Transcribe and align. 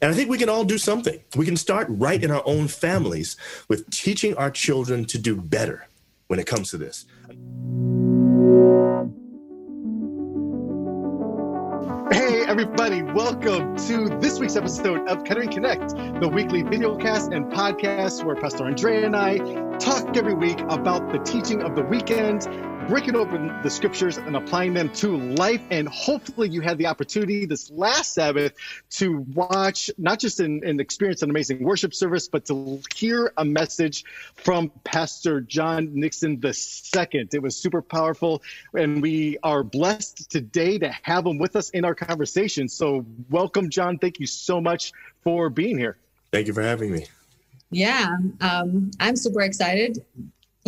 And 0.00 0.12
I 0.12 0.14
think 0.14 0.30
we 0.30 0.38
can 0.38 0.48
all 0.48 0.64
do 0.64 0.78
something. 0.78 1.18
We 1.34 1.44
can 1.44 1.56
start 1.56 1.88
right 1.90 2.22
in 2.22 2.30
our 2.30 2.42
own 2.44 2.68
families 2.68 3.36
with 3.68 3.90
teaching 3.90 4.36
our 4.36 4.50
children 4.50 5.04
to 5.06 5.18
do 5.18 5.34
better 5.34 5.88
when 6.28 6.38
it 6.38 6.46
comes 6.46 6.70
to 6.70 6.78
this. 6.78 7.04
Hey, 12.12 12.44
everybody, 12.46 13.02
welcome 13.02 13.76
to 13.88 14.08
this 14.20 14.38
week's 14.38 14.54
episode 14.54 15.08
of 15.08 15.24
Kettering 15.24 15.50
Connect, 15.50 15.90
the 16.20 16.28
weekly 16.32 16.62
video 16.62 16.96
cast 16.96 17.32
and 17.32 17.46
podcast 17.46 18.24
where 18.24 18.36
Pastor 18.36 18.66
Andrea 18.66 19.04
and 19.04 19.16
I 19.16 19.38
talk 19.78 20.16
every 20.16 20.34
week 20.34 20.60
about 20.68 21.10
the 21.10 21.18
teaching 21.18 21.60
of 21.60 21.74
the 21.74 21.82
weekend 21.82 22.46
breaking 22.88 23.14
open 23.16 23.54
the 23.62 23.68
scriptures 23.68 24.16
and 24.16 24.34
applying 24.34 24.72
them 24.72 24.88
to 24.88 25.18
life. 25.18 25.60
And 25.70 25.86
hopefully, 25.86 26.48
you 26.48 26.62
had 26.62 26.78
the 26.78 26.86
opportunity 26.86 27.44
this 27.44 27.70
last 27.70 28.14
Sabbath 28.14 28.54
to 28.92 29.26
watch, 29.34 29.90
not 29.98 30.18
just 30.18 30.40
and, 30.40 30.64
and 30.64 30.80
experience 30.80 31.20
an 31.20 31.28
amazing 31.28 31.62
worship 31.62 31.94
service, 31.94 32.28
but 32.28 32.46
to 32.46 32.80
hear 32.94 33.30
a 33.36 33.44
message 33.44 34.04
from 34.34 34.72
Pastor 34.84 35.42
John 35.42 35.90
Nixon 35.94 36.40
II. 36.42 37.28
It 37.30 37.42
was 37.42 37.56
super 37.58 37.82
powerful. 37.82 38.42
And 38.74 39.02
we 39.02 39.36
are 39.42 39.62
blessed 39.62 40.30
today 40.30 40.78
to 40.78 40.90
have 41.02 41.26
him 41.26 41.36
with 41.36 41.56
us 41.56 41.68
in 41.70 41.84
our 41.84 41.94
conversation. 41.94 42.68
So, 42.70 43.04
welcome, 43.28 43.68
John. 43.68 43.98
Thank 43.98 44.18
you 44.18 44.26
so 44.26 44.62
much 44.62 44.92
for 45.24 45.50
being 45.50 45.76
here. 45.76 45.98
Thank 46.32 46.46
you 46.46 46.54
for 46.54 46.62
having 46.62 46.90
me. 46.92 47.06
Yeah, 47.70 48.16
um, 48.40 48.90
I'm 48.98 49.14
super 49.14 49.42
excited 49.42 50.02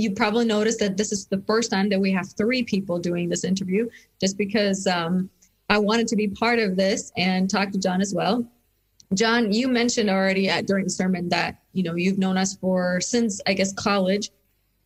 you 0.00 0.12
probably 0.12 0.44
noticed 0.44 0.78
that 0.80 0.96
this 0.96 1.12
is 1.12 1.26
the 1.26 1.42
first 1.46 1.70
time 1.70 1.88
that 1.90 2.00
we 2.00 2.12
have 2.12 2.32
three 2.36 2.62
people 2.62 2.98
doing 2.98 3.28
this 3.28 3.44
interview, 3.44 3.88
just 4.20 4.36
because 4.36 4.86
um, 4.86 5.30
I 5.68 5.78
wanted 5.78 6.08
to 6.08 6.16
be 6.16 6.28
part 6.28 6.58
of 6.58 6.76
this 6.76 7.12
and 7.16 7.48
talk 7.48 7.70
to 7.70 7.78
John 7.78 8.00
as 8.00 8.14
well. 8.14 8.44
John, 9.14 9.52
you 9.52 9.68
mentioned 9.68 10.08
already 10.08 10.48
at, 10.48 10.66
during 10.66 10.84
the 10.84 10.90
sermon 10.90 11.28
that 11.30 11.62
you 11.72 11.82
know 11.82 11.94
you've 11.94 12.18
known 12.18 12.36
us 12.36 12.56
for 12.56 13.00
since 13.00 13.40
I 13.46 13.54
guess 13.54 13.72
college, 13.72 14.30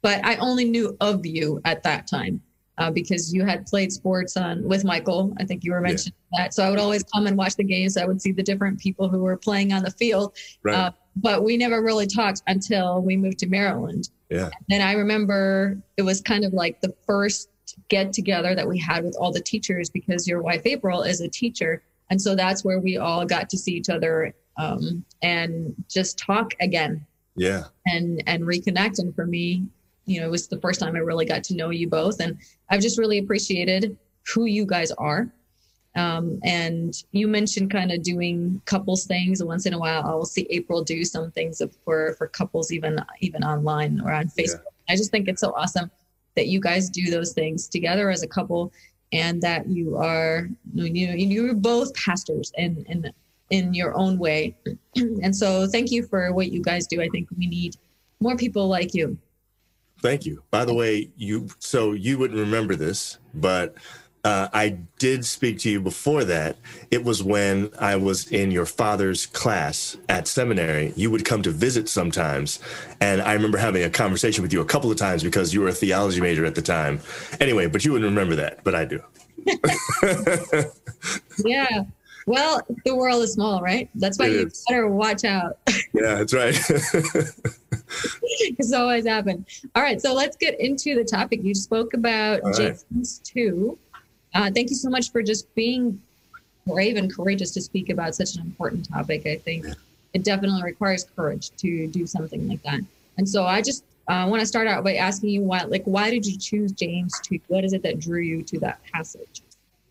but 0.02 0.24
I 0.24 0.36
only 0.36 0.64
knew 0.64 0.96
of 1.00 1.26
you 1.26 1.60
at 1.64 1.82
that 1.82 2.06
time 2.06 2.40
uh, 2.78 2.90
because 2.90 3.32
you 3.32 3.44
had 3.44 3.66
played 3.66 3.92
sports 3.92 4.36
on 4.36 4.62
with 4.64 4.84
Michael. 4.84 5.34
I 5.38 5.44
think 5.44 5.62
you 5.64 5.72
were 5.72 5.80
mentioning 5.80 6.16
yeah. 6.32 6.44
that, 6.44 6.54
so 6.54 6.64
I 6.64 6.70
would 6.70 6.78
always 6.78 7.02
come 7.04 7.26
and 7.26 7.36
watch 7.36 7.56
the 7.56 7.64
games. 7.64 7.96
I 7.96 8.06
would 8.06 8.20
see 8.20 8.32
the 8.32 8.42
different 8.42 8.78
people 8.78 9.08
who 9.08 9.20
were 9.20 9.36
playing 9.36 9.72
on 9.72 9.82
the 9.82 9.90
field, 9.90 10.36
right. 10.62 10.74
uh, 10.74 10.90
but 11.16 11.44
we 11.44 11.56
never 11.56 11.82
really 11.82 12.06
talked 12.06 12.42
until 12.46 13.00
we 13.00 13.16
moved 13.16 13.38
to 13.38 13.46
Maryland. 13.46 14.10
Yeah. 14.30 14.50
And 14.70 14.82
I 14.82 14.92
remember 14.92 15.78
it 15.96 16.02
was 16.02 16.20
kind 16.20 16.44
of 16.44 16.52
like 16.52 16.80
the 16.80 16.94
first 17.06 17.48
get 17.88 18.12
together 18.12 18.54
that 18.54 18.68
we 18.68 18.78
had 18.78 19.04
with 19.04 19.16
all 19.18 19.32
the 19.32 19.40
teachers 19.40 19.90
because 19.90 20.26
your 20.26 20.42
wife 20.42 20.62
April 20.64 21.02
is 21.02 21.20
a 21.20 21.28
teacher. 21.28 21.82
And 22.10 22.20
so 22.20 22.34
that's 22.34 22.64
where 22.64 22.80
we 22.80 22.96
all 22.96 23.24
got 23.24 23.48
to 23.50 23.58
see 23.58 23.72
each 23.72 23.88
other 23.88 24.34
um, 24.56 25.04
and 25.22 25.74
just 25.88 26.18
talk 26.18 26.54
again. 26.60 27.06
Yeah. 27.36 27.64
And 27.86 28.22
and 28.26 28.44
reconnect. 28.44 28.98
And 28.98 29.14
for 29.14 29.26
me, 29.26 29.66
you 30.06 30.20
know, 30.20 30.26
it 30.26 30.30
was 30.30 30.48
the 30.48 30.60
first 30.60 30.80
time 30.80 30.94
I 30.94 31.00
really 31.00 31.24
got 31.24 31.42
to 31.44 31.54
know 31.54 31.70
you 31.70 31.88
both. 31.88 32.20
And 32.20 32.38
I've 32.70 32.80
just 32.80 32.98
really 32.98 33.18
appreciated 33.18 33.96
who 34.32 34.44
you 34.44 34.66
guys 34.66 34.90
are 34.92 35.32
um, 35.96 36.40
and 36.42 36.94
you 37.12 37.28
mentioned 37.28 37.70
kind 37.70 37.92
of 37.92 38.02
doing 38.02 38.60
couples 38.64 39.04
things. 39.04 39.42
Once 39.42 39.66
in 39.66 39.74
a 39.74 39.78
while, 39.78 40.02
I'll 40.04 40.24
see 40.24 40.46
April 40.50 40.82
do 40.82 41.04
some 41.04 41.30
things 41.30 41.62
for 41.84 42.14
for 42.14 42.26
couples, 42.26 42.72
even 42.72 42.98
even 43.20 43.44
online 43.44 44.00
or 44.00 44.12
on 44.12 44.24
Facebook. 44.26 44.64
Yeah. 44.64 44.92
I 44.94 44.96
just 44.96 45.10
think 45.10 45.28
it's 45.28 45.40
so 45.40 45.52
awesome 45.54 45.90
that 46.34 46.48
you 46.48 46.60
guys 46.60 46.90
do 46.90 47.10
those 47.10 47.32
things 47.32 47.68
together 47.68 48.10
as 48.10 48.22
a 48.22 48.26
couple, 48.26 48.72
and 49.12 49.40
that 49.42 49.68
you 49.68 49.96
are 49.96 50.48
you 50.74 51.06
know 51.06 51.14
you're 51.14 51.54
both 51.54 51.94
pastors 51.94 52.52
and 52.58 52.84
and 52.88 53.12
in 53.50 53.72
your 53.72 53.96
own 53.96 54.18
way. 54.18 54.56
and 54.96 55.34
so, 55.34 55.68
thank 55.68 55.92
you 55.92 56.06
for 56.06 56.32
what 56.32 56.50
you 56.50 56.60
guys 56.60 56.88
do. 56.88 57.00
I 57.00 57.08
think 57.08 57.28
we 57.36 57.46
need 57.46 57.76
more 58.20 58.36
people 58.36 58.66
like 58.66 58.94
you. 58.94 59.16
Thank 60.02 60.26
you. 60.26 60.42
By 60.50 60.64
the 60.64 60.74
way, 60.74 61.10
you 61.16 61.48
so 61.60 61.92
you 61.92 62.18
wouldn't 62.18 62.40
remember 62.40 62.74
this, 62.74 63.18
but 63.32 63.76
uh, 64.24 64.48
I 64.52 64.78
did 64.98 65.24
speak 65.24 65.58
to 65.60 65.70
you 65.70 65.80
before 65.80 66.24
that. 66.24 66.56
It 66.90 67.04
was 67.04 67.22
when 67.22 67.70
I 67.78 67.96
was 67.96 68.26
in 68.32 68.50
your 68.50 68.64
father's 68.64 69.26
class 69.26 69.98
at 70.08 70.26
seminary. 70.26 70.94
You 70.96 71.10
would 71.10 71.26
come 71.26 71.42
to 71.42 71.50
visit 71.50 71.90
sometimes. 71.90 72.58
And 73.00 73.20
I 73.20 73.34
remember 73.34 73.58
having 73.58 73.82
a 73.82 73.90
conversation 73.90 74.42
with 74.42 74.52
you 74.52 74.62
a 74.62 74.64
couple 74.64 74.90
of 74.90 74.96
times 74.96 75.22
because 75.22 75.52
you 75.52 75.60
were 75.60 75.68
a 75.68 75.72
theology 75.72 76.22
major 76.22 76.46
at 76.46 76.54
the 76.54 76.62
time. 76.62 77.00
Anyway, 77.38 77.66
but 77.66 77.84
you 77.84 77.92
wouldn't 77.92 78.08
remember 78.08 78.34
that, 78.36 78.64
but 78.64 78.74
I 78.74 78.86
do. 78.86 79.02
yeah. 81.44 81.84
Well, 82.26 82.62
the 82.86 82.96
world 82.96 83.22
is 83.22 83.34
small, 83.34 83.60
right? 83.60 83.90
That's 83.94 84.18
why 84.18 84.28
it 84.28 84.32
you 84.32 84.46
is. 84.46 84.64
better 84.66 84.88
watch 84.88 85.24
out. 85.24 85.58
yeah, 85.92 86.14
that's 86.14 86.32
right. 86.32 86.56
it's 88.30 88.72
always 88.72 89.06
happen. 89.06 89.44
All 89.74 89.82
right, 89.82 90.00
so 90.00 90.14
let's 90.14 90.36
get 90.36 90.58
into 90.58 90.94
the 90.94 91.04
topic. 91.04 91.42
You 91.42 91.54
spoke 91.54 91.92
about 91.92 92.40
All 92.40 92.52
James 92.54 92.86
right. 92.94 93.20
2. 93.24 93.78
Uh, 94.34 94.50
thank 94.50 94.70
you 94.70 94.76
so 94.76 94.90
much 94.90 95.12
for 95.12 95.22
just 95.22 95.52
being 95.54 96.00
brave 96.66 96.96
and 96.96 97.14
courageous 97.14 97.52
to 97.52 97.60
speak 97.60 97.88
about 97.88 98.14
such 98.14 98.34
an 98.34 98.42
important 98.42 98.88
topic. 98.88 99.26
I 99.26 99.36
think 99.36 99.66
it 100.12 100.24
definitely 100.24 100.62
requires 100.62 101.04
courage 101.16 101.50
to 101.58 101.86
do 101.88 102.06
something 102.06 102.48
like 102.48 102.62
that. 102.62 102.80
And 103.16 103.28
so 103.28 103.44
I 103.44 103.62
just 103.62 103.84
uh, 104.08 104.26
want 104.28 104.40
two 104.40 104.46
start 104.46 104.66
out 104.66 104.82
by 104.84 104.96
asking 104.96 105.30
you 105.30 105.42
why, 105.42 105.62
like, 105.62 105.84
why 105.84 106.10
did 106.10 106.26
you 106.26 106.36
choose 106.38 106.72
James 106.72 107.18
to? 107.20 107.38
What 107.48 107.64
is 107.64 107.72
it 107.72 107.82
that 107.84 108.00
drew 108.00 108.20
you 108.20 108.42
to 108.42 108.58
that 108.60 108.80
passage? 108.92 109.42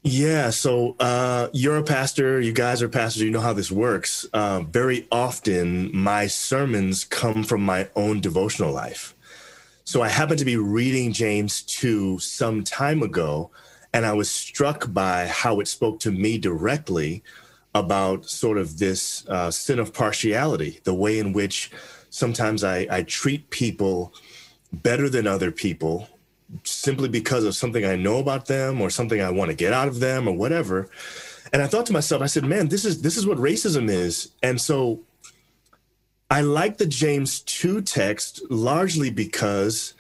Yeah, 0.06 0.50
so 0.50 0.98
uh, 1.00 1.48
you're 1.54 1.78
a 1.78 1.84
pastor. 1.84 2.42
You 2.42 2.52
guys 2.52 2.81
are 2.81 2.90
pastors. 2.90 3.22
You 3.22 3.31
know 3.31 3.40
how 3.40 3.54
this 3.54 3.72
works. 3.72 4.25
Uh, 4.34 4.60
very 4.62 5.08
often, 5.10 5.96
my 5.96 6.28
sermons 6.28 7.06
come 7.06 7.44
from 7.44 7.64
my 7.64 7.88
own 7.96 8.20
devotional 8.20 8.74
life. 8.74 9.16
So 9.86 10.02
I 10.02 10.10
happened 10.10 10.40
to 10.40 10.46
be 10.46 10.58
reading 10.58 11.14
James 11.14 11.62
2 11.64 12.20
some 12.20 12.64
time 12.64 13.02
ago, 13.02 13.52
and 13.94 14.06
I 14.06 14.14
was 14.14 14.30
struck 14.30 14.92
by 14.92 15.28
how 15.28 15.59
it 15.59 15.68
spoke 15.68 16.00
to 16.02 16.12
me 16.12 16.38
directly 16.38 17.24
about 17.76 18.26
sort 18.26 18.58
of 18.58 18.78
this 18.80 19.28
uh, 19.30 19.52
sin 19.52 19.80
of 19.80 19.94
partiality, 19.94 20.80
the 20.84 20.94
way 20.94 21.20
in 21.20 21.34
which 21.34 21.72
sometimes 22.09 22.64
I, 22.64 22.88
I 22.90 23.04
treat 23.04 23.50
people 23.50 24.14
better 24.72 25.09
than 25.09 25.28
other 25.28 25.52
people 25.52 26.09
simply 26.64 27.09
because 27.09 27.44
of 27.46 27.56
something 27.56 27.86
I 27.86 27.96
know 27.96 28.20
about 28.20 28.46
them 28.46 28.81
or 28.81 28.90
something 28.90 29.22
I 29.22 29.31
want 29.31 29.50
to 29.50 29.56
get 29.56 29.74
out 29.74 29.88
of 29.88 30.00
them 30.00 30.28
or 30.28 30.36
whatever. 30.36 30.90
And 31.52 31.62
I 31.62 31.68
thought 31.68 31.86
to 31.88 31.94
myself, 31.94 32.22
I 32.22 32.28
said, 32.28 32.46
man, 32.46 32.68
this 32.68 32.86
is 32.86 33.02
this 33.02 33.18
is 33.18 33.25
what 33.25 33.38
racism 33.38 33.90
is. 33.90 34.31
And 34.42 34.60
so 34.60 35.02
I 36.30 36.42
like 36.42 36.78
the 36.78 36.86
James 36.86 37.42
2 37.42 37.81
text 37.81 38.42
largely 38.50 39.10
because 39.10 39.94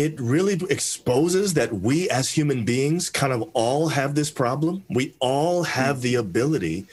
it 0.00 0.18
really 0.18 0.58
exposes 0.70 1.52
that 1.52 1.74
we 1.74 2.08
as 2.08 2.30
human 2.30 2.64
beings 2.64 3.10
kind 3.10 3.34
of 3.34 3.42
all 3.52 3.88
have 3.88 4.14
this 4.14 4.30
problem. 4.30 4.82
We 4.88 5.14
all 5.20 5.62
have 5.62 6.00
the 6.00 6.14
ability 6.14 6.86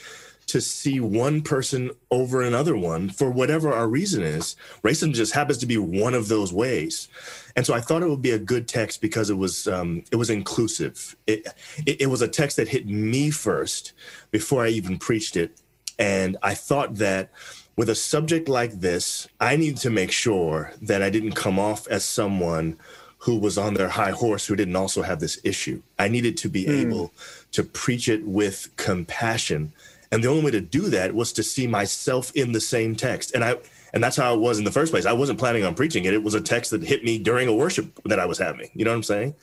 to 0.47 0.59
see 0.59 1.00
one 1.00 1.41
person 1.41 1.91
over 2.12 2.41
another 2.41 2.75
one 2.75 3.09
for 3.09 3.31
whatever 3.31 3.72
our 3.72 3.88
reason 3.88 4.23
is. 4.23 4.57
Racism 4.84 5.13
just 5.13 5.34
happens 5.34 5.57
to 5.59 5.66
be 5.66 5.78
one 5.78 6.13
of 6.13 6.28
those 6.28 6.51
ways. 6.51 7.07
And 7.56 7.66
so 7.66 7.73
I 7.73 7.79
thought 7.79 8.03
it 8.03 8.09
would 8.09 8.22
be 8.22 8.31
a 8.31 8.40
good 8.40 8.68
text 8.68 9.00
because 9.00 9.29
it 9.29 9.38
was 9.38 9.69
um, 9.69 10.03
it 10.12 10.18
was 10.18 10.29
inclusive. 10.29 11.16
It, 11.28 11.47
it, 11.85 12.01
it 12.01 12.07
was 12.07 12.22
a 12.22 12.28
text 12.28 12.57
that 12.57 12.68
hit 12.68 12.88
me 12.88 13.29
first 13.29 13.94
before 14.31 14.66
I 14.66 14.68
even 14.69 14.97
preached 14.97 15.38
it, 15.38 15.62
and 15.97 16.35
I 16.44 16.56
thought 16.56 16.95
that 16.95 17.29
with 17.77 17.89
a 17.89 17.95
subject 17.95 18.49
like 18.49 18.73
this, 18.81 19.27
I 19.39 19.55
needed 19.55 19.77
to 19.77 19.91
make 19.91 20.11
sure 20.11 20.73
that 20.81 21.03
I 21.03 21.11
didn't 21.11 21.33
come 21.33 21.59
off 21.59 21.88
as 21.88 22.03
someone 22.03 22.77
who 23.19 23.38
was 23.38 23.57
on 23.57 23.75
their 23.75 23.89
high 23.89 24.11
horse 24.11 24.45
who 24.47 24.55
didn't 24.55 24.75
also 24.75 25.03
have 25.03 25.19
this 25.19 25.39
issue. 25.43 25.81
I 25.97 26.07
needed 26.07 26.38
to 26.38 26.49
be 26.49 26.65
mm. 26.65 26.81
able 26.81 27.13
to 27.51 27.63
preach 27.63 28.09
it 28.09 28.25
with 28.25 28.69
compassion. 28.77 29.71
And 30.11 30.23
the 30.23 30.27
only 30.27 30.43
way 30.43 30.51
to 30.51 30.61
do 30.61 30.89
that 30.89 31.13
was 31.13 31.31
to 31.33 31.43
see 31.43 31.67
myself 31.67 32.31
in 32.35 32.51
the 32.51 32.61
same 32.61 32.95
text. 32.95 33.33
And 33.33 33.44
I 33.44 33.57
and 33.94 34.03
that's 34.03 34.18
how 34.18 34.33
it 34.33 34.39
was 34.39 34.57
in 34.59 34.65
the 34.65 34.71
first 34.71 34.91
place. 34.91 35.06
I 35.06 35.13
wasn't 35.13 35.39
planning 35.39 35.63
on 35.63 35.74
preaching 35.74 36.06
it. 36.06 36.13
It 36.13 36.24
was 36.24 36.33
a 36.33 36.41
text 36.41 36.71
that 36.71 36.83
hit 36.83 37.03
me 37.03 37.18
during 37.18 37.47
a 37.47 37.53
worship 37.53 38.00
that 38.06 38.19
I 38.19 38.25
was 38.25 38.38
having. 38.38 38.69
You 38.74 38.85
know 38.85 38.91
what 38.91 38.97
I'm 38.97 39.03
saying? 39.03 39.35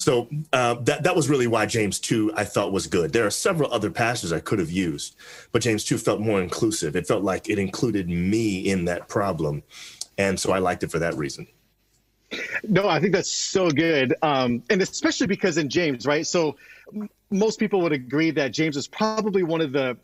So 0.00 0.28
uh, 0.54 0.74
that 0.80 1.02
that 1.02 1.14
was 1.14 1.28
really 1.28 1.46
why 1.46 1.66
James 1.66 2.00
two 2.00 2.32
I 2.34 2.44
thought 2.44 2.72
was 2.72 2.86
good. 2.86 3.12
There 3.12 3.26
are 3.26 3.30
several 3.30 3.70
other 3.70 3.90
passages 3.90 4.32
I 4.32 4.40
could 4.40 4.58
have 4.58 4.70
used, 4.70 5.14
but 5.52 5.60
James 5.60 5.84
two 5.84 5.98
felt 5.98 6.20
more 6.20 6.40
inclusive. 6.40 6.96
It 6.96 7.06
felt 7.06 7.22
like 7.22 7.50
it 7.50 7.58
included 7.58 8.08
me 8.08 8.60
in 8.60 8.86
that 8.86 9.08
problem, 9.08 9.62
and 10.16 10.40
so 10.40 10.52
I 10.52 10.58
liked 10.58 10.82
it 10.82 10.90
for 10.90 10.98
that 11.00 11.16
reason. 11.16 11.46
No, 12.66 12.88
I 12.88 12.98
think 12.98 13.12
that's 13.12 13.30
so 13.30 13.70
good. 13.70 14.14
Um, 14.22 14.62
and 14.70 14.80
especially 14.80 15.26
because 15.26 15.58
in 15.58 15.68
James, 15.68 16.06
right? 16.06 16.26
So 16.26 16.56
most 17.30 17.58
people 17.58 17.82
would 17.82 17.92
agree 17.92 18.30
that 18.30 18.52
James 18.52 18.78
is 18.78 18.88
probably 18.88 19.42
one 19.42 19.60
of 19.60 19.72
the 19.72 19.98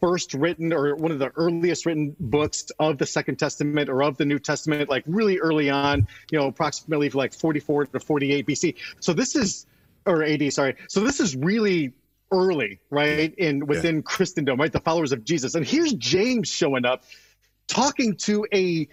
first 0.00 0.34
written 0.34 0.72
or 0.72 0.94
one 0.94 1.10
of 1.10 1.18
the 1.18 1.30
earliest 1.36 1.86
written 1.86 2.14
books 2.18 2.66
of 2.78 2.98
the 2.98 3.06
Second 3.06 3.38
Testament 3.38 3.88
or 3.88 4.02
of 4.02 4.16
the 4.16 4.24
New 4.24 4.38
Testament, 4.38 4.88
like 4.88 5.04
really 5.06 5.38
early 5.38 5.70
on, 5.70 6.06
you 6.30 6.38
know, 6.38 6.46
approximately 6.46 7.08
like 7.10 7.32
44 7.32 7.86
to 7.86 8.00
48 8.00 8.46
BC. 8.46 8.76
So 9.00 9.12
this 9.12 9.36
is, 9.36 9.66
or 10.04 10.22
AD, 10.22 10.52
sorry. 10.52 10.76
So 10.88 11.00
this 11.00 11.20
is 11.20 11.36
really 11.36 11.92
early, 12.30 12.80
right? 12.90 13.34
In 13.34 13.66
within 13.66 13.96
yeah. 13.96 14.02
Christendom, 14.02 14.58
right? 14.58 14.72
The 14.72 14.80
followers 14.80 15.12
of 15.12 15.24
Jesus. 15.24 15.54
And 15.54 15.66
here's 15.66 15.92
James 15.94 16.48
showing 16.48 16.84
up 16.84 17.04
talking 17.66 18.16
to 18.16 18.46
a 18.52 18.88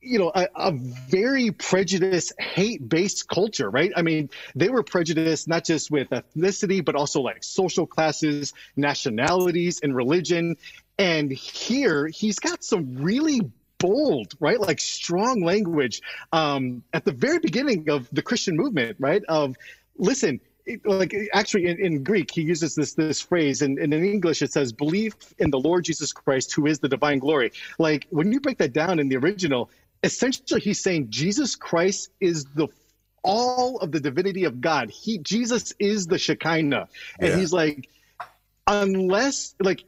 you 0.00 0.18
know 0.18 0.30
a, 0.34 0.48
a 0.54 0.72
very 0.72 1.50
prejudiced 1.50 2.32
hate 2.40 2.88
based 2.88 3.28
culture 3.28 3.68
right 3.68 3.92
i 3.96 4.02
mean 4.02 4.30
they 4.54 4.68
were 4.68 4.82
prejudiced 4.82 5.48
not 5.48 5.64
just 5.64 5.90
with 5.90 6.08
ethnicity 6.10 6.84
but 6.84 6.94
also 6.94 7.20
like 7.20 7.42
social 7.42 7.86
classes 7.86 8.54
nationalities 8.76 9.80
and 9.82 9.94
religion 9.94 10.56
and 10.98 11.32
here 11.32 12.06
he's 12.06 12.38
got 12.38 12.62
some 12.62 12.96
really 12.96 13.40
bold, 13.82 14.34
right? 14.38 14.60
Like 14.60 14.80
strong 14.80 15.42
language 15.42 16.00
um, 16.32 16.84
at 16.92 17.04
the 17.04 17.12
very 17.12 17.40
beginning 17.40 17.90
of 17.90 18.08
the 18.12 18.22
Christian 18.22 18.56
movement, 18.56 18.96
right? 19.00 19.22
Of 19.28 19.56
listen, 19.98 20.40
like 20.84 21.14
actually 21.32 21.66
in, 21.66 21.78
in, 21.80 22.04
Greek, 22.04 22.30
he 22.30 22.42
uses 22.42 22.74
this 22.74 22.94
this 22.94 23.20
phrase, 23.20 23.62
and, 23.62 23.78
and, 23.78 23.92
in 23.92 24.04
English 24.04 24.42
it 24.42 24.52
says, 24.52 24.72
"Believe 24.72 25.14
in 25.38 25.50
the 25.50 25.58
Lord 25.58 25.84
Jesus 25.84 26.12
Christ, 26.12 26.54
who 26.54 26.66
is 26.66 26.78
the 26.78 26.88
divine 26.88 27.18
glory." 27.18 27.52
Like 27.78 28.06
when 28.10 28.30
you 28.32 28.40
break 28.40 28.58
that 28.58 28.72
down 28.72 28.98
in 28.98 29.08
the 29.08 29.16
original, 29.16 29.70
essentially 30.02 30.60
he's 30.60 30.80
saying 30.80 31.10
Jesus 31.10 31.56
Christ 31.56 32.10
is 32.20 32.44
the 32.54 32.68
all 33.24 33.78
of 33.78 33.92
the 33.92 34.00
divinity 34.00 34.44
of 34.44 34.60
God. 34.60 34.90
He 34.90 35.18
Jesus 35.18 35.72
is 35.78 36.06
the 36.06 36.18
Shekinah, 36.18 36.88
and 37.18 37.28
yeah. 37.28 37.36
he's 37.36 37.52
like, 37.52 37.88
unless 38.66 39.54
like 39.60 39.84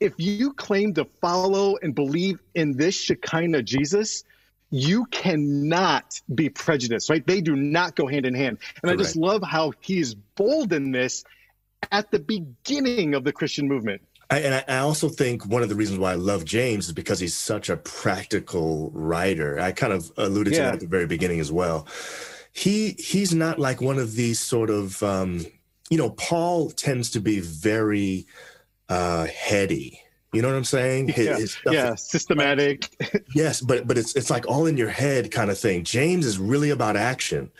if 0.00 0.14
you 0.16 0.54
claim 0.54 0.94
to 0.94 1.04
follow 1.04 1.76
and 1.82 1.94
believe 1.94 2.40
in 2.54 2.76
this 2.76 2.94
Shekinah 2.94 3.62
Jesus, 3.62 4.24
you 4.70 5.04
cannot 5.06 6.20
be 6.34 6.48
prejudiced, 6.48 7.10
right? 7.10 7.26
They 7.26 7.40
do 7.40 7.56
not 7.56 7.96
go 7.96 8.06
hand 8.06 8.24
in 8.24 8.34
hand. 8.34 8.58
And 8.76 8.82
Correct. 8.82 9.00
I 9.00 9.02
just 9.02 9.16
love 9.16 9.42
how 9.42 9.72
he's 9.80 10.14
bold 10.14 10.72
in 10.72 10.92
this 10.92 11.24
at 11.90 12.10
the 12.10 12.20
beginning 12.20 13.14
of 13.14 13.24
the 13.24 13.32
Christian 13.32 13.66
movement. 13.66 14.02
I, 14.30 14.38
and 14.40 14.64
I 14.68 14.78
also 14.78 15.08
think 15.08 15.44
one 15.44 15.62
of 15.62 15.68
the 15.68 15.74
reasons 15.74 15.98
why 15.98 16.12
I 16.12 16.16
love 16.16 16.44
James 16.44 16.86
is 16.86 16.92
because 16.92 17.18
he's 17.18 17.36
such 17.36 17.68
a 17.68 17.76
practical 17.76 18.90
writer. 18.94 19.58
I 19.58 19.72
kind 19.72 19.92
of 19.92 20.12
alluded 20.16 20.52
yeah. 20.52 20.58
to 20.58 20.64
that 20.66 20.74
at 20.74 20.80
the 20.80 20.86
very 20.86 21.06
beginning 21.06 21.40
as 21.40 21.50
well. 21.50 21.88
He 22.52 22.90
he's 22.90 23.34
not 23.34 23.58
like 23.58 23.80
one 23.80 23.98
of 23.98 24.14
these 24.14 24.38
sort 24.38 24.70
of 24.70 25.02
um, 25.02 25.46
you 25.88 25.98
know 25.98 26.10
Paul 26.10 26.70
tends 26.70 27.10
to 27.10 27.20
be 27.20 27.40
very 27.40 28.26
uh, 28.88 29.26
heady 29.26 30.00
you 30.32 30.42
know 30.42 30.48
what 30.48 30.56
I'm 30.56 30.64
saying? 30.64 31.08
His, 31.08 31.26
yeah, 31.26 31.36
his 31.36 31.58
yeah 31.66 31.94
systematic. 31.96 32.88
yes, 33.34 33.60
but 33.60 33.86
but 33.86 33.98
it's 33.98 34.14
it's 34.14 34.30
like 34.30 34.46
all 34.46 34.66
in 34.66 34.76
your 34.76 34.88
head 34.88 35.30
kind 35.30 35.50
of 35.50 35.58
thing. 35.58 35.82
James 35.84 36.24
is 36.24 36.38
really 36.38 36.70
about 36.70 36.96
action, 36.96 37.50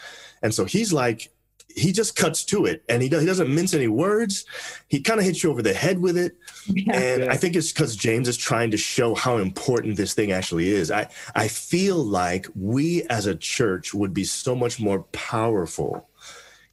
and 0.43 0.55
so 0.55 0.65
he's 0.65 0.93
like 0.93 1.31
he 1.75 1.93
just 1.93 2.17
cuts 2.17 2.45
to 2.45 2.67
it, 2.67 2.83
and 2.89 3.03
he 3.03 3.09
does, 3.09 3.21
he 3.23 3.27
doesn't 3.27 3.53
mince 3.53 3.75
any 3.75 3.89
words. 3.89 4.45
He 4.89 5.01
kind 5.01 5.19
of 5.19 5.27
hits 5.27 5.43
you 5.43 5.51
over 5.51 5.63
the 5.63 5.73
head 5.73 6.01
with 6.01 6.17
it, 6.17 6.37
yeah, 6.67 6.97
and 6.97 7.25
yeah. 7.25 7.33
I 7.33 7.37
think 7.37 7.57
it's 7.57 7.73
because 7.73 7.97
James 7.97 8.29
is 8.29 8.37
trying 8.37 8.71
to 8.71 8.77
show 8.77 9.15
how 9.15 9.39
important 9.39 9.97
this 9.97 10.15
thing 10.15 10.31
actually 10.31 10.69
is. 10.69 10.93
I 10.93 11.09
I 11.35 11.49
feel 11.49 11.97
like 11.97 12.47
we 12.55 13.03
as 13.05 13.27
a 13.27 13.35
church 13.35 13.93
would 13.95 14.15
be 14.15 14.25
so 14.25 14.55
much 14.55 14.79
more 14.79 15.03
powerful 15.13 16.07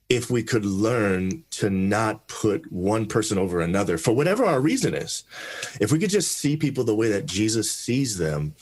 if 0.09 0.29
we 0.29 0.41
could 0.41 0.65
learn 0.65 1.43
to 1.49 1.69
not 1.69 2.27
put 2.27 2.71
one 2.71 3.05
person 3.05 3.37
over 3.37 3.59
another 3.59 3.97
for 3.97 4.13
whatever 4.13 4.45
our 4.45 4.61
reason 4.61 4.93
is. 4.93 5.25
If 5.81 5.91
we 5.91 5.99
could 5.99 6.09
just 6.09 6.37
see 6.37 6.55
people 6.55 6.83
the 6.83 6.95
way 6.95 7.09
that 7.09 7.25
Jesus 7.25 7.71
sees 7.71 8.17
them, 8.17 8.55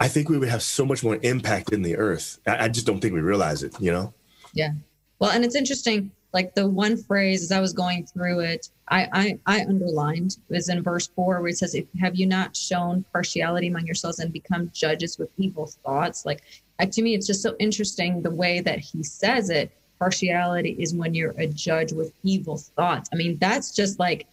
I 0.00 0.08
think 0.08 0.28
we 0.28 0.38
would 0.38 0.48
have 0.48 0.62
so 0.62 0.86
much 0.86 1.04
more 1.04 1.18
impact 1.22 1.72
in 1.72 1.82
the 1.82 1.96
earth. 1.96 2.38
I, 2.46 2.68
just 2.68 2.86
don't 2.86 3.00
think 3.00 3.12
we 3.12 3.20
realize 3.20 3.62
it, 3.62 3.78
you 3.80 3.92
know? 3.92 4.14
Yeah. 4.54 4.72
Well, 5.18 5.30
and 5.30 5.44
it's 5.44 5.56
interesting, 5.56 6.10
like 6.32 6.54
the 6.54 6.68
one 6.68 6.96
phrase 6.96 7.42
as 7.42 7.52
I 7.52 7.60
was 7.60 7.72
going 7.72 8.06
through 8.06 8.40
it, 8.40 8.68
I, 8.88 9.38
I, 9.46 9.58
I 9.58 9.60
underlined 9.62 10.38
is 10.50 10.68
in 10.68 10.82
verse 10.82 11.08
four 11.08 11.40
where 11.40 11.48
it 11.48 11.58
says, 11.58 11.74
if 11.74 11.84
have 12.00 12.16
you 12.16 12.26
not 12.26 12.56
shown 12.56 13.04
partiality 13.12 13.68
among 13.68 13.86
yourselves 13.86 14.20
and 14.20 14.32
become 14.32 14.70
judges 14.72 15.18
with 15.18 15.28
evil 15.36 15.66
thoughts? 15.66 16.24
Like 16.24 16.42
to 16.80 17.02
me, 17.02 17.14
it's 17.14 17.26
just 17.26 17.42
so 17.42 17.56
interesting 17.58 18.22
the 18.22 18.30
way 18.30 18.60
that 18.60 18.78
he 18.78 19.02
says 19.02 19.50
it 19.50 19.72
partiality 19.98 20.76
is 20.78 20.94
when 20.94 21.14
you're 21.14 21.34
a 21.38 21.46
judge 21.46 21.92
with 21.92 22.12
evil 22.22 22.56
thoughts. 22.56 23.08
I 23.12 23.16
mean, 23.16 23.36
that's 23.38 23.74
just 23.74 23.98
like 23.98 24.26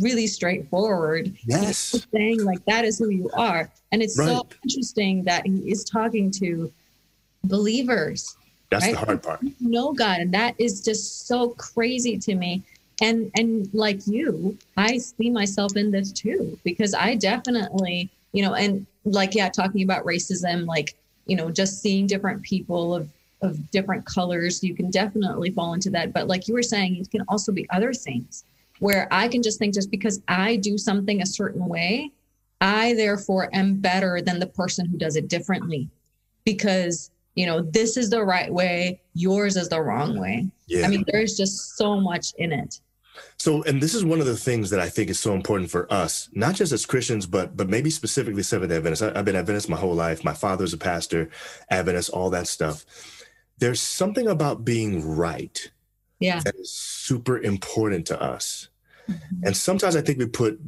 really 0.00 0.26
straightforward. 0.26 1.34
Yes. 1.44 2.06
saying 2.12 2.44
like 2.44 2.64
that 2.66 2.84
is 2.84 2.98
who 2.98 3.10
you 3.10 3.30
are. 3.34 3.70
And 3.92 4.02
it's 4.02 4.18
right. 4.18 4.28
so 4.28 4.46
interesting 4.62 5.24
that 5.24 5.46
he 5.46 5.70
is 5.70 5.84
talking 5.84 6.30
to 6.32 6.72
believers. 7.44 8.36
That's 8.70 8.86
right? 8.86 8.94
the 8.94 9.04
hard 9.04 9.22
part. 9.22 9.40
No 9.60 9.92
God. 9.92 10.20
And 10.20 10.34
that 10.34 10.54
is 10.58 10.82
just 10.82 11.26
so 11.26 11.50
crazy 11.50 12.18
to 12.18 12.34
me. 12.34 12.62
And 13.02 13.30
and 13.36 13.68
like 13.74 14.06
you, 14.06 14.56
I 14.76 14.98
see 14.98 15.28
myself 15.28 15.76
in 15.76 15.90
this 15.90 16.12
too, 16.12 16.58
because 16.64 16.94
I 16.94 17.16
definitely, 17.16 18.08
you 18.32 18.42
know, 18.42 18.54
and 18.54 18.86
like 19.04 19.34
yeah, 19.34 19.48
talking 19.48 19.82
about 19.82 20.04
racism, 20.04 20.66
like, 20.66 20.94
you 21.26 21.36
know, 21.36 21.50
just 21.50 21.80
seeing 21.80 22.06
different 22.06 22.42
people 22.42 22.94
of 22.94 23.08
of 23.44 23.70
different 23.70 24.04
colors, 24.04 24.64
you 24.64 24.74
can 24.74 24.90
definitely 24.90 25.50
fall 25.50 25.74
into 25.74 25.90
that. 25.90 26.12
But 26.12 26.26
like 26.26 26.48
you 26.48 26.54
were 26.54 26.62
saying, 26.62 26.96
it 26.96 27.10
can 27.10 27.22
also 27.28 27.52
be 27.52 27.68
other 27.70 27.92
things 27.92 28.44
where 28.80 29.06
I 29.10 29.28
can 29.28 29.42
just 29.42 29.58
think 29.58 29.74
just 29.74 29.90
because 29.90 30.20
I 30.26 30.56
do 30.56 30.76
something 30.76 31.22
a 31.22 31.26
certain 31.26 31.66
way, 31.66 32.10
I 32.60 32.94
therefore 32.94 33.48
am 33.52 33.76
better 33.76 34.20
than 34.20 34.40
the 34.40 34.46
person 34.46 34.86
who 34.86 34.98
does 34.98 35.16
it 35.16 35.28
differently 35.28 35.88
because, 36.44 37.10
you 37.34 37.46
know, 37.46 37.60
this 37.62 37.96
is 37.96 38.10
the 38.10 38.24
right 38.24 38.52
way, 38.52 39.00
yours 39.14 39.56
is 39.56 39.68
the 39.68 39.80
wrong 39.80 40.18
way. 40.18 40.48
Yeah. 40.66 40.86
I 40.86 40.88
mean, 40.88 41.04
there's 41.06 41.36
just 41.36 41.76
so 41.76 42.00
much 42.00 42.32
in 42.38 42.52
it. 42.52 42.80
So, 43.36 43.62
and 43.64 43.80
this 43.80 43.94
is 43.94 44.04
one 44.04 44.20
of 44.20 44.26
the 44.26 44.36
things 44.36 44.70
that 44.70 44.80
I 44.80 44.88
think 44.88 45.08
is 45.08 45.20
so 45.20 45.34
important 45.34 45.70
for 45.70 45.92
us, 45.92 46.28
not 46.32 46.56
just 46.56 46.72
as 46.72 46.84
Christians, 46.84 47.26
but 47.26 47.56
but 47.56 47.68
maybe 47.68 47.88
specifically 47.90 48.42
Seventh 48.42 48.72
Adventists. 48.72 49.02
I've 49.02 49.24
been 49.24 49.36
Adventist 49.36 49.68
my 49.68 49.76
whole 49.76 49.94
life. 49.94 50.24
My 50.24 50.34
father's 50.34 50.72
a 50.72 50.78
pastor, 50.78 51.30
Adventist, 51.70 52.10
all 52.10 52.30
that 52.30 52.48
stuff 52.48 52.84
there's 53.58 53.80
something 53.80 54.26
about 54.26 54.64
being 54.64 55.16
right 55.16 55.70
yeah. 56.18 56.40
that 56.40 56.54
is 56.56 56.70
super 56.70 57.38
important 57.38 58.06
to 58.06 58.20
us. 58.20 58.68
Mm-hmm. 59.08 59.46
And 59.46 59.56
sometimes 59.56 59.96
I 59.96 60.00
think 60.00 60.18
we 60.18 60.26
put 60.26 60.60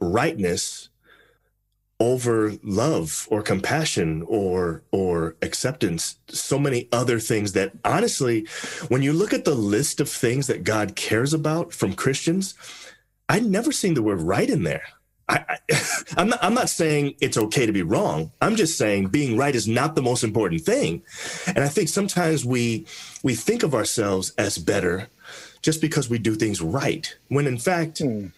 rightness 0.00 0.88
over 2.00 2.54
love 2.62 3.28
or 3.30 3.42
compassion 3.42 4.24
or 4.26 4.82
or 4.90 5.36
acceptance 5.42 6.18
so 6.28 6.58
many 6.58 6.88
other 6.92 7.20
things 7.20 7.52
that 7.52 7.72
honestly 7.84 8.46
when 8.88 9.02
you 9.02 9.12
look 9.12 9.34
at 9.34 9.44
the 9.44 9.54
list 9.54 10.00
of 10.00 10.08
things 10.08 10.46
that 10.46 10.64
God 10.64 10.96
cares 10.96 11.34
about 11.34 11.74
from 11.74 11.92
Christians 11.92 12.54
I'd 13.28 13.44
never 13.44 13.70
seen 13.70 13.92
the 13.92 14.02
word 14.02 14.22
right 14.22 14.48
in 14.48 14.62
there 14.62 14.84
I, 15.30 15.58
am 16.16 16.28
not, 16.30 16.38
I'm 16.42 16.54
not 16.54 16.68
saying 16.68 17.14
it's 17.20 17.36
okay 17.36 17.66
to 17.66 17.72
be 17.72 17.82
wrong. 17.82 18.32
I'm 18.40 18.56
just 18.56 18.76
saying 18.76 19.08
being 19.08 19.36
right 19.36 19.54
is 19.54 19.68
not 19.68 19.94
the 19.94 20.02
most 20.02 20.24
important 20.24 20.62
thing. 20.62 21.02
And 21.46 21.58
I 21.58 21.68
think 21.68 21.88
sometimes 21.88 22.44
we 22.44 22.86
we 23.22 23.34
think 23.34 23.62
of 23.62 23.74
ourselves 23.74 24.32
as 24.38 24.58
better 24.58 25.08
just 25.62 25.80
because 25.80 26.08
we 26.08 26.18
do 26.18 26.34
things 26.34 26.60
right, 26.60 27.14
when 27.28 27.46
in 27.46 27.58
fact, 27.58 28.00
mm. 28.00 28.32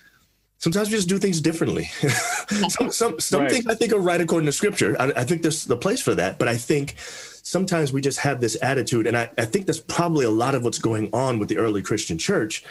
sometimes 0.58 0.90
we 0.90 0.96
just 0.96 1.08
do 1.08 1.18
things 1.18 1.40
differently. 1.40 1.84
some 2.68 2.90
some, 2.90 3.20
some 3.20 3.42
right. 3.42 3.50
things 3.50 3.66
I 3.66 3.74
think 3.74 3.92
are 3.92 4.00
right 4.00 4.20
according 4.20 4.46
to 4.46 4.52
Scripture. 4.52 4.96
I, 5.00 5.12
I 5.16 5.24
think 5.24 5.42
there's 5.42 5.64
the 5.64 5.76
place 5.76 6.02
for 6.02 6.14
that, 6.16 6.38
but 6.38 6.48
I 6.48 6.56
think 6.56 6.96
sometimes 6.98 7.92
we 7.92 8.00
just 8.00 8.18
have 8.18 8.40
this 8.40 8.56
attitude, 8.62 9.06
and 9.06 9.16
I, 9.16 9.30
I 9.38 9.44
think 9.44 9.66
that's 9.66 9.80
probably 9.80 10.24
a 10.24 10.30
lot 10.30 10.54
of 10.54 10.62
what's 10.62 10.78
going 10.78 11.10
on 11.12 11.38
with 11.38 11.48
the 11.48 11.58
early 11.58 11.82
Christian 11.82 12.18
church 12.18 12.64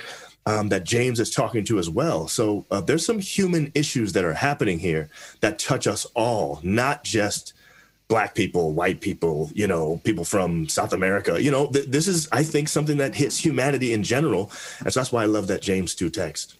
um, 0.45 0.69
that 0.69 0.83
James 0.83 1.19
is 1.19 1.29
talking 1.29 1.63
to 1.65 1.77
as 1.77 1.89
well. 1.89 2.27
So 2.27 2.65
uh, 2.71 2.81
there's 2.81 3.05
some 3.05 3.19
human 3.19 3.71
issues 3.75 4.13
that 4.13 4.23
are 4.23 4.33
happening 4.33 4.79
here 4.79 5.09
that 5.41 5.59
touch 5.59 5.87
us 5.87 6.05
all, 6.15 6.59
not 6.63 7.03
just 7.03 7.53
black 8.07 8.35
people, 8.35 8.73
white 8.73 8.99
people, 8.99 9.49
you 9.53 9.67
know, 9.67 10.01
people 10.03 10.25
from 10.25 10.67
South 10.67 10.93
America. 10.93 11.41
You 11.41 11.51
know, 11.51 11.67
th- 11.67 11.85
this 11.85 12.07
is, 12.07 12.27
I 12.31 12.43
think, 12.43 12.67
something 12.67 12.97
that 12.97 13.15
hits 13.15 13.37
humanity 13.37 13.93
in 13.93 14.03
general. 14.03 14.51
And 14.79 14.91
so 14.91 14.99
that's 14.99 15.11
why 15.11 15.23
I 15.23 15.27
love 15.27 15.47
that 15.47 15.61
James 15.61 15.95
2 15.95 16.09
text. 16.09 16.57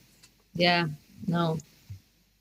Yeah, 0.53 0.87
no. 1.27 1.57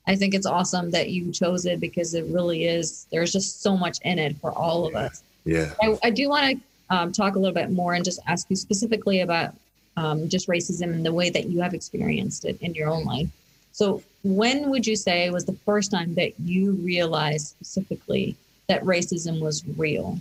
I 0.07 0.15
think 0.15 0.33
it's 0.33 0.45
awesome 0.45 0.91
that 0.91 1.09
you 1.09 1.31
chose 1.31 1.65
it 1.65 1.79
because 1.79 2.13
it 2.13 2.25
really 2.27 2.65
is, 2.65 3.07
there's 3.11 3.31
just 3.31 3.61
so 3.61 3.75
much 3.75 3.99
in 4.03 4.17
it 4.17 4.37
for 4.37 4.51
all 4.51 4.85
of 4.87 4.95
us. 4.95 5.23
Yeah. 5.43 5.73
I, 5.81 5.97
I 6.03 6.09
do 6.09 6.29
want 6.29 6.57
to 6.89 6.95
um, 6.95 7.11
talk 7.11 7.35
a 7.35 7.39
little 7.39 7.53
bit 7.53 7.69
more 7.69 7.95
and 7.95 8.05
just 8.05 8.19
ask 8.27 8.49
you 8.49 8.55
specifically 8.55 9.21
about 9.21 9.53
um, 10.01 10.27
just 10.27 10.47
racism 10.47 10.93
and 10.93 11.05
the 11.05 11.13
way 11.13 11.29
that 11.29 11.45
you 11.45 11.61
have 11.61 11.73
experienced 11.73 12.45
it 12.45 12.57
in 12.61 12.73
your 12.73 12.89
own 12.89 13.05
life. 13.05 13.29
So, 13.71 14.01
when 14.23 14.69
would 14.69 14.85
you 14.85 14.95
say 14.95 15.29
was 15.29 15.45
the 15.45 15.53
first 15.65 15.91
time 15.91 16.15
that 16.15 16.39
you 16.39 16.73
realized 16.73 17.47
specifically 17.47 18.35
that 18.67 18.83
racism 18.83 19.39
was 19.39 19.63
real? 19.77 20.19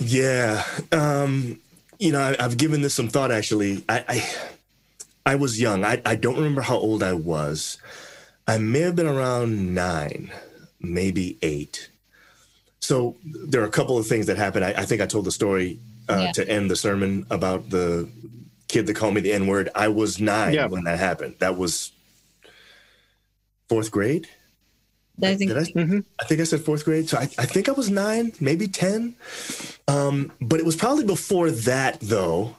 Yeah, 0.00 0.64
um, 0.92 1.60
you 1.98 2.12
know, 2.12 2.34
I, 2.38 2.42
have 2.42 2.56
given 2.56 2.82
this 2.82 2.94
some 2.94 3.08
thought. 3.08 3.30
Actually, 3.30 3.84
I, 3.88 4.04
I, 4.08 5.32
I 5.32 5.34
was 5.36 5.60
young. 5.60 5.84
I, 5.84 6.02
I 6.04 6.14
don't 6.14 6.36
remember 6.36 6.60
how 6.60 6.76
old 6.76 7.02
I 7.02 7.14
was. 7.14 7.78
I 8.46 8.58
may 8.58 8.80
have 8.80 8.96
been 8.96 9.06
around 9.06 9.74
nine, 9.74 10.30
maybe 10.80 11.38
eight. 11.42 11.90
So 12.80 13.16
there 13.24 13.60
are 13.60 13.66
a 13.66 13.70
couple 13.70 13.98
of 13.98 14.06
things 14.06 14.26
that 14.26 14.36
happened. 14.36 14.64
I, 14.64 14.70
I 14.70 14.84
think 14.84 15.02
I 15.02 15.06
told 15.06 15.24
the 15.24 15.32
story 15.32 15.78
uh, 16.08 16.18
yeah. 16.18 16.32
to 16.32 16.48
end 16.48 16.70
the 16.70 16.76
sermon 16.76 17.26
about 17.30 17.70
the 17.70 18.08
kid 18.68 18.86
that 18.86 18.94
called 18.94 19.14
me 19.14 19.20
the 19.20 19.32
N 19.32 19.46
word. 19.46 19.68
I 19.74 19.88
was 19.88 20.20
nine 20.20 20.54
yeah. 20.54 20.66
when 20.66 20.84
that 20.84 20.98
happened. 20.98 21.36
That 21.38 21.56
was 21.56 21.92
fourth 23.68 23.90
grade. 23.90 24.28
I 25.22 25.34
think, 25.34 25.50
Did 25.50 25.58
I, 25.58 25.62
mm-hmm. 25.62 25.98
I 26.20 26.24
think 26.24 26.40
I 26.40 26.44
said 26.44 26.60
fourth 26.60 26.84
grade. 26.84 27.08
So 27.08 27.18
I, 27.18 27.22
I 27.22 27.46
think 27.46 27.68
I 27.68 27.72
was 27.72 27.90
nine, 27.90 28.32
maybe 28.40 28.68
10. 28.68 29.16
Um, 29.88 30.30
but 30.40 30.60
it 30.60 30.66
was 30.66 30.76
probably 30.76 31.04
before 31.04 31.50
that, 31.50 31.98
though, 32.00 32.56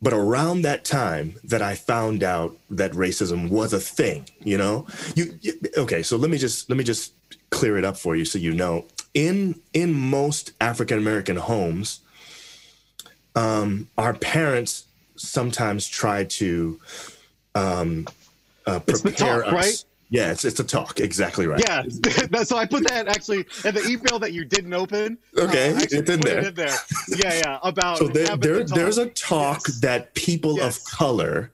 but 0.00 0.12
around 0.12 0.62
that 0.62 0.84
time 0.84 1.34
that 1.42 1.62
I 1.62 1.74
found 1.74 2.22
out 2.22 2.56
that 2.70 2.92
racism 2.92 3.48
was 3.50 3.72
a 3.72 3.80
thing, 3.80 4.28
you 4.40 4.56
know? 4.56 4.86
You, 5.16 5.36
you 5.40 5.54
okay, 5.78 6.02
so 6.02 6.16
let 6.16 6.30
me 6.30 6.38
just 6.38 6.70
let 6.70 6.76
me 6.76 6.84
just 6.84 7.12
clear 7.50 7.76
it 7.78 7.84
up 7.84 7.96
for 7.96 8.14
you 8.14 8.24
so 8.24 8.38
you 8.38 8.52
know. 8.52 8.84
In 9.14 9.60
in 9.72 9.94
most 9.94 10.52
African 10.60 10.98
American 10.98 11.36
homes, 11.36 12.00
um, 13.36 13.88
our 13.96 14.14
parents 14.14 14.86
sometimes 15.14 15.86
try 15.86 16.24
to 16.24 16.80
um, 17.54 18.06
uh, 18.66 18.80
prepare 18.80 19.42
talk, 19.42 19.46
us. 19.46 19.52
Right? 19.52 19.84
Yeah, 20.08 20.30
it's 20.30 20.44
it's 20.44 20.60
a 20.60 20.64
talk. 20.64 21.00
Exactly 21.00 21.46
right. 21.46 21.62
Yeah, 21.66 21.82
so 22.44 22.56
I 22.56 22.64
put 22.64 22.88
that 22.88 23.08
actually 23.08 23.44
in 23.64 23.74
the 23.74 23.84
email 23.88 24.18
that 24.20 24.32
you 24.32 24.44
didn't 24.44 24.72
open. 24.72 25.18
Okay, 25.36 25.72
uh, 25.72 25.80
it's 25.80 25.92
in 25.92 26.20
there. 26.20 26.38
It 26.38 26.46
in 26.46 26.54
there. 26.54 26.76
Yeah, 27.08 27.34
yeah. 27.44 27.58
About 27.62 27.98
so 27.98 28.08
there, 28.08 28.36
there 28.36 28.64
the 28.64 28.74
there's 28.74 28.98
a 28.98 29.06
talk 29.10 29.62
yes. 29.66 29.80
that 29.80 30.14
people 30.14 30.56
yes. 30.56 30.78
of 30.78 30.84
color 30.84 31.50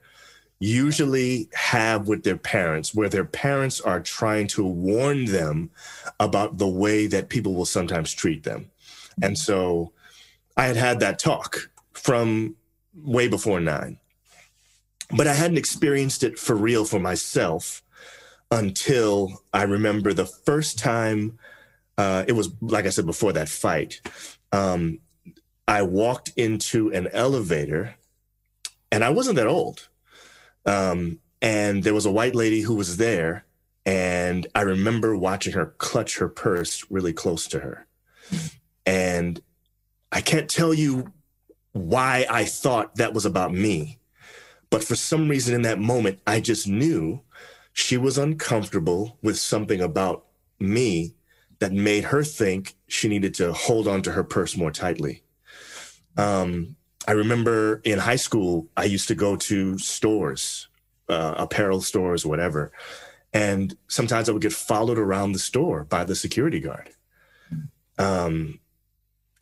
usually 0.59 1.49
have 1.53 2.07
with 2.07 2.23
their 2.23 2.37
parents, 2.37 2.93
where 2.93 3.09
their 3.09 3.25
parents 3.25 3.81
are 3.81 3.99
trying 3.99 4.47
to 4.47 4.63
warn 4.63 5.25
them 5.25 5.71
about 6.19 6.57
the 6.57 6.67
way 6.67 7.07
that 7.07 7.29
people 7.29 7.55
will 7.55 7.65
sometimes 7.65 8.13
treat 8.13 8.43
them, 8.43 8.69
and 9.23 9.35
so 9.35 9.91
I 10.55 10.67
had 10.67 10.77
had 10.77 10.99
that 10.99 11.17
talk 11.17 11.71
from 11.93 12.55
way 12.95 13.27
before 13.27 13.59
nine, 13.59 13.97
but 15.15 15.27
I 15.27 15.33
hadn't 15.33 15.57
experienced 15.57 16.23
it 16.23 16.37
for 16.37 16.55
real 16.55 16.85
for 16.85 16.99
myself 16.99 17.83
until 18.51 19.43
I 19.53 19.63
remember 19.63 20.13
the 20.13 20.25
first 20.25 20.77
time. 20.77 21.39
Uh, 21.97 22.25
it 22.27 22.33
was 22.33 22.49
like 22.61 22.85
I 22.85 22.89
said 22.89 23.05
before 23.05 23.33
that 23.33 23.49
fight. 23.49 24.01
Um, 24.51 24.99
I 25.67 25.83
walked 25.83 26.31
into 26.35 26.91
an 26.91 27.07
elevator, 27.13 27.95
and 28.91 29.03
I 29.03 29.09
wasn't 29.09 29.37
that 29.37 29.47
old. 29.47 29.87
Um, 30.65 31.19
and 31.41 31.83
there 31.83 31.93
was 31.93 32.05
a 32.05 32.11
white 32.11 32.35
lady 32.35 32.61
who 32.61 32.75
was 32.75 32.97
there, 32.97 33.45
and 33.85 34.47
I 34.55 34.61
remember 34.61 35.15
watching 35.15 35.53
her 35.53 35.73
clutch 35.77 36.17
her 36.17 36.29
purse 36.29 36.85
really 36.89 37.13
close 37.13 37.47
to 37.47 37.59
her. 37.59 37.85
And 38.85 39.41
I 40.11 40.21
can't 40.21 40.49
tell 40.49 40.73
you 40.73 41.11
why 41.73 42.25
I 42.29 42.45
thought 42.45 42.95
that 42.95 43.13
was 43.13 43.25
about 43.25 43.53
me, 43.53 43.99
but 44.69 44.83
for 44.83 44.95
some 44.95 45.27
reason 45.27 45.53
in 45.53 45.63
that 45.63 45.79
moment, 45.79 46.19
I 46.25 46.39
just 46.39 46.67
knew 46.67 47.21
she 47.73 47.97
was 47.97 48.17
uncomfortable 48.17 49.17
with 49.21 49.37
something 49.37 49.81
about 49.81 50.25
me 50.59 51.15
that 51.59 51.71
made 51.71 52.05
her 52.05 52.23
think 52.23 52.75
she 52.87 53.07
needed 53.07 53.33
to 53.35 53.53
hold 53.53 53.87
on 53.87 54.01
to 54.03 54.11
her 54.11 54.23
purse 54.23 54.55
more 54.55 54.71
tightly. 54.71 55.23
Um, 56.17 56.75
I 57.07 57.13
remember 57.13 57.81
in 57.83 57.99
high 57.99 58.17
school, 58.17 58.67
I 58.77 58.85
used 58.85 59.07
to 59.09 59.15
go 59.15 59.35
to 59.35 59.77
stores, 59.77 60.67
uh, 61.09 61.35
apparel 61.37 61.81
stores, 61.81 62.25
whatever. 62.25 62.71
And 63.33 63.75
sometimes 63.87 64.29
I 64.29 64.31
would 64.31 64.41
get 64.41 64.53
followed 64.53 64.99
around 64.99 65.31
the 65.31 65.39
store 65.39 65.85
by 65.85 66.03
the 66.03 66.15
security 66.15 66.59
guard. 66.59 66.89
Um, 67.97 68.59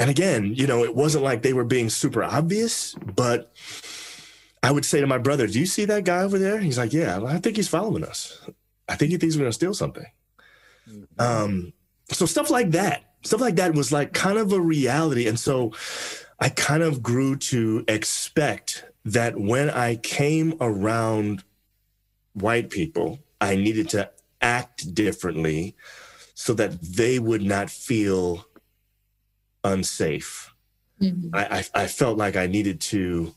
and 0.01 0.09
again, 0.09 0.55
you 0.55 0.65
know, 0.65 0.83
it 0.83 0.95
wasn't 0.95 1.23
like 1.23 1.43
they 1.43 1.53
were 1.53 1.63
being 1.63 1.87
super 1.87 2.23
obvious, 2.23 2.95
but 2.95 3.53
I 4.63 4.71
would 4.71 4.83
say 4.83 4.99
to 4.99 5.05
my 5.05 5.19
brother, 5.19 5.45
Do 5.45 5.59
you 5.59 5.67
see 5.67 5.85
that 5.85 6.05
guy 6.05 6.23
over 6.23 6.39
there? 6.39 6.57
He's 6.57 6.79
like, 6.79 6.91
Yeah, 6.91 7.23
I 7.23 7.37
think 7.37 7.55
he's 7.55 7.67
following 7.67 8.03
us. 8.03 8.41
I 8.89 8.95
think 8.95 9.11
he 9.11 9.17
thinks 9.17 9.35
we're 9.35 9.41
going 9.41 9.51
to 9.51 9.53
steal 9.53 9.75
something. 9.75 10.07
Mm-hmm. 10.89 11.21
Um, 11.21 11.73
so 12.09 12.25
stuff 12.25 12.49
like 12.49 12.71
that, 12.71 13.13
stuff 13.21 13.41
like 13.41 13.57
that 13.57 13.75
was 13.75 13.91
like 13.91 14.11
kind 14.11 14.39
of 14.39 14.51
a 14.51 14.59
reality. 14.59 15.27
And 15.27 15.39
so 15.39 15.71
I 16.39 16.49
kind 16.49 16.81
of 16.81 17.03
grew 17.03 17.35
to 17.35 17.85
expect 17.87 18.83
that 19.05 19.37
when 19.37 19.69
I 19.69 19.97
came 19.97 20.55
around 20.59 21.43
white 22.33 22.71
people, 22.71 23.19
I 23.39 23.55
needed 23.55 23.89
to 23.89 24.09
act 24.41 24.95
differently 24.95 25.75
so 26.33 26.55
that 26.55 26.81
they 26.81 27.19
would 27.19 27.43
not 27.43 27.69
feel 27.69 28.47
unsafe. 29.63 30.53
Mm-hmm. 31.01 31.35
I, 31.35 31.59
I, 31.59 31.83
I 31.83 31.87
felt 31.87 32.17
like 32.17 32.35
I 32.35 32.47
needed 32.47 32.79
to 32.81 33.33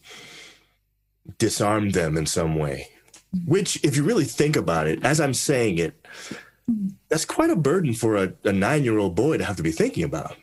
disarm 1.39 1.91
them 1.91 2.17
in 2.17 2.27
some 2.27 2.57
way. 2.57 2.89
Which, 3.47 3.83
if 3.83 3.97
you 3.97 4.05
really 4.05 4.25
think 4.25 4.55
about 4.55 4.87
it, 4.87 5.05
as 5.05 5.21
I'm 5.21 5.35
saying 5.35 5.79
it, 5.79 6.07
that's 7.09 7.25
quite 7.25 7.51
a 7.51 7.57
burden 7.57 7.93
for 7.93 8.17
a, 8.17 8.33
a 8.45 8.53
nine 8.53 8.85
year 8.85 8.99
old 8.99 9.15
boy 9.15 9.39
to 9.39 9.45
have 9.45 9.57
to 9.57 9.63
be 9.63 9.73
thinking 9.73 10.05
about. 10.05 10.37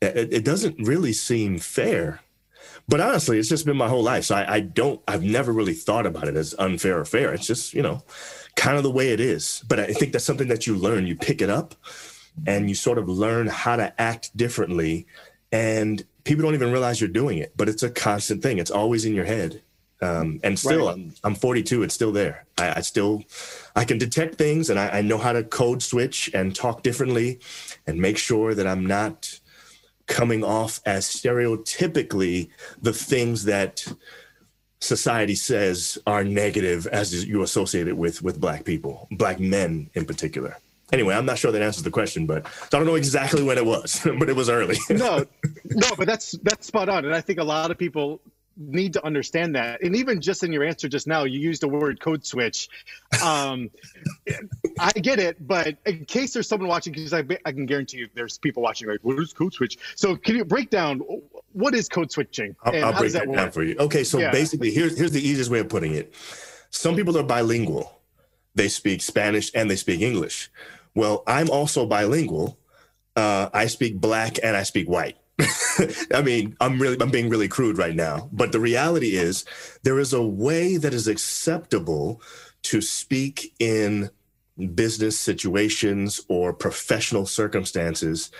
It, 0.00 0.32
it, 0.32 0.44
doesn't 0.44 0.76
really 0.78 1.12
seem 1.12 1.58
fair. 1.58 2.20
But 2.88 3.00
honestly, 3.00 3.38
it's 3.38 3.48
just 3.48 3.66
been 3.66 3.76
my 3.76 3.88
whole 3.88 4.02
life. 4.02 4.24
So 4.24 4.36
I, 4.36 4.54
I 4.54 4.60
don't, 4.60 5.00
I've 5.06 5.22
never 5.22 5.52
really 5.52 5.74
thought 5.74 6.06
about 6.06 6.28
it 6.28 6.36
as 6.36 6.54
unfair 6.58 6.98
or 6.98 7.04
fair. 7.04 7.34
It's 7.34 7.46
just, 7.46 7.74
you 7.74 7.82
know, 7.82 8.02
kind 8.56 8.76
of 8.76 8.82
the 8.82 8.90
way 8.90 9.10
it 9.10 9.20
is. 9.20 9.62
But 9.68 9.80
I 9.80 9.92
think 9.92 10.12
that's 10.12 10.24
something 10.24 10.48
that 10.48 10.66
you 10.66 10.74
learn. 10.74 11.06
You 11.06 11.16
pick 11.16 11.42
it 11.42 11.50
up 11.50 11.74
and 12.46 12.68
you 12.68 12.74
sort 12.74 12.98
of 12.98 13.08
learn 13.08 13.48
how 13.48 13.76
to 13.76 14.00
act 14.00 14.36
differently. 14.36 15.06
And 15.50 16.04
people 16.24 16.44
don't 16.44 16.54
even 16.54 16.72
realize 16.72 17.00
you're 17.00 17.08
doing 17.08 17.38
it, 17.38 17.52
but 17.56 17.68
it's 17.68 17.82
a 17.82 17.90
constant 17.90 18.42
thing. 18.42 18.58
It's 18.58 18.70
always 18.70 19.04
in 19.04 19.14
your 19.14 19.24
head. 19.24 19.62
Um, 20.00 20.40
and 20.44 20.58
still, 20.58 20.86
right. 20.86 20.94
I'm, 20.94 21.14
I'm 21.24 21.34
42. 21.34 21.82
It's 21.82 21.94
still 21.94 22.12
there. 22.12 22.46
I, 22.56 22.74
I 22.76 22.80
still, 22.82 23.24
I 23.74 23.84
can 23.84 23.98
detect 23.98 24.36
things, 24.36 24.70
and 24.70 24.78
I, 24.78 24.98
I, 24.98 25.00
know 25.00 25.18
how 25.18 25.32
to 25.32 25.42
code 25.42 25.82
switch 25.82 26.30
and 26.34 26.54
talk 26.54 26.84
differently, 26.84 27.40
and 27.84 28.00
make 28.00 28.16
sure 28.16 28.54
that 28.54 28.66
I'm 28.66 28.86
not 28.86 29.40
coming 30.06 30.44
off 30.44 30.80
as 30.86 31.04
stereotypically 31.04 32.48
the 32.80 32.92
things 32.92 33.44
that 33.44 33.86
society 34.80 35.34
says 35.34 35.98
are 36.06 36.22
negative 36.22 36.86
as 36.86 37.24
you 37.26 37.42
associate 37.42 37.88
it 37.88 37.96
with 37.96 38.22
with 38.22 38.40
black 38.40 38.64
people, 38.64 39.08
black 39.10 39.40
men 39.40 39.90
in 39.94 40.04
particular. 40.04 40.56
Anyway, 40.92 41.14
I'm 41.14 41.26
not 41.26 41.38
sure 41.38 41.52
that 41.52 41.60
answers 41.60 41.82
the 41.82 41.90
question, 41.90 42.26
but 42.26 42.46
I 42.46 42.66
don't 42.70 42.86
know 42.86 42.94
exactly 42.94 43.42
when 43.42 43.58
it 43.58 43.66
was, 43.66 44.00
but 44.18 44.28
it 44.28 44.36
was 44.36 44.48
early. 44.48 44.76
no, 44.90 45.24
no, 45.64 45.88
but 45.96 46.06
that's 46.06 46.32
that's 46.42 46.66
spot 46.66 46.88
on, 46.88 47.04
and 47.04 47.14
I 47.14 47.20
think 47.20 47.38
a 47.38 47.44
lot 47.44 47.70
of 47.70 47.78
people 47.78 48.20
need 48.58 48.92
to 48.92 49.06
understand 49.06 49.54
that. 49.54 49.82
And 49.82 49.94
even 49.94 50.20
just 50.20 50.42
in 50.42 50.52
your 50.52 50.64
answer 50.64 50.88
just 50.88 51.06
now, 51.06 51.24
you 51.24 51.38
used 51.38 51.62
the 51.62 51.68
word 51.68 52.00
code 52.00 52.26
switch. 52.26 52.68
Um, 53.22 53.70
I 54.80 54.90
get 54.92 55.20
it, 55.20 55.46
but 55.46 55.76
in 55.86 56.04
case 56.06 56.32
there's 56.32 56.48
someone 56.48 56.68
watching, 56.68 56.92
because 56.92 57.14
I, 57.14 57.24
I 57.44 57.52
can 57.52 57.66
guarantee 57.66 57.98
you 57.98 58.08
there's 58.14 58.36
people 58.38 58.62
watching 58.62 58.88
like, 58.88 59.00
what 59.02 59.18
is 59.20 59.32
code 59.32 59.52
switch? 59.52 59.78
So 59.94 60.16
can 60.16 60.36
you 60.36 60.44
break 60.44 60.70
down 60.70 61.00
what 61.52 61.74
is 61.74 61.88
code 61.88 62.10
switching? 62.10 62.56
I'll, 62.64 62.84
I'll 62.84 62.98
break 62.98 63.12
that, 63.12 63.30
down 63.30 63.50
for 63.52 63.62
you. 63.62 63.76
Okay, 63.78 64.04
so 64.04 64.18
yeah. 64.18 64.30
basically, 64.30 64.70
here's 64.70 64.98
here's 64.98 65.12
the 65.12 65.26
easiest 65.26 65.50
way 65.50 65.60
of 65.60 65.68
putting 65.68 65.94
it. 65.94 66.12
Some 66.70 66.96
people 66.96 67.16
are 67.16 67.22
bilingual; 67.22 68.00
they 68.54 68.68
speak 68.68 69.02
Spanish 69.02 69.50
and 69.54 69.70
they 69.70 69.76
speak 69.76 70.00
English. 70.00 70.50
Well, 70.94 71.22
I'm 71.26 71.50
also 71.50 71.86
bilingual. 71.86 72.58
Uh, 73.16 73.50
I 73.52 73.66
speak 73.66 74.00
black 74.00 74.38
and 74.42 74.56
I 74.56 74.62
speak 74.62 74.88
white. 74.88 75.16
I 76.12 76.22
mean, 76.22 76.56
I'm 76.60 76.80
really 76.80 76.96
I'm 77.00 77.10
being 77.10 77.28
really 77.28 77.48
crude 77.48 77.78
right 77.78 77.94
now, 77.94 78.28
but 78.32 78.52
the 78.52 78.60
reality 78.60 79.16
is 79.16 79.44
there 79.84 79.98
is 79.98 80.12
a 80.12 80.22
way 80.22 80.76
that 80.76 80.92
is 80.92 81.06
acceptable 81.06 82.20
to 82.62 82.80
speak 82.80 83.54
in 83.60 84.10
business 84.74 85.18
situations 85.18 86.20
or 86.28 86.52
professional 86.52 87.26
circumstances 87.26 88.30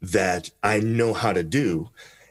that 0.00 0.50
I 0.62 0.80
know 0.80 1.12
how 1.12 1.32
to 1.32 1.42
do. 1.42 1.90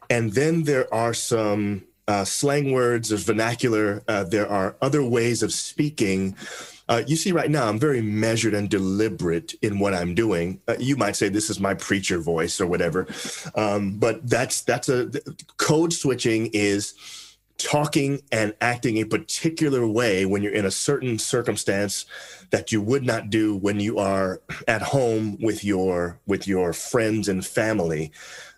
And 0.10 0.34
then 0.34 0.63
there 0.63 0.91
are 0.94 1.13
some 1.13 1.86
uh, 2.08 2.25
slang 2.25 2.72
words, 2.72 3.10
there's 3.10 3.24
vernacular, 3.24 4.03
uh, 4.08 4.24
there 4.24 4.48
are 4.48 4.75
other 4.82 5.03
ways 5.03 5.44
of 5.44 5.51
speaking 5.51 6.36
uh, 6.88 7.04
you 7.08 7.15
see, 7.15 7.32
right 7.32 7.50
now, 7.50 7.68
I'm 7.68 7.80
very 7.80 8.01
measured 8.01 8.54
and 8.54 8.70
deliberate 8.70 9.56
in 9.62 9.80
what 9.80 9.94
I'm 9.94 10.13
doing. 10.13 10.62
Uh, 10.68 10.75
you 10.80 10.96
might 10.96 11.15
say 11.15 11.30
this 11.30 11.50
is 11.50 11.60
my 11.60 11.74
preacher 11.74 12.20
voice 12.20 12.62
or 12.62 12.68
whatever, 12.68 13.08
um, 13.56 13.98
but 13.98 14.27
that's 14.30 14.62
that's 14.62 14.89
a 14.89 15.10
code 15.58 15.94
switching 15.94 16.48
is 16.54 16.94
talking 17.58 18.22
and 18.32 18.54
acting 18.62 18.98
a 18.98 19.06
particular 19.06 19.88
way 19.88 20.25
when 20.25 20.44
you're 20.44 20.54
in 20.54 20.65
a 20.65 20.72
certain 20.72 21.18
circumstance 21.18 22.06
that 22.51 22.72
you 22.72 22.82
would 22.82 23.04
not 23.04 23.30
do 23.30 23.56
when 23.56 23.80
you 23.80 23.98
are 23.98 24.42
at 24.68 24.82
home 24.82 25.38
with 25.42 25.63
your 25.63 26.20
with 26.27 26.48
your 26.48 26.74
friends 26.74 27.27
and 27.30 27.46
family 27.46 28.12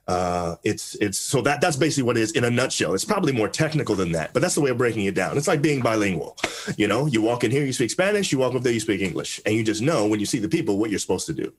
uh, 0.07 0.55
it's 0.63 0.95
it's 0.95 1.19
so 1.19 1.41
that 1.41 1.59
that's 1.59 1.75
basically 1.75 2.03
what 2.03 2.17
it 2.17 2.21
is 2.21 2.31
in 2.31 2.45
a 2.45 2.49
nutshell. 2.49 2.93
It's 2.93 3.03
probably 3.03 3.33
more 3.33 3.49
technical 3.49 3.93
than 3.93 4.13
that, 4.13 4.33
but 4.33 4.41
that's 4.41 4.55
the 4.55 4.61
way 4.61 4.69
of 4.69 4.77
breaking 4.77 5.05
it 5.05 5.15
down. 5.15 5.37
It's 5.37 5.47
like 5.47 5.61
being 5.61 5.81
bilingual. 5.81 6.37
You 6.77 6.87
know, 6.87 7.07
you 7.07 7.21
walk 7.21 7.43
in 7.43 7.51
here, 7.51 7.65
you 7.65 7.73
speak 7.73 7.91
Spanish. 7.91 8.31
You 8.31 8.37
walk 8.37 8.55
up 8.55 8.63
there, 8.63 8.71
you 8.71 8.79
speak 8.79 9.01
English, 9.01 9.41
and 9.45 9.53
you 9.53 9.63
just 9.63 9.81
know 9.81 10.07
when 10.07 10.19
you 10.19 10.25
see 10.25 10.39
the 10.39 10.47
people 10.47 10.77
what 10.77 10.89
you're 10.89 10.99
supposed 10.99 11.25
to 11.27 11.33
do. 11.33 11.53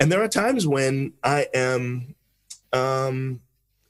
And 0.00 0.10
there 0.10 0.22
are 0.22 0.28
times 0.28 0.66
when 0.66 1.12
I 1.22 1.48
am 1.52 2.14
um, 2.72 3.40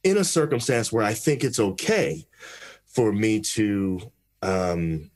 in 0.02 0.16
a 0.16 0.24
circumstance 0.24 0.92
where 0.92 1.04
I 1.04 1.14
think 1.14 1.44
it's 1.44 1.60
okay 1.60 2.26
for 2.86 3.12
me 3.12 3.40
to 3.40 4.00
um, 4.42 5.10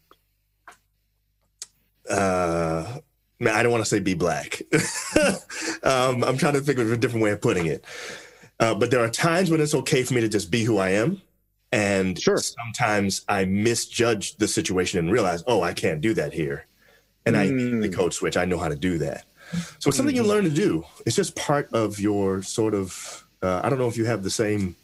uh, 2.08 2.98
I 3.40 3.62
don't 3.62 3.72
want 3.72 3.82
to 3.82 3.88
say 3.88 4.00
be 4.00 4.14
black. 4.14 4.62
um, 5.82 6.22
I'm 6.22 6.36
trying 6.36 6.54
to 6.54 6.60
think 6.60 6.78
of 6.78 6.92
a 6.92 6.96
different 6.96 7.24
way 7.24 7.30
of 7.30 7.40
putting 7.40 7.66
it. 7.66 7.84
Uh, 8.60 8.74
but 8.74 8.90
there 8.90 9.00
are 9.00 9.08
times 9.10 9.50
when 9.50 9.60
it's 9.60 9.74
okay 9.74 10.02
for 10.04 10.14
me 10.14 10.20
to 10.20 10.28
just 10.28 10.50
be 10.50 10.62
who 10.64 10.78
I 10.78 10.90
am. 10.90 11.20
And 11.72 12.20
Sure. 12.20 12.38
sometimes 12.38 13.22
I 13.28 13.44
misjudge 13.44 14.36
the 14.36 14.46
situation 14.48 14.98
and 14.98 15.10
realize, 15.10 15.42
oh, 15.46 15.62
I 15.62 15.72
can't 15.72 16.00
do 16.00 16.14
that 16.14 16.32
here. 16.32 16.66
And 17.26 17.36
I 17.36 17.48
Mm. 17.48 17.80
the 17.82 17.88
code 17.88 18.12
switch. 18.12 18.36
I 18.36 18.44
know 18.44 18.58
how 18.58 18.68
to 18.68 18.76
do 18.76 18.98
that. 18.98 19.24
So 19.78 19.88
it's 19.88 19.96
something 19.96 20.14
you 20.14 20.22
learn 20.22 20.44
to 20.44 20.50
do. 20.50 20.84
It's 21.06 21.16
just 21.16 21.34
part 21.36 21.68
of 21.72 21.98
your 22.00 22.42
sort 22.42 22.74
of, 22.74 23.24
uh, 23.42 23.60
I 23.64 23.68
don't 23.70 23.78
know 23.78 23.88
if 23.88 23.96
you 23.96 24.04
have 24.04 24.22
the 24.22 24.30
same, 24.30 24.76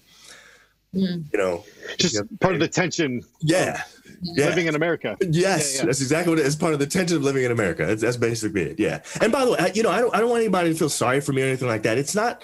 Mm. 0.95 1.25
you 1.33 1.39
know, 1.39 1.65
Just 1.99 2.15
Yep. 2.15 2.27
part 2.41 2.55
of 2.55 2.61
the 2.61 2.69
tension 2.69 3.23
yeah. 3.41 3.83
Yeah. 4.23 4.47
living 4.47 4.67
in 4.67 4.75
America. 4.75 5.17
Yes, 5.21 5.75
Yeah, 5.75 5.81
yeah. 5.81 5.87
that's 5.87 6.01
exactly 6.01 6.31
what 6.31 6.39
it 6.41 6.47
is. 6.47 6.57
Part 6.57 6.73
of 6.73 6.79
the 6.79 6.87
tension 6.87 7.17
of 7.19 7.23
living 7.23 7.45
in 7.45 7.51
America. 7.53 7.85
That's, 7.87 8.01
that's 8.03 8.17
basically 8.17 8.63
it. 8.63 8.81
Yeah. 8.81 9.01
And 9.21 9.31
by 9.31 9.45
the 9.45 9.53
way, 9.53 9.59
I, 9.61 9.67
you 9.75 9.83
know, 9.83 9.91
I 9.91 10.01
don't, 10.01 10.15
I 10.15 10.21
don't 10.21 10.31
want 10.31 10.41
anybody 10.43 10.71
to 10.73 10.79
feel 10.79 10.89
sorry 10.89 11.21
for 11.21 11.33
me 11.33 11.43
or 11.43 11.47
anything 11.47 11.69
like 11.69 11.83
that. 11.83 11.99
It's 11.99 12.15
not, 12.15 12.43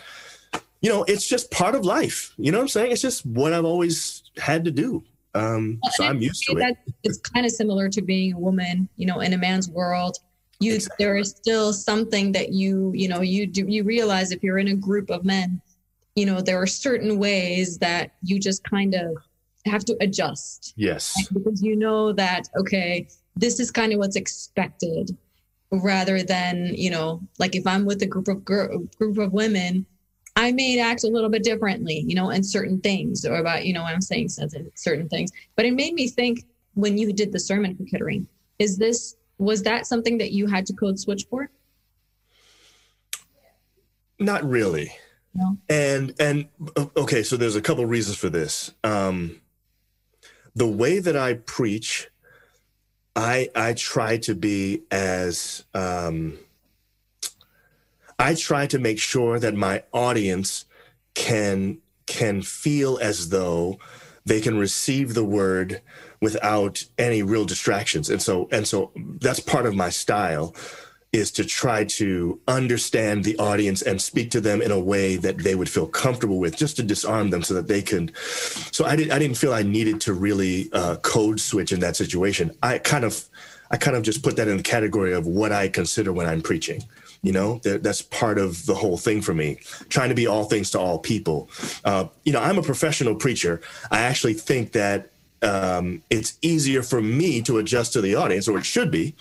you 0.82 0.90
know, 0.90 1.04
it's 1.04 1.26
just 1.26 1.50
part 1.50 1.74
of 1.74 1.84
life. 1.84 2.34
You 2.36 2.52
know 2.52 2.58
what 2.58 2.62
I'm 2.62 2.68
saying? 2.68 2.92
It's 2.92 3.00
just 3.00 3.24
what 3.24 3.52
I've 3.52 3.64
always 3.64 4.24
had 4.36 4.64
to 4.66 4.70
do. 4.70 5.02
Um, 5.34 5.80
so 5.92 6.04
I'm 6.04 6.20
used 6.20 6.44
to 6.46 6.56
it. 6.58 6.76
It's 7.04 7.18
kind 7.18 7.46
of 7.46 7.52
similar 7.52 7.88
to 7.88 8.02
being 8.02 8.34
a 8.34 8.38
woman, 8.38 8.88
you 8.96 9.06
know, 9.06 9.20
in 9.20 9.32
a 9.32 9.38
man's 9.38 9.68
world. 9.70 10.18
You 10.60 10.74
Exactly. 10.74 11.04
there 11.04 11.16
is 11.16 11.30
still 11.30 11.72
something 11.72 12.32
that 12.32 12.52
you 12.52 12.92
you 12.94 13.08
know 13.08 13.20
you 13.20 13.46
do 13.46 13.64
you 13.66 13.82
realize 13.82 14.30
if 14.30 14.42
you're 14.44 14.58
in 14.58 14.68
a 14.68 14.74
group 14.76 15.10
of 15.10 15.24
men, 15.24 15.60
you 16.14 16.26
know 16.26 16.40
there 16.40 16.60
are 16.60 16.66
certain 16.68 17.18
ways 17.18 17.78
that 17.78 18.12
you 18.22 18.38
just 18.38 18.62
kind 18.62 18.94
of 18.94 19.16
have 19.64 19.84
to 19.86 19.96
adjust 20.00 20.74
Yes. 20.76 21.14
because 21.32 21.62
you 21.62 21.74
know 21.76 22.12
that 22.12 22.48
okay 22.56 23.08
this 23.36 23.58
is 23.60 23.70
kind 23.70 23.92
of 23.92 23.98
what's 24.00 24.16
expected 24.16 25.16
rather 25.70 26.22
than 26.22 26.74
you 26.74 26.90
know 26.90 27.20
like 27.38 27.54
if 27.56 27.64
i'm 27.66 27.84
with 27.86 28.02
a 28.02 28.06
group 28.06 28.28
of 28.28 28.44
gr- 28.44 28.74
group 28.98 29.18
of 29.18 29.32
women 29.32 29.86
i 30.36 30.52
may 30.52 30.78
act 30.80 31.04
a 31.04 31.08
little 31.08 31.28
bit 31.28 31.42
differently 31.42 32.04
you 32.06 32.14
know 32.14 32.30
in 32.30 32.42
certain 32.42 32.80
things 32.80 33.24
or 33.24 33.36
about 33.36 33.64
you 33.64 33.72
know 33.72 33.82
what 33.82 33.94
i'm 33.94 34.00
saying 34.00 34.28
certain 34.28 34.70
certain 34.74 35.08
things 35.08 35.30
but 35.56 35.64
it 35.64 35.72
made 35.72 35.94
me 35.94 36.08
think 36.08 36.44
when 36.74 36.96
you 36.96 37.12
did 37.12 37.32
the 37.32 37.40
sermon 37.40 37.76
for 37.76 37.84
Kettering 37.84 38.26
is 38.58 38.78
this 38.78 39.16
was 39.38 39.62
that 39.64 39.86
something 39.86 40.18
that 40.18 40.32
you 40.32 40.46
had 40.46 40.66
to 40.66 40.72
code 40.72 40.98
switch 40.98 41.26
for 41.28 41.50
Not 44.18 44.48
really. 44.48 44.92
No. 45.34 45.58
And 45.68 46.14
and 46.20 46.48
okay, 46.96 47.22
so 47.22 47.36
there's 47.36 47.56
a 47.56 47.62
couple 47.62 47.84
reasons 47.86 48.16
for 48.16 48.28
this. 48.28 48.72
Um, 48.84 49.40
the 50.54 50.66
way 50.66 50.98
that 50.98 51.16
I 51.16 51.34
preach, 51.34 52.08
I 53.16 53.48
I 53.54 53.72
try 53.72 54.18
to 54.18 54.34
be 54.34 54.82
as 54.90 55.64
um, 55.74 56.38
I 58.22 58.34
try 58.34 58.66
to 58.68 58.78
make 58.78 59.00
sure 59.00 59.40
that 59.40 59.54
my 59.54 59.82
audience 59.92 60.64
can 61.14 61.78
can 62.06 62.42
feel 62.42 62.98
as 63.02 63.30
though 63.30 63.78
they 64.24 64.40
can 64.40 64.56
receive 64.58 65.14
the 65.14 65.24
word 65.24 65.82
without 66.20 66.84
any 66.98 67.22
real 67.22 67.44
distractions. 67.44 68.08
And 68.08 68.22
so 68.22 68.48
and 68.52 68.66
so 68.66 68.92
that's 69.20 69.40
part 69.40 69.66
of 69.66 69.74
my 69.74 69.90
style 69.90 70.54
is 71.12 71.30
to 71.32 71.44
try 71.44 71.84
to 71.84 72.40
understand 72.48 73.22
the 73.24 73.36
audience 73.38 73.82
and 73.82 74.00
speak 74.00 74.30
to 74.30 74.40
them 74.40 74.62
in 74.62 74.70
a 74.70 74.80
way 74.80 75.16
that 75.16 75.38
they 75.38 75.54
would 75.54 75.68
feel 75.68 75.86
comfortable 75.86 76.38
with, 76.38 76.56
just 76.56 76.76
to 76.76 76.82
disarm 76.82 77.28
them 77.28 77.42
so 77.42 77.52
that 77.52 77.68
they 77.68 77.82
can. 77.82 78.10
So 78.70 78.84
I 78.84 78.94
didn't. 78.96 79.12
I 79.12 79.18
didn't 79.18 79.36
feel 79.36 79.52
I 79.52 79.62
needed 79.62 80.00
to 80.02 80.14
really 80.14 80.70
uh, 80.72 80.96
code 80.96 81.40
switch 81.40 81.72
in 81.72 81.80
that 81.80 81.96
situation. 81.96 82.56
I 82.62 82.78
kind 82.78 83.04
of, 83.04 83.24
I 83.72 83.76
kind 83.76 83.96
of 83.96 84.04
just 84.04 84.22
put 84.22 84.36
that 84.36 84.48
in 84.48 84.56
the 84.58 84.62
category 84.62 85.12
of 85.12 85.26
what 85.26 85.50
I 85.50 85.68
consider 85.68 86.12
when 86.12 86.28
I'm 86.28 86.40
preaching. 86.40 86.84
You 87.22 87.32
know, 87.32 87.60
that, 87.62 87.82
that's 87.82 88.02
part 88.02 88.38
of 88.38 88.66
the 88.66 88.74
whole 88.74 88.98
thing 88.98 89.22
for 89.22 89.32
me. 89.32 89.58
Trying 89.88 90.08
to 90.08 90.14
be 90.14 90.26
all 90.26 90.44
things 90.44 90.70
to 90.72 90.80
all 90.80 90.98
people. 90.98 91.48
Uh, 91.84 92.06
you 92.24 92.32
know, 92.32 92.40
I'm 92.40 92.58
a 92.58 92.62
professional 92.62 93.14
preacher. 93.14 93.60
I 93.90 94.00
actually 94.00 94.34
think 94.34 94.72
that 94.72 95.10
um, 95.42 96.02
it's 96.10 96.38
easier 96.42 96.82
for 96.82 97.00
me 97.00 97.42
to 97.42 97.58
adjust 97.58 97.92
to 97.92 98.00
the 98.00 98.14
audience, 98.14 98.48
or 98.48 98.58
it 98.58 98.64
should 98.64 98.90
be, 98.90 99.14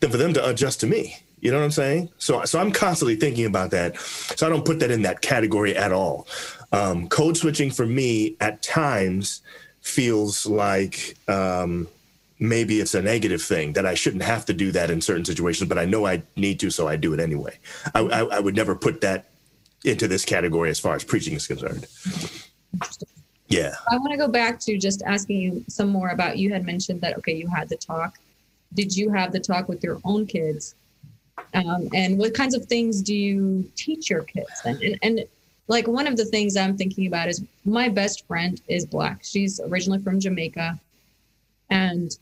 than 0.00 0.10
for 0.10 0.16
them 0.16 0.32
to 0.34 0.48
adjust 0.48 0.80
to 0.80 0.86
me. 0.86 1.16
You 1.40 1.52
know 1.52 1.58
what 1.58 1.64
I'm 1.64 1.70
saying? 1.70 2.10
So, 2.18 2.44
so 2.44 2.58
I'm 2.58 2.72
constantly 2.72 3.16
thinking 3.16 3.44
about 3.44 3.70
that. 3.70 3.96
So 3.98 4.46
I 4.46 4.50
don't 4.50 4.64
put 4.64 4.80
that 4.80 4.90
in 4.90 5.02
that 5.02 5.20
category 5.20 5.76
at 5.76 5.92
all. 5.92 6.26
Um, 6.72 7.08
code 7.08 7.36
switching 7.36 7.70
for 7.70 7.86
me 7.86 8.36
at 8.40 8.62
times 8.62 9.42
feels 9.80 10.46
like 10.46 11.16
um, 11.28 11.88
maybe 12.38 12.80
it's 12.80 12.94
a 12.94 13.02
negative 13.02 13.42
thing 13.42 13.72
that 13.72 13.86
I 13.86 13.94
shouldn't 13.94 14.22
have 14.22 14.46
to 14.46 14.52
do 14.52 14.70
that 14.72 14.90
in 14.90 15.00
certain 15.00 15.24
situations, 15.24 15.68
but 15.68 15.78
I 15.78 15.84
know 15.84 16.06
I 16.06 16.22
need 16.36 16.60
to, 16.60 16.70
so 16.70 16.86
I 16.86 16.96
do 16.96 17.12
it 17.12 17.20
anyway. 17.20 17.58
I, 17.94 18.00
I, 18.00 18.20
I 18.36 18.40
would 18.40 18.54
never 18.54 18.74
put 18.74 19.00
that 19.00 19.30
into 19.84 20.08
this 20.08 20.24
category 20.24 20.70
as 20.70 20.78
far 20.78 20.94
as 20.94 21.04
preaching 21.04 21.34
is 21.34 21.46
concerned. 21.46 21.86
Yeah. 23.48 23.74
I 23.90 23.96
want 23.96 24.12
to 24.12 24.18
go 24.18 24.28
back 24.28 24.60
to 24.60 24.76
just 24.76 25.02
asking 25.02 25.40
you 25.40 25.64
some 25.68 25.88
more 25.88 26.10
about 26.10 26.38
you 26.38 26.52
had 26.52 26.64
mentioned 26.64 27.00
that 27.00 27.16
okay, 27.18 27.34
you 27.34 27.48
had 27.48 27.68
the 27.68 27.76
talk. 27.76 28.18
Did 28.74 28.94
you 28.94 29.10
have 29.10 29.32
the 29.32 29.40
talk 29.40 29.68
with 29.68 29.82
your 29.82 30.00
own 30.04 30.26
kids? 30.26 30.74
Um, 31.54 31.88
and 31.94 32.18
what 32.18 32.34
kinds 32.34 32.54
of 32.54 32.66
things 32.66 33.00
do 33.00 33.14
you 33.14 33.70
teach 33.74 34.10
your 34.10 34.22
kids? 34.22 34.50
And, 34.64 34.82
and 34.82 34.98
and 35.02 35.24
like 35.68 35.86
one 35.86 36.06
of 36.06 36.16
the 36.16 36.24
things 36.24 36.56
I'm 36.56 36.76
thinking 36.76 37.06
about 37.06 37.28
is 37.28 37.42
my 37.64 37.88
best 37.88 38.26
friend 38.26 38.60
is 38.68 38.84
black. 38.84 39.20
She's 39.22 39.60
originally 39.60 40.02
from 40.02 40.20
Jamaica, 40.20 40.78
and 41.70 42.18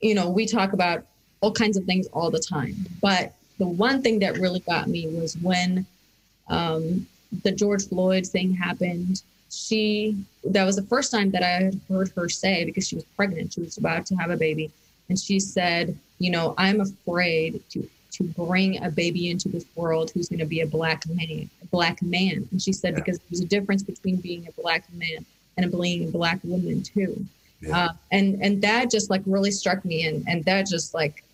you 0.00 0.14
know 0.14 0.28
we 0.28 0.46
talk 0.46 0.72
about 0.72 1.04
all 1.40 1.52
kinds 1.52 1.76
of 1.76 1.84
things 1.84 2.06
all 2.08 2.30
the 2.30 2.40
time. 2.40 2.74
But 3.00 3.34
the 3.58 3.66
one 3.66 4.02
thing 4.02 4.18
that 4.20 4.38
really 4.38 4.60
got 4.60 4.88
me 4.88 5.06
was 5.08 5.36
when 5.38 5.86
um, 6.48 7.06
the 7.44 7.52
George 7.52 7.86
Floyd 7.88 8.26
thing 8.26 8.52
happened 8.52 9.22
she 9.50 10.16
that 10.44 10.64
was 10.64 10.76
the 10.76 10.82
first 10.82 11.10
time 11.10 11.30
that 11.30 11.42
I 11.42 11.64
had 11.64 11.80
heard 11.88 12.12
her 12.16 12.28
say 12.28 12.64
because 12.64 12.86
she 12.86 12.96
was 12.96 13.04
pregnant, 13.16 13.54
she 13.54 13.60
was 13.60 13.78
about 13.78 14.06
to 14.06 14.14
have 14.16 14.30
a 14.30 14.36
baby, 14.36 14.70
and 15.08 15.18
she 15.18 15.40
said, 15.40 15.98
you 16.18 16.30
know, 16.30 16.54
I'm 16.58 16.80
afraid 16.80 17.62
to 17.70 17.88
to 18.12 18.24
bring 18.24 18.82
a 18.82 18.90
baby 18.90 19.30
into 19.30 19.48
this 19.48 19.64
world 19.76 20.10
who's 20.10 20.28
going 20.28 20.38
to 20.40 20.46
be 20.46 20.60
a 20.62 20.66
black 20.66 21.06
man, 21.08 21.48
a 21.62 21.66
black 21.66 22.02
man. 22.02 22.48
And 22.50 22.60
she 22.60 22.72
said 22.72 22.94
Yeah. 22.94 23.00
because 23.00 23.20
there's 23.20 23.40
a 23.40 23.46
difference 23.46 23.82
between 23.82 24.16
being 24.16 24.48
a 24.48 24.60
black 24.60 24.84
man 24.92 25.24
and 25.56 25.72
a 25.72 25.76
being 25.76 26.08
a 26.08 26.10
black 26.10 26.40
woman 26.42 26.82
too. 26.82 27.24
Yeah. 27.60 27.86
Uh, 27.86 27.92
and 28.12 28.42
and 28.42 28.62
that 28.62 28.90
just 28.90 29.10
like 29.10 29.22
really 29.26 29.50
struck 29.50 29.84
me, 29.84 30.06
and 30.06 30.24
and 30.28 30.44
that 30.44 30.66
just 30.66 30.94
like 30.94 31.24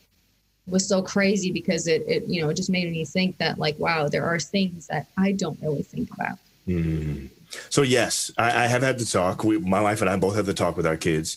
was 0.67 0.87
so 0.89 1.03
crazy 1.03 1.53
because 1.53 1.87
it 1.87 2.03
it 2.09 2.25
you 2.27 2.41
know 2.41 2.49
it 2.49 2.55
just 2.55 2.71
made 2.71 2.91
me 2.91 3.05
think 3.05 3.37
that 3.39 3.59
like 3.59 3.79
wow 3.79 4.09
there 4.09 4.25
are 4.25 4.41
things 4.41 4.87
that 4.87 5.07
I 5.19 5.33
don't 5.33 5.59
really 5.61 5.83
think 5.83 6.11
about. 6.15 6.39
Mhm. 6.67 7.29
So 7.71 7.83
yes, 7.83 8.33
I, 8.37 8.65
I 8.65 8.67
have 8.67 8.83
had 8.83 8.99
the 8.99 9.05
talk. 9.05 9.45
We, 9.45 9.59
my 9.59 9.81
wife 9.81 10.01
and 10.01 10.11
I 10.11 10.17
both 10.17 10.35
have 10.35 10.47
the 10.47 10.55
talk 10.55 10.77
with 10.77 10.87
our 10.87 10.97
kids. 10.97 11.37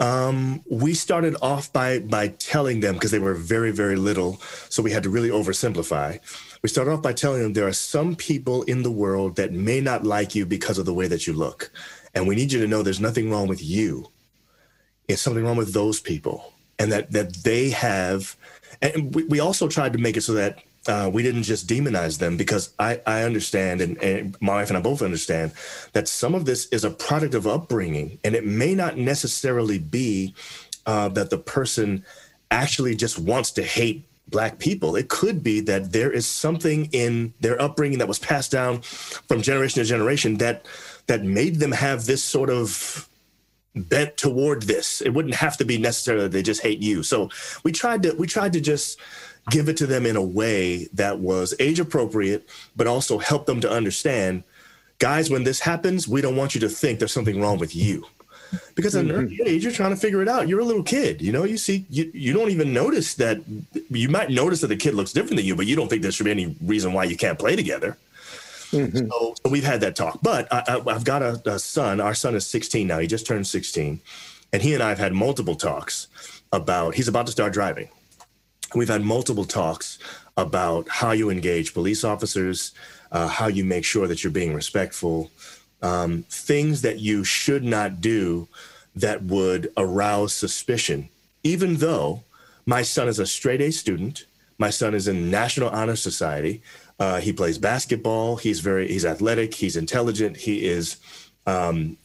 Um, 0.00 0.62
we 0.70 0.92
started 0.92 1.36
off 1.40 1.72
by 1.72 2.00
by 2.00 2.28
telling 2.28 2.80
them 2.80 2.94
because 2.94 3.10
they 3.10 3.18
were 3.18 3.34
very 3.34 3.70
very 3.70 3.96
little, 3.96 4.40
so 4.68 4.82
we 4.82 4.90
had 4.90 5.02
to 5.04 5.10
really 5.10 5.30
oversimplify. 5.30 6.18
We 6.62 6.68
started 6.68 6.90
off 6.90 7.02
by 7.02 7.12
telling 7.12 7.42
them 7.42 7.52
there 7.52 7.66
are 7.66 7.72
some 7.72 8.16
people 8.16 8.64
in 8.64 8.82
the 8.82 8.90
world 8.90 9.36
that 9.36 9.52
may 9.52 9.80
not 9.80 10.04
like 10.04 10.34
you 10.34 10.44
because 10.44 10.78
of 10.78 10.84
the 10.84 10.94
way 10.94 11.06
that 11.08 11.26
you 11.26 11.32
look, 11.32 11.70
and 12.14 12.26
we 12.26 12.34
need 12.34 12.52
you 12.52 12.60
to 12.60 12.66
know 12.66 12.82
there's 12.82 13.00
nothing 13.00 13.30
wrong 13.30 13.46
with 13.46 13.62
you. 13.62 14.10
It's 15.08 15.22
something 15.22 15.44
wrong 15.44 15.56
with 15.56 15.72
those 15.72 16.00
people, 16.00 16.52
and 16.78 16.90
that 16.92 17.12
that 17.12 17.34
they 17.36 17.70
have. 17.70 18.36
And 18.82 19.14
we, 19.14 19.24
we 19.24 19.40
also 19.40 19.68
tried 19.68 19.94
to 19.94 19.98
make 19.98 20.16
it 20.16 20.22
so 20.22 20.34
that 20.34 20.62
uh, 20.88 21.10
we 21.12 21.22
didn't 21.22 21.42
just 21.42 21.66
demonize 21.66 22.18
them 22.18 22.36
because 22.36 22.74
I, 22.78 23.00
I 23.06 23.22
understand 23.22 23.80
and, 23.80 23.96
and 24.02 24.36
my 24.40 24.54
wife 24.54 24.68
and 24.68 24.76
I 24.76 24.80
both 24.80 25.02
understand 25.02 25.52
that 25.92 26.08
some 26.08 26.34
of 26.34 26.44
this 26.44 26.66
is 26.66 26.84
a 26.84 26.90
product 26.90 27.34
of 27.34 27.46
upbringing 27.46 28.18
and 28.24 28.34
it 28.34 28.44
may 28.44 28.74
not 28.74 28.96
necessarily 28.96 29.78
be 29.78 30.34
uh, 30.86 31.08
that 31.10 31.30
the 31.30 31.38
person 31.38 32.04
actually 32.50 32.94
just 32.94 33.18
wants 33.18 33.50
to 33.52 33.62
hate 33.62 34.06
black 34.28 34.58
people. 34.58 34.96
It 34.96 35.08
could 35.08 35.42
be 35.42 35.60
that 35.60 35.92
there 35.92 36.12
is 36.12 36.26
something 36.26 36.88
in 36.92 37.32
their 37.40 37.60
upbringing 37.60 37.98
that 37.98 38.08
was 38.08 38.18
passed 38.18 38.50
down 38.50 38.82
from 38.82 39.42
generation 39.42 39.82
to 39.82 39.88
generation 39.88 40.36
that 40.38 40.66
that 41.06 41.22
made 41.22 41.56
them 41.56 41.72
have 41.72 42.06
this 42.06 42.22
sort 42.22 42.50
of 42.50 43.08
bent 43.76 44.16
toward 44.16 44.62
this. 44.62 45.00
It 45.02 45.10
wouldn't 45.10 45.34
have 45.34 45.56
to 45.58 45.64
be 45.64 45.78
necessarily 45.78 46.24
that 46.24 46.32
they 46.32 46.42
just 46.42 46.62
hate 46.62 46.80
you. 46.80 47.02
So 47.02 47.30
we 47.62 47.72
tried 47.72 48.02
to 48.04 48.12
we 48.12 48.26
tried 48.26 48.54
to 48.54 48.60
just 48.60 48.98
give 49.50 49.68
it 49.68 49.76
to 49.76 49.86
them 49.86 50.06
in 50.06 50.16
a 50.16 50.22
way 50.22 50.88
that 50.94 51.18
was 51.20 51.54
age 51.60 51.78
appropriate, 51.78 52.48
but 52.74 52.86
also 52.86 53.18
help 53.18 53.46
them 53.46 53.60
to 53.60 53.70
understand, 53.70 54.42
guys, 54.98 55.30
when 55.30 55.44
this 55.44 55.60
happens, 55.60 56.08
we 56.08 56.20
don't 56.20 56.36
want 56.36 56.54
you 56.54 56.60
to 56.62 56.68
think 56.68 56.98
there's 56.98 57.12
something 57.12 57.40
wrong 57.40 57.58
with 57.58 57.76
you. 57.76 58.04
Because 58.74 58.94
at 58.94 59.04
an 59.04 59.10
mm-hmm. 59.10 59.18
early 59.18 59.40
age, 59.44 59.64
you're 59.64 59.72
trying 59.72 59.90
to 59.90 59.96
figure 59.96 60.22
it 60.22 60.28
out. 60.28 60.48
You're 60.48 60.60
a 60.60 60.64
little 60.64 60.82
kid, 60.82 61.20
you 61.20 61.32
know. 61.32 61.44
You 61.44 61.56
see, 61.56 61.84
you, 61.90 62.10
you 62.14 62.32
don't 62.32 62.50
even 62.50 62.72
notice 62.72 63.14
that. 63.14 63.40
You 63.90 64.08
might 64.08 64.30
notice 64.30 64.60
that 64.60 64.68
the 64.68 64.76
kid 64.76 64.94
looks 64.94 65.12
different 65.12 65.36
than 65.36 65.46
you, 65.46 65.56
but 65.56 65.66
you 65.66 65.76
don't 65.76 65.88
think 65.88 66.02
there 66.02 66.12
should 66.12 66.24
be 66.24 66.30
any 66.30 66.56
reason 66.62 66.92
why 66.92 67.04
you 67.04 67.16
can't 67.16 67.38
play 67.38 67.56
together. 67.56 67.96
Mhm. 68.76 69.08
So, 69.08 69.34
so 69.42 69.50
we've 69.50 69.64
had 69.64 69.80
that 69.80 69.96
talk. 69.96 70.20
But 70.22 70.52
I, 70.52 70.80
I've 70.86 71.04
got 71.04 71.22
a, 71.22 71.40
a 71.46 71.58
son. 71.58 72.00
Our 72.00 72.14
son 72.14 72.34
is 72.34 72.46
16 72.46 72.86
now. 72.86 72.98
He 72.98 73.06
just 73.06 73.26
turned 73.26 73.46
16. 73.46 74.00
And 74.52 74.62
he 74.62 74.74
and 74.74 74.82
I 74.82 74.90
have 74.90 74.98
had 74.98 75.12
multiple 75.12 75.54
talks 75.56 76.08
about, 76.52 76.94
he's 76.94 77.08
about 77.08 77.26
to 77.26 77.32
start 77.32 77.52
driving. 77.52 77.88
We've 78.74 78.88
had 78.88 79.02
multiple 79.02 79.44
talks 79.44 79.98
about 80.36 80.88
how 80.88 81.12
you 81.12 81.30
engage 81.30 81.74
police 81.74 82.04
officers, 82.04 82.72
uh, 83.12 83.28
how 83.28 83.46
you 83.48 83.64
make 83.64 83.84
sure 83.84 84.06
that 84.06 84.22
you're 84.22 84.32
being 84.32 84.54
respectful, 84.54 85.30
um, 85.82 86.24
things 86.30 86.82
that 86.82 86.98
you 86.98 87.24
should 87.24 87.64
not 87.64 88.00
do 88.00 88.48
that 88.94 89.22
would 89.22 89.72
arouse 89.76 90.34
suspicion, 90.34 91.08
even 91.42 91.76
though 91.76 92.22
my 92.66 92.82
son 92.82 93.08
is 93.08 93.18
a 93.18 93.26
straight 93.26 93.60
A 93.60 93.70
student. 93.70 94.26
My 94.58 94.70
son 94.70 94.94
is 94.94 95.06
in 95.06 95.30
National 95.30 95.68
Honor 95.68 95.96
Society. 95.96 96.62
Uh, 96.98 97.20
he 97.20 97.32
plays 97.32 97.58
basketball. 97.58 98.36
He's 98.36 98.60
very 98.60 98.88
he's 98.88 99.04
athletic. 99.04 99.54
He's 99.54 99.76
intelligent. 99.76 100.36
He 100.36 100.66
is 100.66 100.96
um, 101.46 101.98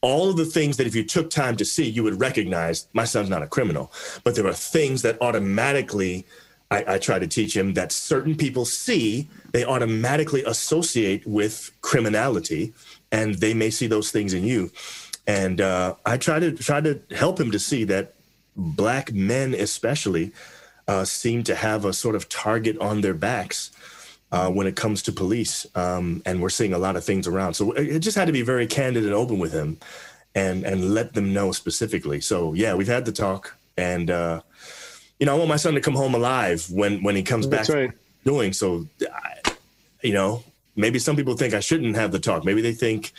all 0.00 0.30
of 0.30 0.36
the 0.36 0.44
things 0.44 0.76
that 0.76 0.86
if 0.86 0.94
you 0.94 1.04
took 1.04 1.30
time 1.30 1.56
to 1.56 1.64
see, 1.64 1.88
you 1.88 2.02
would 2.02 2.20
recognize. 2.20 2.86
My 2.92 3.04
son's 3.04 3.28
not 3.28 3.42
a 3.42 3.46
criminal, 3.46 3.92
but 4.24 4.34
there 4.36 4.46
are 4.46 4.52
things 4.52 5.02
that 5.02 5.20
automatically 5.20 6.26
I, 6.70 6.94
I 6.94 6.98
try 6.98 7.18
to 7.18 7.26
teach 7.26 7.56
him 7.56 7.74
that 7.74 7.92
certain 7.92 8.36
people 8.36 8.64
see. 8.64 9.28
They 9.52 9.64
automatically 9.64 10.44
associate 10.44 11.26
with 11.26 11.72
criminality, 11.82 12.72
and 13.10 13.34
they 13.36 13.54
may 13.54 13.70
see 13.70 13.88
those 13.88 14.10
things 14.10 14.32
in 14.32 14.44
you. 14.44 14.70
And 15.26 15.60
uh, 15.60 15.96
I 16.06 16.16
try 16.16 16.38
to 16.38 16.52
try 16.52 16.80
to 16.80 17.00
help 17.10 17.40
him 17.40 17.50
to 17.50 17.58
see 17.58 17.84
that 17.84 18.14
black 18.56 19.12
men, 19.12 19.54
especially, 19.54 20.32
uh, 20.88 21.04
seem 21.04 21.42
to 21.44 21.54
have 21.54 21.84
a 21.84 21.92
sort 21.92 22.14
of 22.14 22.28
target 22.28 22.78
on 22.78 23.00
their 23.00 23.14
backs 23.14 23.70
uh, 24.32 24.50
when 24.50 24.66
it 24.66 24.76
comes 24.76 25.02
to 25.02 25.12
police. 25.12 25.66
Um, 25.74 26.22
and 26.26 26.40
we're 26.40 26.50
seeing 26.50 26.72
a 26.72 26.78
lot 26.78 26.96
of 26.96 27.04
things 27.04 27.26
around. 27.26 27.54
So 27.54 27.72
it 27.72 28.00
just 28.00 28.16
had 28.16 28.26
to 28.26 28.32
be 28.32 28.42
very 28.42 28.66
candid 28.66 29.04
and 29.04 29.14
open 29.14 29.38
with 29.38 29.52
him 29.52 29.78
and, 30.34 30.64
and 30.64 30.94
let 30.94 31.14
them 31.14 31.32
know 31.32 31.52
specifically. 31.52 32.20
So, 32.20 32.54
yeah, 32.54 32.74
we've 32.74 32.88
had 32.88 33.04
the 33.04 33.12
talk. 33.12 33.56
And, 33.76 34.10
uh, 34.10 34.42
you 35.18 35.26
know, 35.26 35.34
I 35.34 35.38
want 35.38 35.48
my 35.48 35.56
son 35.56 35.74
to 35.74 35.80
come 35.80 35.94
home 35.94 36.14
alive 36.14 36.70
when, 36.70 37.02
when 37.02 37.16
he 37.16 37.22
comes 37.22 37.48
That's 37.48 37.68
back 37.68 37.76
right. 37.76 37.90
doing. 38.24 38.52
So, 38.52 38.86
you 40.02 40.12
know, 40.12 40.44
maybe 40.76 40.98
some 40.98 41.16
people 41.16 41.34
think 41.34 41.54
I 41.54 41.60
shouldn't 41.60 41.96
have 41.96 42.12
the 42.12 42.18
talk. 42.18 42.44
Maybe 42.44 42.62
they 42.62 42.72
think 42.72 43.12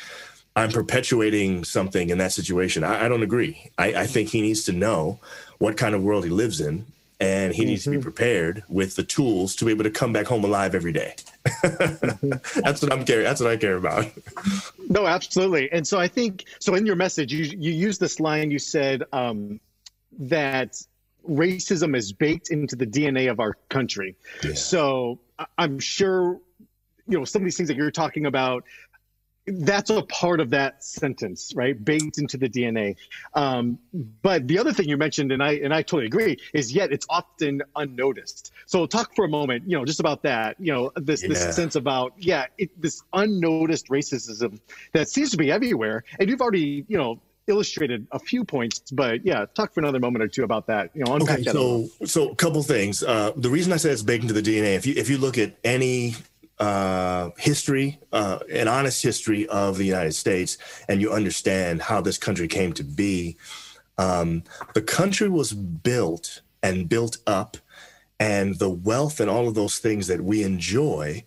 I'm 0.55 0.69
perpetuating 0.69 1.63
something 1.63 2.09
in 2.09 2.17
that 2.17 2.31
situation. 2.31 2.83
I, 2.83 3.05
I 3.05 3.09
don't 3.09 3.23
agree. 3.23 3.71
I, 3.77 3.93
I, 3.93 4.07
think 4.07 4.29
he 4.29 4.41
needs 4.41 4.63
to 4.65 4.73
know 4.73 5.19
what 5.59 5.77
kind 5.77 5.95
of 5.95 6.03
world 6.03 6.25
he 6.25 6.29
lives 6.29 6.59
in 6.59 6.85
and 7.21 7.53
he 7.53 7.61
mm-hmm. 7.61 7.69
needs 7.69 7.83
to 7.83 7.91
be 7.91 7.97
mm-hmm. 7.97 8.03
prepared 8.03 8.63
with 8.67 8.95
the 8.95 9.03
tools 9.03 9.55
to 9.57 9.65
be 9.65 9.71
able 9.71 9.83
to 9.83 9.91
come 9.91 10.11
back 10.11 10.25
home 10.25 10.43
alive 10.43 10.73
every 10.73 10.91
day. 10.91 11.15
that's 11.63 12.81
what 12.81 12.91
I'm 12.91 13.05
care. 13.05 13.21
That's 13.23 13.39
what 13.39 13.51
I 13.51 13.57
care 13.57 13.77
about. 13.77 14.05
No, 14.89 15.07
absolutely. 15.07 15.71
And 15.71 15.87
so 15.87 15.97
I 15.97 16.09
think 16.09 16.43
so. 16.59 16.75
In 16.75 16.85
your 16.85 16.97
message, 16.97 17.31
you 17.31 17.45
you 17.45 17.71
use 17.71 17.97
this 17.97 18.19
line. 18.19 18.51
You 18.51 18.59
said 18.59 19.03
um, 19.13 19.61
that 20.19 20.83
racism 21.25 21.95
is 21.95 22.11
baked 22.11 22.49
into 22.49 22.75
the 22.75 22.85
DNA 22.85 23.31
of 23.31 23.39
our 23.39 23.53
country. 23.69 24.17
Yeah. 24.43 24.55
So 24.55 25.19
I'm 25.57 25.79
sure 25.79 26.41
you 27.07 27.19
know 27.19 27.23
some 27.23 27.41
of 27.41 27.45
these 27.45 27.55
things 27.55 27.69
that 27.69 27.77
you're 27.77 27.89
talking 27.89 28.25
about 28.25 28.65
that's 29.47 29.89
a 29.89 30.03
part 30.03 30.39
of 30.39 30.51
that 30.51 30.83
sentence, 30.83 31.53
right? 31.55 31.83
Baked 31.83 32.17
into 32.19 32.37
the 32.37 32.47
DNA. 32.47 32.95
Um, 33.33 33.79
but 34.21 34.47
the 34.47 34.59
other 34.59 34.71
thing 34.71 34.87
you 34.87 34.97
mentioned, 34.97 35.31
and 35.31 35.41
I 35.41 35.53
and 35.53 35.73
I 35.73 35.81
totally 35.81 36.05
agree, 36.05 36.37
is 36.53 36.71
yet 36.73 36.91
it's 36.91 37.05
often 37.09 37.61
unnoticed. 37.75 38.51
So 38.67 38.85
talk 38.85 39.15
for 39.15 39.25
a 39.25 39.29
moment, 39.29 39.63
you 39.67 39.77
know, 39.77 39.85
just 39.85 39.99
about 39.99 40.23
that. 40.23 40.57
You 40.59 40.73
know, 40.73 40.91
this 40.95 41.23
yeah. 41.23 41.29
this 41.29 41.55
sense 41.55 41.75
about 41.75 42.13
yeah, 42.17 42.45
it, 42.57 42.79
this 42.79 43.01
unnoticed 43.13 43.87
racism 43.89 44.59
that 44.93 45.09
seems 45.09 45.31
to 45.31 45.37
be 45.37 45.51
everywhere. 45.51 46.03
And 46.19 46.29
you've 46.29 46.41
already, 46.41 46.85
you 46.87 46.97
know, 46.97 47.19
illustrated 47.47 48.07
a 48.11 48.19
few 48.19 48.45
points, 48.45 48.79
but 48.91 49.25
yeah, 49.25 49.45
talk 49.55 49.73
for 49.73 49.79
another 49.79 49.99
moment 49.99 50.23
or 50.23 50.27
two 50.27 50.43
about 50.43 50.67
that. 50.67 50.91
You 50.93 51.03
know, 51.03 51.15
unpack 51.15 51.39
okay, 51.39 51.43
that. 51.43 51.53
So, 51.53 51.87
so 52.05 52.29
a 52.29 52.35
couple 52.35 52.61
things. 52.63 53.03
Uh, 53.03 53.31
the 53.35 53.49
reason 53.49 53.73
I 53.73 53.77
say 53.77 53.89
it's 53.89 54.03
baked 54.03 54.23
into 54.23 54.33
the 54.33 54.43
DNA, 54.43 54.75
if 54.75 54.85
you 54.85 54.93
if 54.95 55.09
you 55.09 55.17
look 55.17 55.37
at 55.37 55.55
any 55.63 56.15
uh, 56.61 57.31
history, 57.37 57.99
uh, 58.13 58.39
an 58.53 58.67
honest 58.67 59.01
history 59.01 59.47
of 59.47 59.77
the 59.77 59.83
United 59.83 60.13
States, 60.13 60.59
and 60.87 61.01
you 61.01 61.11
understand 61.11 61.81
how 61.81 61.99
this 61.99 62.19
country 62.19 62.47
came 62.47 62.71
to 62.71 62.83
be, 62.83 63.35
um, 63.97 64.43
the 64.75 64.81
country 64.81 65.27
was 65.27 65.53
built 65.53 66.41
and 66.61 66.87
built 66.87 67.17
up, 67.25 67.57
and 68.19 68.59
the 68.59 68.69
wealth 68.69 69.19
and 69.19 69.29
all 69.29 69.47
of 69.47 69.55
those 69.55 69.79
things 69.79 70.05
that 70.05 70.21
we 70.21 70.43
enjoy 70.43 71.25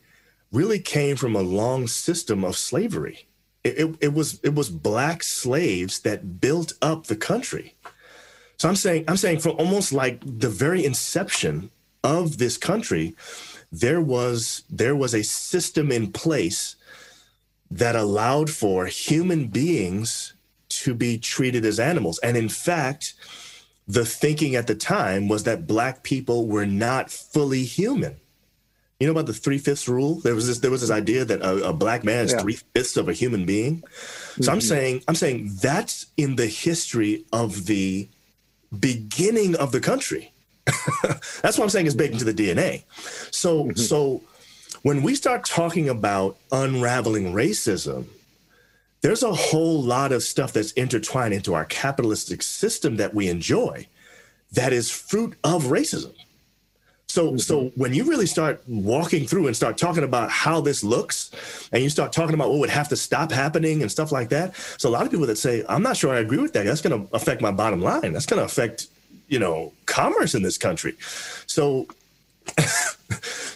really 0.52 0.78
came 0.78 1.16
from 1.16 1.34
a 1.34 1.42
long 1.42 1.88
system 1.88 2.44
of 2.44 2.56
slavery. 2.56 3.26
It, 3.64 3.78
it, 3.78 3.96
it 4.00 4.12
was 4.14 4.38
it 4.44 4.54
was 4.54 4.68
black 4.70 5.24
slaves 5.24 6.00
that 6.00 6.40
built 6.40 6.74
up 6.80 7.06
the 7.06 7.16
country. 7.16 7.74
So 8.58 8.68
I'm 8.68 8.76
saying 8.76 9.06
I'm 9.08 9.16
saying 9.16 9.40
from 9.40 9.56
almost 9.58 9.92
like 9.92 10.20
the 10.24 10.48
very 10.48 10.84
inception 10.84 11.70
of 12.04 12.38
this 12.38 12.56
country, 12.56 13.16
there 13.80 14.00
was 14.00 14.62
there 14.70 14.94
was 14.94 15.14
a 15.14 15.24
system 15.24 15.90
in 15.90 16.12
place 16.12 16.76
that 17.70 17.96
allowed 17.96 18.50
for 18.50 18.86
human 18.86 19.48
beings 19.48 20.34
to 20.68 20.94
be 20.94 21.18
treated 21.18 21.64
as 21.64 21.80
animals. 21.80 22.18
And 22.20 22.36
in 22.36 22.48
fact 22.48 23.14
the 23.86 24.04
thinking 24.04 24.54
at 24.54 24.66
the 24.66 24.74
time 24.74 25.28
was 25.28 25.42
that 25.44 25.66
black 25.66 26.02
people 26.02 26.46
were 26.46 26.64
not 26.64 27.10
fully 27.10 27.64
human. 27.64 28.16
You 28.98 29.08
know 29.08 29.12
about 29.12 29.26
the 29.26 29.34
three-fifths 29.34 29.88
rule? 29.88 30.20
There 30.20 30.34
was 30.34 30.46
this 30.46 30.60
there 30.60 30.70
was 30.70 30.80
this 30.80 30.90
idea 30.90 31.24
that 31.24 31.42
a, 31.42 31.68
a 31.68 31.72
black 31.72 32.04
man 32.04 32.24
is 32.24 32.32
yeah. 32.32 32.40
three-fifths 32.40 32.96
of 32.96 33.08
a 33.08 33.12
human 33.12 33.44
being. 33.44 33.82
So 33.82 34.42
mm-hmm. 34.42 34.50
i'm 34.50 34.60
saying 34.60 35.02
i'm 35.08 35.16
saying 35.16 35.50
that's 35.60 36.06
in 36.16 36.36
the 36.36 36.46
history 36.46 37.24
of 37.32 37.66
the 37.66 38.08
beginning 38.78 39.56
of 39.56 39.72
the 39.72 39.80
country 39.80 40.33
That's 41.42 41.58
what 41.58 41.60
I'm 41.60 41.70
saying 41.70 41.86
is 41.86 41.94
baked 41.94 42.14
into 42.14 42.24
the 42.24 42.34
DNA. 42.34 42.84
So, 43.32 43.64
mm-hmm. 43.64 43.76
so 43.76 44.22
when 44.82 45.02
we 45.02 45.14
start 45.14 45.44
talking 45.44 45.88
about 45.88 46.36
unraveling 46.52 47.32
racism, 47.32 48.06
there's 49.02 49.22
a 49.22 49.34
whole 49.34 49.82
lot 49.82 50.12
of 50.12 50.22
stuff 50.22 50.52
that's 50.52 50.72
intertwined 50.72 51.34
into 51.34 51.54
our 51.54 51.66
capitalistic 51.66 52.42
system 52.42 52.96
that 52.96 53.14
we 53.14 53.28
enjoy 53.28 53.86
that 54.52 54.72
is 54.72 54.90
fruit 54.90 55.36
of 55.44 55.64
racism. 55.64 56.14
So, 57.06 57.28
mm-hmm. 57.28 57.38
so 57.38 57.72
when 57.76 57.94
you 57.94 58.04
really 58.04 58.26
start 58.26 58.62
walking 58.66 59.26
through 59.26 59.46
and 59.46 59.54
start 59.54 59.76
talking 59.78 60.04
about 60.04 60.30
how 60.30 60.60
this 60.60 60.82
looks, 60.82 61.30
and 61.70 61.82
you 61.82 61.90
start 61.90 62.12
talking 62.12 62.34
about 62.34 62.50
what 62.50 62.58
would 62.60 62.70
have 62.70 62.88
to 62.88 62.96
stop 62.96 63.30
happening 63.30 63.82
and 63.82 63.90
stuff 63.90 64.10
like 64.10 64.30
that, 64.30 64.56
so 64.78 64.88
a 64.88 64.90
lot 64.90 65.04
of 65.04 65.10
people 65.10 65.26
that 65.26 65.36
say, 65.36 65.64
"I'm 65.68 65.82
not 65.82 65.96
sure 65.96 66.12
I 66.12 66.18
agree 66.18 66.38
with 66.38 66.52
that," 66.54 66.64
that's 66.64 66.80
going 66.80 67.06
to 67.06 67.14
affect 67.14 67.40
my 67.40 67.52
bottom 67.52 67.80
line. 67.80 68.12
That's 68.12 68.26
going 68.26 68.40
to 68.40 68.44
affect 68.44 68.88
you 69.34 69.40
know 69.40 69.72
commerce 69.86 70.34
in 70.34 70.42
this 70.42 70.58
country. 70.58 70.94
So 71.46 71.88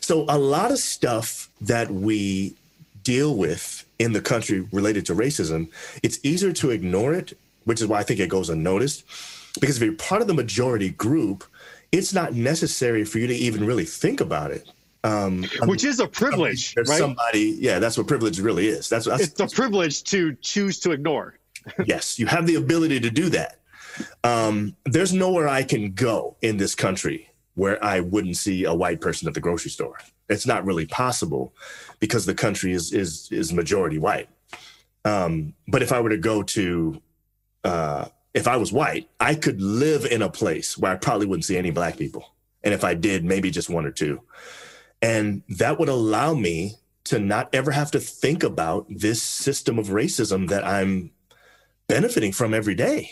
so 0.00 0.24
a 0.28 0.38
lot 0.38 0.70
of 0.70 0.78
stuff 0.78 1.48
that 1.60 1.90
we 1.90 2.54
deal 3.04 3.36
with 3.36 3.84
in 3.98 4.12
the 4.12 4.20
country 4.20 4.60
related 4.72 5.04
to 5.06 5.14
racism 5.14 5.68
it's 6.02 6.18
easier 6.22 6.52
to 6.52 6.70
ignore 6.70 7.12
it 7.12 7.36
which 7.64 7.80
is 7.80 7.86
why 7.86 7.98
i 7.98 8.02
think 8.02 8.18
it 8.20 8.28
goes 8.28 8.48
unnoticed 8.48 9.04
because 9.60 9.76
if 9.76 9.82
you're 9.82 9.94
part 9.94 10.22
of 10.22 10.28
the 10.28 10.34
majority 10.34 10.90
group 10.90 11.44
it's 11.92 12.12
not 12.12 12.34
necessary 12.34 13.04
for 13.04 13.18
you 13.18 13.26
to 13.26 13.34
even 13.34 13.64
really 13.64 13.84
think 13.84 14.20
about 14.20 14.50
it. 14.50 14.70
Um, 15.04 15.44
which 15.62 15.84
is 15.84 16.00
a 16.00 16.08
privilege 16.08 16.74
right? 16.76 16.86
somebody 16.86 17.56
yeah 17.60 17.78
that's 17.78 17.96
what 17.96 18.08
privilege 18.08 18.40
really 18.40 18.66
is. 18.66 18.88
That's, 18.88 19.06
that's 19.06 19.22
it's 19.22 19.40
a 19.40 19.46
privilege 19.46 20.02
to 20.04 20.34
choose 20.42 20.80
to 20.80 20.90
ignore. 20.90 21.38
Yes 21.84 22.18
you 22.18 22.26
have 22.26 22.46
the 22.46 22.56
ability 22.56 23.00
to 23.00 23.10
do 23.10 23.28
that 23.30 23.57
um, 24.24 24.76
there's 24.84 25.12
nowhere 25.12 25.48
I 25.48 25.62
can 25.62 25.92
go 25.92 26.36
in 26.42 26.56
this 26.56 26.74
country 26.74 27.30
where 27.54 27.82
I 27.84 28.00
wouldn't 28.00 28.36
see 28.36 28.64
a 28.64 28.74
white 28.74 29.00
person 29.00 29.26
at 29.26 29.34
the 29.34 29.40
grocery 29.40 29.70
store. 29.70 29.98
It's 30.28 30.46
not 30.46 30.64
really 30.64 30.86
possible 30.86 31.54
because 31.98 32.24
the 32.24 32.34
country 32.34 32.72
is 32.72 32.92
is 32.92 33.28
is 33.32 33.52
majority 33.52 33.98
white. 33.98 34.28
Um, 35.04 35.54
but 35.66 35.82
if 35.82 35.90
I 35.90 36.00
were 36.00 36.10
to 36.10 36.18
go 36.18 36.42
to, 36.42 37.00
uh, 37.64 38.06
if 38.34 38.46
I 38.46 38.56
was 38.56 38.72
white, 38.72 39.08
I 39.18 39.34
could 39.34 39.60
live 39.60 40.04
in 40.04 40.22
a 40.22 40.28
place 40.28 40.76
where 40.76 40.92
I 40.92 40.96
probably 40.96 41.26
wouldn't 41.26 41.46
see 41.46 41.56
any 41.56 41.70
black 41.70 41.96
people, 41.96 42.34
and 42.62 42.74
if 42.74 42.84
I 42.84 42.94
did, 42.94 43.24
maybe 43.24 43.50
just 43.50 43.70
one 43.70 43.86
or 43.86 43.90
two, 43.90 44.20
and 45.02 45.42
that 45.48 45.78
would 45.78 45.88
allow 45.88 46.34
me 46.34 46.76
to 47.04 47.18
not 47.18 47.48
ever 47.54 47.70
have 47.70 47.90
to 47.92 48.00
think 48.00 48.42
about 48.42 48.86
this 48.90 49.22
system 49.22 49.78
of 49.78 49.88
racism 49.88 50.48
that 50.50 50.64
I'm 50.64 51.10
benefiting 51.86 52.32
from 52.32 52.52
every 52.52 52.74
day. 52.74 53.10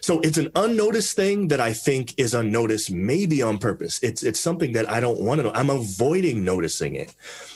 So 0.00 0.20
it's 0.20 0.38
an 0.38 0.50
unnoticed 0.54 1.16
thing 1.16 1.48
that 1.48 1.60
I 1.60 1.72
think 1.72 2.14
is 2.18 2.34
unnoticed, 2.34 2.90
maybe 2.90 3.42
on 3.42 3.58
purpose. 3.58 4.02
It's 4.02 4.22
it's 4.22 4.40
something 4.40 4.72
that 4.72 4.88
I 4.88 5.00
don't 5.00 5.20
want 5.20 5.40
to 5.40 5.44
know. 5.44 5.52
I'm 5.54 5.70
avoiding 5.70 6.44
noticing 6.44 6.94
it. 6.94 7.14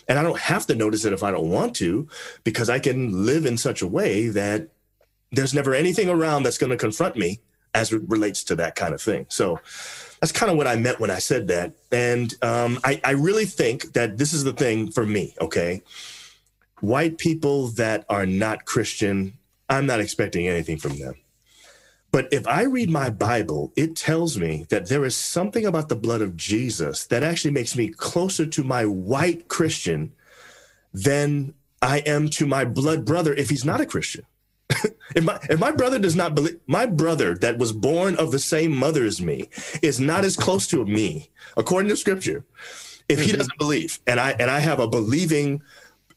And 0.08 0.18
I 0.18 0.22
don't 0.22 0.38
have 0.38 0.66
to 0.66 0.74
notice 0.74 1.04
it 1.04 1.12
if 1.12 1.22
I 1.22 1.30
don't 1.30 1.50
want 1.50 1.76
to, 1.76 2.08
because 2.44 2.70
I 2.70 2.78
can 2.78 3.26
live 3.26 3.46
in 3.46 3.56
such 3.56 3.82
a 3.82 3.86
way 3.86 4.28
that 4.28 4.68
there's 5.32 5.54
never 5.54 5.74
anything 5.74 6.08
around 6.08 6.42
that's 6.42 6.58
going 6.58 6.70
to 6.70 6.76
confront 6.76 7.16
me 7.16 7.40
as 7.74 7.92
it 7.92 8.02
relates 8.08 8.42
to 8.44 8.56
that 8.56 8.74
kind 8.74 8.94
of 8.94 9.00
thing. 9.00 9.26
So 9.28 9.60
that's 10.20 10.32
kind 10.32 10.50
of 10.50 10.56
what 10.56 10.66
I 10.66 10.76
meant 10.76 11.00
when 11.00 11.10
I 11.10 11.18
said 11.18 11.48
that. 11.48 11.72
And 11.92 12.34
um, 12.42 12.78
I, 12.82 13.00
I 13.04 13.10
really 13.10 13.44
think 13.44 13.92
that 13.92 14.16
this 14.16 14.32
is 14.32 14.42
the 14.44 14.54
thing 14.54 14.90
for 14.90 15.04
me, 15.04 15.34
okay? 15.40 15.82
White 16.80 17.18
people 17.18 17.68
that 17.68 18.06
are 18.08 18.24
not 18.24 18.64
Christian, 18.64 19.34
I'm 19.68 19.84
not 19.84 20.00
expecting 20.00 20.48
anything 20.48 20.78
from 20.78 20.98
them 20.98 21.14
But 22.18 22.32
if 22.32 22.48
I 22.48 22.62
read 22.64 22.90
my 22.90 23.10
Bible, 23.10 23.72
it 23.76 23.94
tells 23.94 24.36
me 24.36 24.66
that 24.70 24.88
there 24.88 25.04
is 25.04 25.14
something 25.14 25.64
about 25.64 25.88
the 25.88 25.94
blood 25.94 26.20
of 26.20 26.36
Jesus 26.36 27.06
that 27.06 27.22
actually 27.22 27.52
makes 27.52 27.76
me 27.76 27.90
closer 27.90 28.44
to 28.44 28.64
my 28.64 28.84
white 28.86 29.46
Christian 29.46 30.12
than 30.92 31.54
I 31.80 31.98
am 31.98 32.28
to 32.30 32.44
my 32.44 32.64
blood 32.64 33.04
brother 33.04 33.34
if 33.34 33.48
he's 33.48 33.64
not 33.64 33.80
a 33.80 33.86
Christian. 33.86 34.26
if, 35.14 35.22
my, 35.22 35.38
if 35.48 35.60
my 35.60 35.70
brother 35.70 36.00
does 36.00 36.16
not 36.16 36.34
believe, 36.34 36.58
my 36.66 36.86
brother 36.86 37.36
that 37.36 37.56
was 37.56 37.70
born 37.70 38.16
of 38.16 38.32
the 38.32 38.40
same 38.40 38.76
mother 38.76 39.04
as 39.04 39.22
me 39.22 39.48
is 39.80 40.00
not 40.00 40.24
as 40.24 40.36
close 40.36 40.66
to 40.66 40.84
me, 40.84 41.30
according 41.56 41.88
to 41.88 41.96
scripture, 41.96 42.44
if 43.08 43.20
he 43.20 43.28
mm-hmm. 43.28 43.36
doesn't 43.36 43.58
believe, 43.58 44.00
and 44.08 44.18
I 44.18 44.32
and 44.40 44.50
I 44.50 44.58
have 44.58 44.80
a 44.80 44.88
believing 44.88 45.62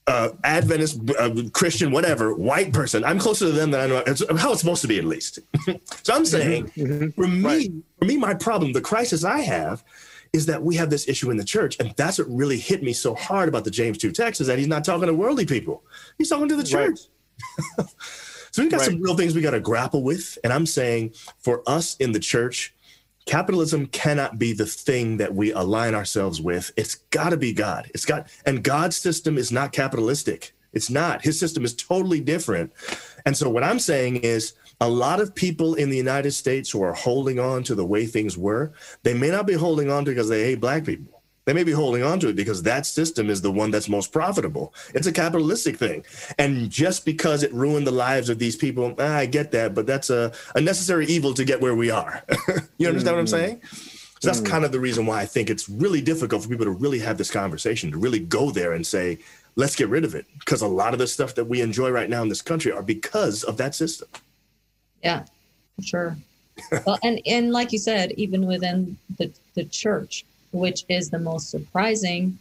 uh, 0.08 0.30
Adventist, 0.44 1.00
uh, 1.20 1.30
Christian, 1.54 1.92
whatever, 1.92 2.34
white 2.34 2.74
person, 2.74 3.04
I'm 3.04 3.20
closer 3.20 3.46
to 3.46 3.52
them 3.52 3.72
than 3.72 3.82
I 3.82 3.88
know 3.88 4.04
it's 4.06 4.24
how 4.40 4.52
it's 4.52 4.62
supposed 4.62 4.82
to 4.82 4.88
be, 4.88 4.98
at 4.98 5.06
least. 5.06 5.40
so 6.04 6.14
I'm 6.14 6.26
saying, 6.26 6.66
mm-hmm. 6.66 6.82
mm-hmm. 6.82 7.10
for 7.22 7.28
me, 7.28 7.44
right. 7.44 7.72
for 8.00 8.06
me, 8.06 8.18
my 8.18 8.34
problem, 8.34 8.74
the 8.74 8.82
crisis 8.82 9.24
I 9.24 9.40
have, 9.40 9.84
is 10.34 10.46
that 10.46 10.64
we 10.64 10.76
have 10.76 10.90
this 10.90 11.08
issue 11.08 11.30
in 11.30 11.38
the 11.38 11.44
church, 11.44 11.78
and 11.80 11.94
that's 11.98 12.18
what 12.18 12.30
really 12.30 12.58
hit 12.58 12.82
me 12.84 12.94
so 12.94 13.14
hard 13.16 13.50
about 13.50 13.64
the 13.64 13.72
James 13.72 13.98
two 13.98 14.12
text 14.12 14.42
is 14.42 14.48
that 14.48 14.58
he's 14.58 14.68
not 14.68 14.84
talking 14.84 15.08
to 15.08 15.14
worldly 15.14 15.46
people, 15.46 15.84
he's 16.18 16.30
talking 16.30 16.50
to 16.50 16.56
the 16.56 16.64
church. 16.64 17.00
Right. 17.78 17.88
so 18.52 18.62
we've 18.62 18.72
got 18.72 18.80
right. 18.80 18.86
some 18.88 19.02
real 19.02 19.16
things 19.16 19.36
we 19.36 19.42
got 19.42 19.52
to 19.52 19.60
grapple 19.60 20.04
with, 20.04 20.38
and 20.44 20.52
I'm 20.52 20.66
saying 20.66 21.14
for 21.40 21.64
us 21.68 21.96
in 21.98 22.12
the 22.12 22.20
church 22.20 22.74
capitalism 23.26 23.86
cannot 23.88 24.40
be 24.40 24.54
the 24.54 24.66
thing 24.66 25.18
that 25.18 25.36
we 25.36 25.52
align 25.52 25.94
ourselves 25.94 26.42
with. 26.42 26.72
It's 26.76 26.96
got 27.12 27.30
to 27.30 27.38
be 27.38 27.54
God. 27.54 27.90
It's 27.94 28.06
got, 28.06 28.28
and 28.46 28.64
God's 28.64 28.98
system 28.98 29.38
is 29.38 29.52
not 29.52 29.72
capitalistic. 29.72 30.54
It's 30.74 30.90
not. 30.90 31.22
His 31.22 31.40
system 31.40 31.66
is 31.66 31.76
totally 31.76 32.22
different. 32.22 32.72
And 33.26 33.36
so, 33.36 33.50
what 33.50 33.64
I'm 33.64 33.80
saying 33.80 34.18
is, 34.18 34.54
a 34.80 34.90
lot 34.90 35.20
of 35.20 35.36
people 35.36 35.76
in 35.76 35.92
the 35.92 35.98
United 35.98 36.32
States 36.32 36.72
who 36.72 36.82
are 36.82 36.94
holding 36.94 37.40
on 37.40 37.62
to 37.64 37.76
the 37.76 37.86
way 37.86 38.08
things 38.08 38.36
were, 38.36 38.72
they 39.04 39.14
may 39.14 39.30
not 39.30 39.46
be 39.46 39.54
holding 39.54 39.92
on 39.92 40.06
to 40.06 40.12
because 40.12 40.28
they 40.28 40.44
hate 40.44 40.60
black 40.60 40.86
people. 40.86 41.21
They 41.52 41.56
may 41.56 41.66
be 41.66 41.74
holding 41.74 42.02
on 42.02 42.18
to 42.22 42.30
it 42.30 42.38
because 42.38 42.64
that 42.64 42.86
system 42.86 43.30
is 43.30 43.42
the 43.42 43.52
one 43.52 43.72
that's 43.72 43.90
most 43.90 44.14
profitable. 44.14 44.74
It's 44.94 45.06
a 45.06 45.12
capitalistic 45.12 45.76
thing. 45.76 46.06
And 46.38 46.70
just 46.70 47.04
because 47.04 47.44
it 47.44 47.54
ruined 47.54 47.86
the 47.86 47.92
lives 47.92 48.30
of 48.30 48.40
these 48.40 48.56
people, 48.56 48.96
ah, 48.98 49.18
I 49.18 49.26
get 49.26 49.52
that, 49.52 49.76
but 49.76 49.86
that's 49.86 50.10
a, 50.10 50.32
a 50.56 50.62
necessary 50.62 51.08
evil 51.08 51.34
to 51.34 51.44
get 51.44 51.60
where 51.60 51.76
we 51.76 51.92
are. 51.92 52.24
you 52.78 52.88
understand 52.88 53.04
mm. 53.04 53.06
what 53.06 53.20
I'm 53.20 53.26
mm. 53.26 53.30
saying? 53.30 53.62
So 54.22 54.30
that's 54.30 54.40
mm. 54.40 54.46
kind 54.46 54.64
of 54.64 54.72
the 54.72 54.80
reason 54.80 55.06
why 55.06 55.20
I 55.20 55.26
think 55.26 55.50
it's 55.50 55.68
really 55.68 56.00
difficult 56.00 56.42
for 56.42 56.48
people 56.48 56.64
to 56.64 56.72
really 56.72 57.00
have 57.00 57.18
this 57.18 57.30
conversation, 57.30 57.92
to 57.92 57.98
really 57.98 58.20
go 58.20 58.50
there 58.50 58.72
and 58.72 58.88
say, 58.88 59.20
let's 59.58 59.76
get 59.76 59.90
rid 59.90 60.06
of 60.06 60.16
it. 60.16 60.28
Because 60.40 60.62
a 60.62 60.68
lot 60.68 60.94
of 60.94 61.00
the 61.00 61.08
stuff 61.08 61.36
that 61.36 61.44
we 61.44 61.60
enjoy 61.60 61.92
right 61.92 62.10
now 62.10 62.22
in 62.22 62.30
this 62.30 62.42
country 62.42 62.72
are 62.72 62.82
because 62.82 63.44
of 63.44 63.58
that 63.58 63.76
system. 63.76 64.08
Yeah, 65.04 65.26
sure. 65.84 66.16
well, 66.86 66.98
and, 67.04 67.20
and 67.26 67.52
like 67.52 67.74
you 67.74 67.78
said, 67.78 68.14
even 68.14 68.46
within 68.46 68.96
the, 69.18 69.34
the 69.56 69.66
church, 69.66 70.24
which 70.52 70.86
is 70.90 71.10
the 71.10 71.20
most 71.20 71.50
surprising. 71.50 72.38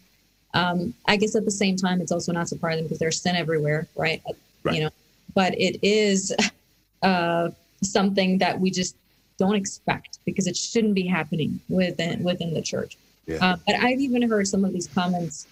Um, 0.54 0.94
I 1.06 1.16
guess 1.16 1.36
at 1.36 1.44
the 1.44 1.50
same 1.50 1.76
time, 1.76 2.00
it's 2.00 2.12
also 2.12 2.32
not 2.32 2.48
surprising 2.48 2.84
because 2.84 2.98
there's 2.98 3.20
sin 3.20 3.36
everywhere, 3.36 3.86
right? 3.96 4.22
right. 4.64 4.74
You 4.74 4.84
know, 4.84 4.90
but 5.34 5.54
it 5.58 5.78
is 5.82 6.34
uh, 7.02 7.50
something 7.82 8.38
that 8.38 8.60
we 8.60 8.70
just 8.70 8.96
don't 9.38 9.54
expect 9.54 10.18
because 10.24 10.46
it 10.46 10.56
shouldn't 10.56 10.94
be 10.94 11.06
happening 11.06 11.60
within 11.68 12.22
within 12.22 12.52
the 12.52 12.62
church. 12.62 12.96
Yeah. 13.26 13.38
Uh, 13.40 13.56
but 13.66 13.76
I've 13.76 14.00
even 14.00 14.22
heard 14.28 14.46
some 14.48 14.64
of 14.64 14.72
these 14.72 14.88
comments 14.88 15.46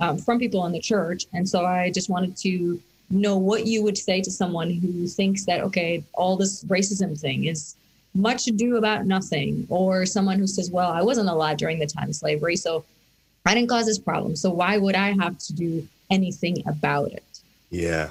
um, 0.00 0.18
from 0.18 0.38
people 0.38 0.66
in 0.66 0.72
the 0.72 0.80
church, 0.80 1.26
and 1.32 1.48
so 1.48 1.64
I 1.64 1.90
just 1.90 2.10
wanted 2.10 2.36
to 2.38 2.80
know 3.10 3.36
what 3.36 3.66
you 3.66 3.82
would 3.82 3.98
say 3.98 4.20
to 4.20 4.30
someone 4.30 4.70
who 4.70 5.06
thinks 5.06 5.44
that 5.46 5.60
okay, 5.60 6.04
all 6.14 6.36
this 6.36 6.64
racism 6.64 7.18
thing 7.18 7.46
is 7.46 7.76
much 8.14 8.46
ado 8.48 8.76
about 8.76 9.06
nothing, 9.06 9.66
or 9.68 10.04
someone 10.06 10.38
who 10.38 10.46
says, 10.46 10.70
Well, 10.70 10.90
I 10.90 11.02
wasn't 11.02 11.28
alive 11.28 11.58
during 11.58 11.78
the 11.78 11.86
time 11.86 12.08
of 12.08 12.16
slavery, 12.16 12.56
so 12.56 12.84
I 13.46 13.54
didn't 13.54 13.68
cause 13.68 13.86
this 13.86 13.98
problem. 13.98 14.36
So 14.36 14.50
why 14.50 14.76
would 14.76 14.94
I 14.94 15.12
have 15.12 15.38
to 15.38 15.52
do 15.52 15.86
anything 16.10 16.62
about 16.66 17.12
it? 17.12 17.24
Yeah. 17.70 18.10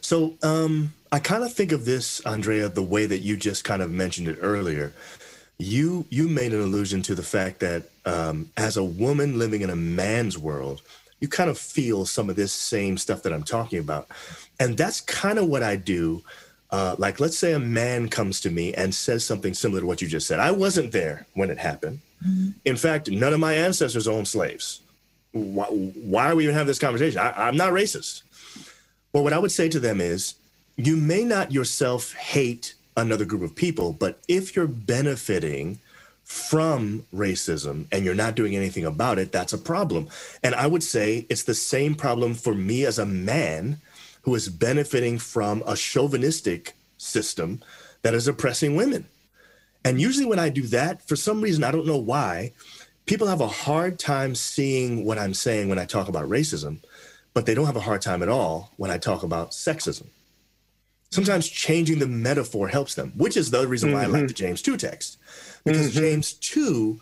So 0.00 0.34
um, 0.42 0.92
I 1.12 1.18
kind 1.20 1.44
of 1.44 1.52
think 1.52 1.72
of 1.72 1.84
this, 1.84 2.20
Andrea, 2.20 2.68
the 2.68 2.82
way 2.82 3.06
that 3.06 3.18
you 3.18 3.36
just 3.36 3.64
kind 3.64 3.82
of 3.82 3.90
mentioned 3.90 4.28
it 4.28 4.38
earlier. 4.40 4.92
You 5.58 6.06
you 6.08 6.28
made 6.28 6.52
an 6.52 6.60
allusion 6.60 7.02
to 7.02 7.14
the 7.14 7.22
fact 7.22 7.60
that 7.60 7.84
um, 8.06 8.50
as 8.56 8.76
a 8.76 8.84
woman 8.84 9.38
living 9.38 9.60
in 9.60 9.70
a 9.70 9.76
man's 9.76 10.38
world, 10.38 10.82
you 11.20 11.28
kind 11.28 11.50
of 11.50 11.58
feel 11.58 12.06
some 12.06 12.30
of 12.30 12.36
this 12.36 12.52
same 12.52 12.96
stuff 12.96 13.22
that 13.22 13.32
I'm 13.32 13.42
talking 13.42 13.78
about, 13.78 14.08
and 14.58 14.76
that's 14.76 15.02
kind 15.02 15.38
of 15.38 15.48
what 15.48 15.62
I 15.62 15.76
do 15.76 16.22
uh, 16.72 16.94
like 16.98 17.20
let's 17.20 17.38
say 17.38 17.52
a 17.52 17.58
man 17.58 18.08
comes 18.08 18.40
to 18.40 18.50
me 18.50 18.72
and 18.74 18.94
says 18.94 19.24
something 19.24 19.54
similar 19.54 19.80
to 19.80 19.86
what 19.86 20.00
you 20.00 20.08
just 20.08 20.26
said. 20.26 20.40
I 20.40 20.50
wasn't 20.50 20.92
there 20.92 21.26
when 21.34 21.50
it 21.50 21.58
happened. 21.58 22.00
Mm-hmm. 22.26 22.50
in 22.66 22.76
fact 22.76 23.10
none 23.10 23.32
of 23.32 23.40
my 23.40 23.54
ancestors 23.54 24.06
owned 24.06 24.28
slaves. 24.28 24.82
Why, 25.32 25.64
why 25.64 26.30
are 26.30 26.36
we 26.36 26.42
even 26.44 26.54
having 26.54 26.66
this 26.66 26.78
conversation? 26.78 27.18
I, 27.18 27.32
i'm 27.48 27.56
not 27.56 27.72
racist. 27.72 28.24
Well 29.14 29.22
what 29.22 29.32
i 29.32 29.38
would 29.38 29.52
say 29.52 29.70
to 29.70 29.80
them 29.80 30.02
is 30.02 30.34
you 30.76 30.96
may 30.96 31.24
not 31.24 31.50
yourself 31.50 32.12
hate 32.12 32.74
another 32.94 33.24
group 33.24 33.40
of 33.40 33.56
people 33.56 33.94
but 33.94 34.18
if 34.28 34.54
you're 34.54 34.66
benefiting 34.66 35.78
from 36.24 37.06
racism 37.14 37.86
and 37.90 38.04
you're 38.04 38.14
not 38.14 38.34
doing 38.34 38.54
anything 38.54 38.84
about 38.84 39.18
it 39.18 39.32
that's 39.32 39.54
a 39.54 39.58
problem. 39.58 40.06
And 40.42 40.54
i 40.54 40.66
would 40.66 40.82
say 40.82 41.24
it's 41.30 41.44
the 41.44 41.54
same 41.54 41.94
problem 41.94 42.34
for 42.34 42.54
me 42.54 42.84
as 42.84 42.98
a 42.98 43.06
man 43.06 43.80
who 44.22 44.34
is 44.34 44.48
benefiting 44.48 45.18
from 45.18 45.62
a 45.66 45.76
chauvinistic 45.76 46.74
system 46.98 47.60
that 48.02 48.14
is 48.14 48.28
oppressing 48.28 48.76
women. 48.76 49.06
And 49.84 50.00
usually, 50.00 50.26
when 50.26 50.38
I 50.38 50.50
do 50.50 50.62
that, 50.68 51.06
for 51.06 51.16
some 51.16 51.40
reason, 51.40 51.64
I 51.64 51.70
don't 51.70 51.86
know 51.86 51.96
why, 51.96 52.52
people 53.06 53.26
have 53.26 53.40
a 53.40 53.48
hard 53.48 53.98
time 53.98 54.34
seeing 54.34 55.04
what 55.04 55.18
I'm 55.18 55.34
saying 55.34 55.68
when 55.68 55.78
I 55.78 55.84
talk 55.84 56.08
about 56.08 56.28
racism, 56.28 56.82
but 57.32 57.46
they 57.46 57.54
don't 57.54 57.66
have 57.66 57.76
a 57.76 57.80
hard 57.80 58.02
time 58.02 58.22
at 58.22 58.28
all 58.28 58.72
when 58.76 58.90
I 58.90 58.98
talk 58.98 59.22
about 59.22 59.52
sexism. 59.52 60.06
Sometimes 61.10 61.48
changing 61.48 61.98
the 61.98 62.06
metaphor 62.06 62.68
helps 62.68 62.94
them, 62.94 63.12
which 63.16 63.36
is 63.36 63.50
the 63.50 63.66
reason 63.66 63.92
why 63.92 64.04
mm-hmm. 64.04 64.14
I 64.14 64.18
like 64.18 64.28
the 64.28 64.34
mm-hmm. 64.34 64.46
James 64.46 64.62
2 64.62 64.76
text. 64.76 65.18
Because 65.64 65.90
mm-hmm. 65.90 65.98
James 65.98 66.34
2 66.34 67.00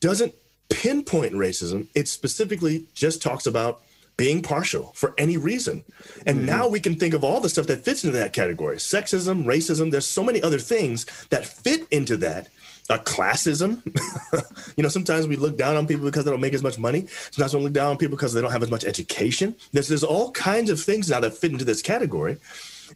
doesn't 0.00 0.34
pinpoint 0.70 1.34
racism, 1.34 1.88
it 1.94 2.08
specifically 2.08 2.86
just 2.94 3.20
talks 3.20 3.46
about 3.46 3.82
being 4.16 4.42
partial 4.42 4.92
for 4.94 5.14
any 5.18 5.36
reason. 5.36 5.84
And 6.26 6.38
mm-hmm. 6.38 6.46
now 6.46 6.68
we 6.68 6.80
can 6.80 6.96
think 6.96 7.14
of 7.14 7.24
all 7.24 7.40
the 7.40 7.48
stuff 7.48 7.66
that 7.66 7.84
fits 7.84 8.04
into 8.04 8.16
that 8.18 8.32
category 8.32 8.76
sexism, 8.76 9.44
racism. 9.44 9.90
There's 9.90 10.06
so 10.06 10.22
many 10.22 10.42
other 10.42 10.58
things 10.58 11.06
that 11.30 11.46
fit 11.46 11.86
into 11.90 12.16
that. 12.18 12.48
Uh, 12.90 12.98
classism. 12.98 13.80
you 14.76 14.82
know, 14.82 14.88
sometimes 14.88 15.28
we 15.28 15.36
look 15.36 15.56
down 15.56 15.76
on 15.76 15.86
people 15.86 16.04
because 16.04 16.24
they 16.24 16.30
don't 16.32 16.40
make 16.40 16.52
as 16.52 16.64
much 16.64 16.78
money. 16.78 17.06
Sometimes 17.30 17.54
we 17.54 17.62
look 17.62 17.72
down 17.72 17.92
on 17.92 17.96
people 17.96 18.16
because 18.16 18.34
they 18.34 18.40
don't 18.40 18.50
have 18.50 18.62
as 18.62 18.72
much 18.72 18.84
education. 18.84 19.54
There's, 19.72 19.86
there's 19.86 20.02
all 20.02 20.32
kinds 20.32 20.68
of 20.68 20.80
things 20.80 21.08
now 21.08 21.20
that 21.20 21.32
fit 21.32 21.52
into 21.52 21.64
this 21.64 21.80
category. 21.80 22.38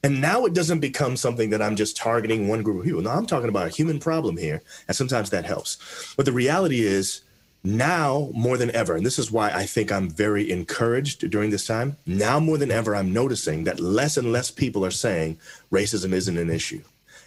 And 0.03 0.21
now 0.21 0.45
it 0.45 0.55
doesn't 0.55 0.81
become 0.81 1.17
something 1.17 1.51
that 1.51 1.63
I'm 1.63 1.77
just 1.77 1.97
targeting 1.97 2.49
one 2.49 2.63
group 2.63 2.79
of 2.79 2.85
people. 2.85 3.01
No, 3.01 3.11
I'm 3.11 3.27
talking 3.27 3.49
about 3.49 3.67
a 3.67 3.71
human 3.71 3.99
problem 3.99 4.37
here. 4.37 4.63
And 4.89 4.97
sometimes 4.97 5.31
that 5.31 5.45
helps. 5.45 6.15
But 6.17 6.27
the 6.27 6.33
reality 6.33 6.81
is, 6.81 7.23
now 7.67 8.31
more 8.33 8.57
than 8.57 8.71
ever, 8.71 8.97
and 8.97 9.05
this 9.05 9.19
is 9.19 9.31
why 9.31 9.51
I 9.51 9.67
think 9.67 9.91
I'm 9.91 10.09
very 10.09 10.51
encouraged 10.51 11.29
during 11.31 11.51
this 11.51 11.67
time. 11.67 11.97
Now 12.07 12.39
more 12.39 12.59
than 12.59 12.71
ever, 12.71 12.95
I'm 12.95 13.13
noticing 13.13 13.65
that 13.65 13.81
less 13.81 14.17
and 14.17 14.33
less 14.33 14.51
people 14.51 14.85
are 14.85 14.91
saying 14.91 15.39
racism 15.73 16.13
isn't 16.13 16.39
an 16.39 16.51
issue. 16.51 16.83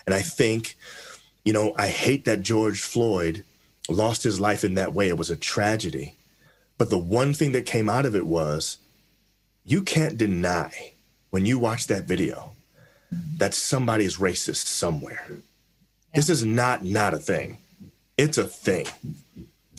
And 0.06 0.16
I 0.16 0.22
think, 0.22 0.78
you 1.44 1.54
know, 1.54 1.74
I 1.78 1.88
hate 1.88 2.26
that 2.26 2.42
George 2.42 2.82
Floyd 2.82 3.44
lost 3.90 4.24
his 4.24 4.40
life 4.40 4.64
in 4.64 4.76
that 4.76 4.94
way. 4.94 5.10
It 5.10 5.18
was 5.18 5.30
a 5.30 5.36
tragedy. 5.36 6.16
But 6.78 6.90
the 6.90 6.98
one 6.98 7.34
thing 7.34 7.52
that 7.52 7.66
came 7.66 7.90
out 7.90 8.06
of 8.06 8.16
it 8.16 8.26
was 8.26 8.78
you 9.66 9.82
can't 9.82 10.18
deny 10.18 10.94
when 11.30 11.46
you 11.46 11.60
watch 11.60 11.88
that 11.88 12.06
video 12.06 12.54
that 13.38 13.54
somebody 13.54 14.06
is 14.06 14.18
racist 14.18 14.66
somewhere. 14.68 15.26
Yeah. 15.30 15.36
This 16.16 16.30
is 16.30 16.46
not 16.46 16.84
not 16.84 17.14
a 17.14 17.20
thing. 17.20 17.58
It's 18.18 18.38
a 18.38 18.46
thing. 18.46 18.88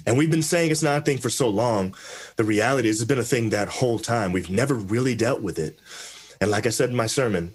And 0.07 0.17
we've 0.17 0.31
been 0.31 0.43
saying 0.43 0.71
it's 0.71 0.83
not 0.83 1.03
a 1.03 1.05
thing 1.05 1.19
for 1.19 1.31
so 1.31 1.49
long. 1.49 1.95
The 2.37 2.45
reality 2.45 2.89
is, 2.89 3.01
it's 3.01 3.09
been 3.09 3.19
a 3.19 3.25
thing 3.25 3.51
that 3.51 3.69
whole 3.69 3.99
time. 3.99 4.33
We've 4.33 4.51
never 4.51 4.75
really 4.75 5.15
dealt 5.15 5.43
with 5.43 5.59
it. 5.59 5.79
And 6.41 6.51
like 6.51 6.67
I 6.67 6.71
said 6.71 6.91
in 6.91 6.97
my 6.97 7.07
sermon, 7.07 7.55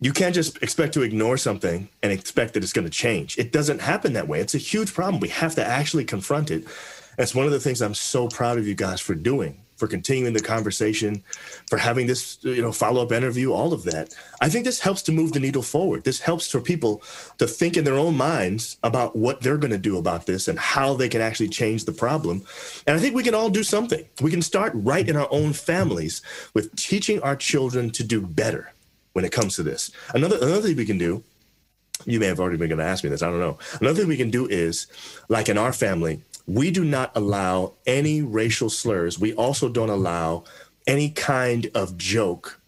you 0.00 0.12
can't 0.12 0.34
just 0.34 0.62
expect 0.62 0.94
to 0.94 1.02
ignore 1.02 1.36
something 1.36 1.88
and 2.02 2.12
expect 2.12 2.54
that 2.54 2.62
it's 2.62 2.72
going 2.72 2.86
to 2.86 2.90
change. 2.90 3.36
It 3.36 3.52
doesn't 3.52 3.80
happen 3.80 4.14
that 4.14 4.28
way. 4.28 4.40
It's 4.40 4.54
a 4.54 4.58
huge 4.58 4.94
problem. 4.94 5.20
We 5.20 5.28
have 5.28 5.54
to 5.56 5.64
actually 5.64 6.04
confront 6.04 6.50
it. 6.50 6.64
That's 7.18 7.34
one 7.34 7.46
of 7.46 7.52
the 7.52 7.60
things 7.60 7.82
I'm 7.82 7.94
so 7.94 8.28
proud 8.28 8.56
of 8.56 8.66
you 8.66 8.74
guys 8.74 9.00
for 9.00 9.14
doing 9.14 9.60
for 9.80 9.88
continuing 9.88 10.34
the 10.34 10.40
conversation, 10.40 11.24
for 11.66 11.78
having 11.78 12.06
this, 12.06 12.38
you 12.42 12.60
know, 12.60 12.70
follow-up 12.70 13.12
interview, 13.12 13.50
all 13.50 13.72
of 13.72 13.82
that. 13.84 14.14
I 14.42 14.50
think 14.50 14.66
this 14.66 14.78
helps 14.78 15.00
to 15.04 15.12
move 15.12 15.32
the 15.32 15.40
needle 15.40 15.62
forward. 15.62 16.04
This 16.04 16.20
helps 16.20 16.50
for 16.50 16.60
people 16.60 17.02
to 17.38 17.46
think 17.46 17.78
in 17.78 17.84
their 17.84 17.94
own 17.94 18.14
minds 18.14 18.76
about 18.82 19.16
what 19.16 19.40
they're 19.40 19.56
going 19.56 19.72
to 19.72 19.78
do 19.78 19.96
about 19.96 20.26
this 20.26 20.48
and 20.48 20.58
how 20.58 20.92
they 20.92 21.08
can 21.08 21.22
actually 21.22 21.48
change 21.48 21.86
the 21.86 21.92
problem. 21.92 22.44
And 22.86 22.94
I 22.94 23.00
think 23.00 23.14
we 23.14 23.22
can 23.22 23.34
all 23.34 23.48
do 23.48 23.64
something. 23.64 24.04
We 24.20 24.30
can 24.30 24.42
start 24.42 24.72
right 24.74 25.08
in 25.08 25.16
our 25.16 25.28
own 25.30 25.54
families 25.54 26.20
with 26.52 26.76
teaching 26.76 27.22
our 27.22 27.34
children 27.34 27.90
to 27.92 28.04
do 28.04 28.20
better 28.20 28.72
when 29.14 29.24
it 29.24 29.32
comes 29.32 29.56
to 29.56 29.62
this. 29.62 29.90
Another 30.14 30.36
another 30.36 30.60
thing 30.60 30.76
we 30.76 30.84
can 30.84 30.98
do 30.98 31.24
you 32.06 32.20
may 32.20 32.26
have 32.26 32.40
already 32.40 32.56
been 32.56 32.68
going 32.68 32.78
to 32.78 32.84
ask 32.84 33.04
me 33.04 33.10
this. 33.10 33.22
I 33.22 33.28
don't 33.28 33.40
know. 33.40 33.58
Another 33.80 34.00
thing 34.00 34.08
we 34.08 34.16
can 34.16 34.30
do 34.30 34.46
is, 34.46 34.86
like 35.28 35.48
in 35.48 35.58
our 35.58 35.72
family, 35.72 36.22
we 36.46 36.70
do 36.70 36.84
not 36.84 37.12
allow 37.14 37.74
any 37.86 38.22
racial 38.22 38.70
slurs. 38.70 39.18
We 39.18 39.32
also 39.34 39.68
don't 39.68 39.90
allow 39.90 40.44
any 40.86 41.10
kind 41.10 41.70
of 41.74 41.96
joke 41.96 42.60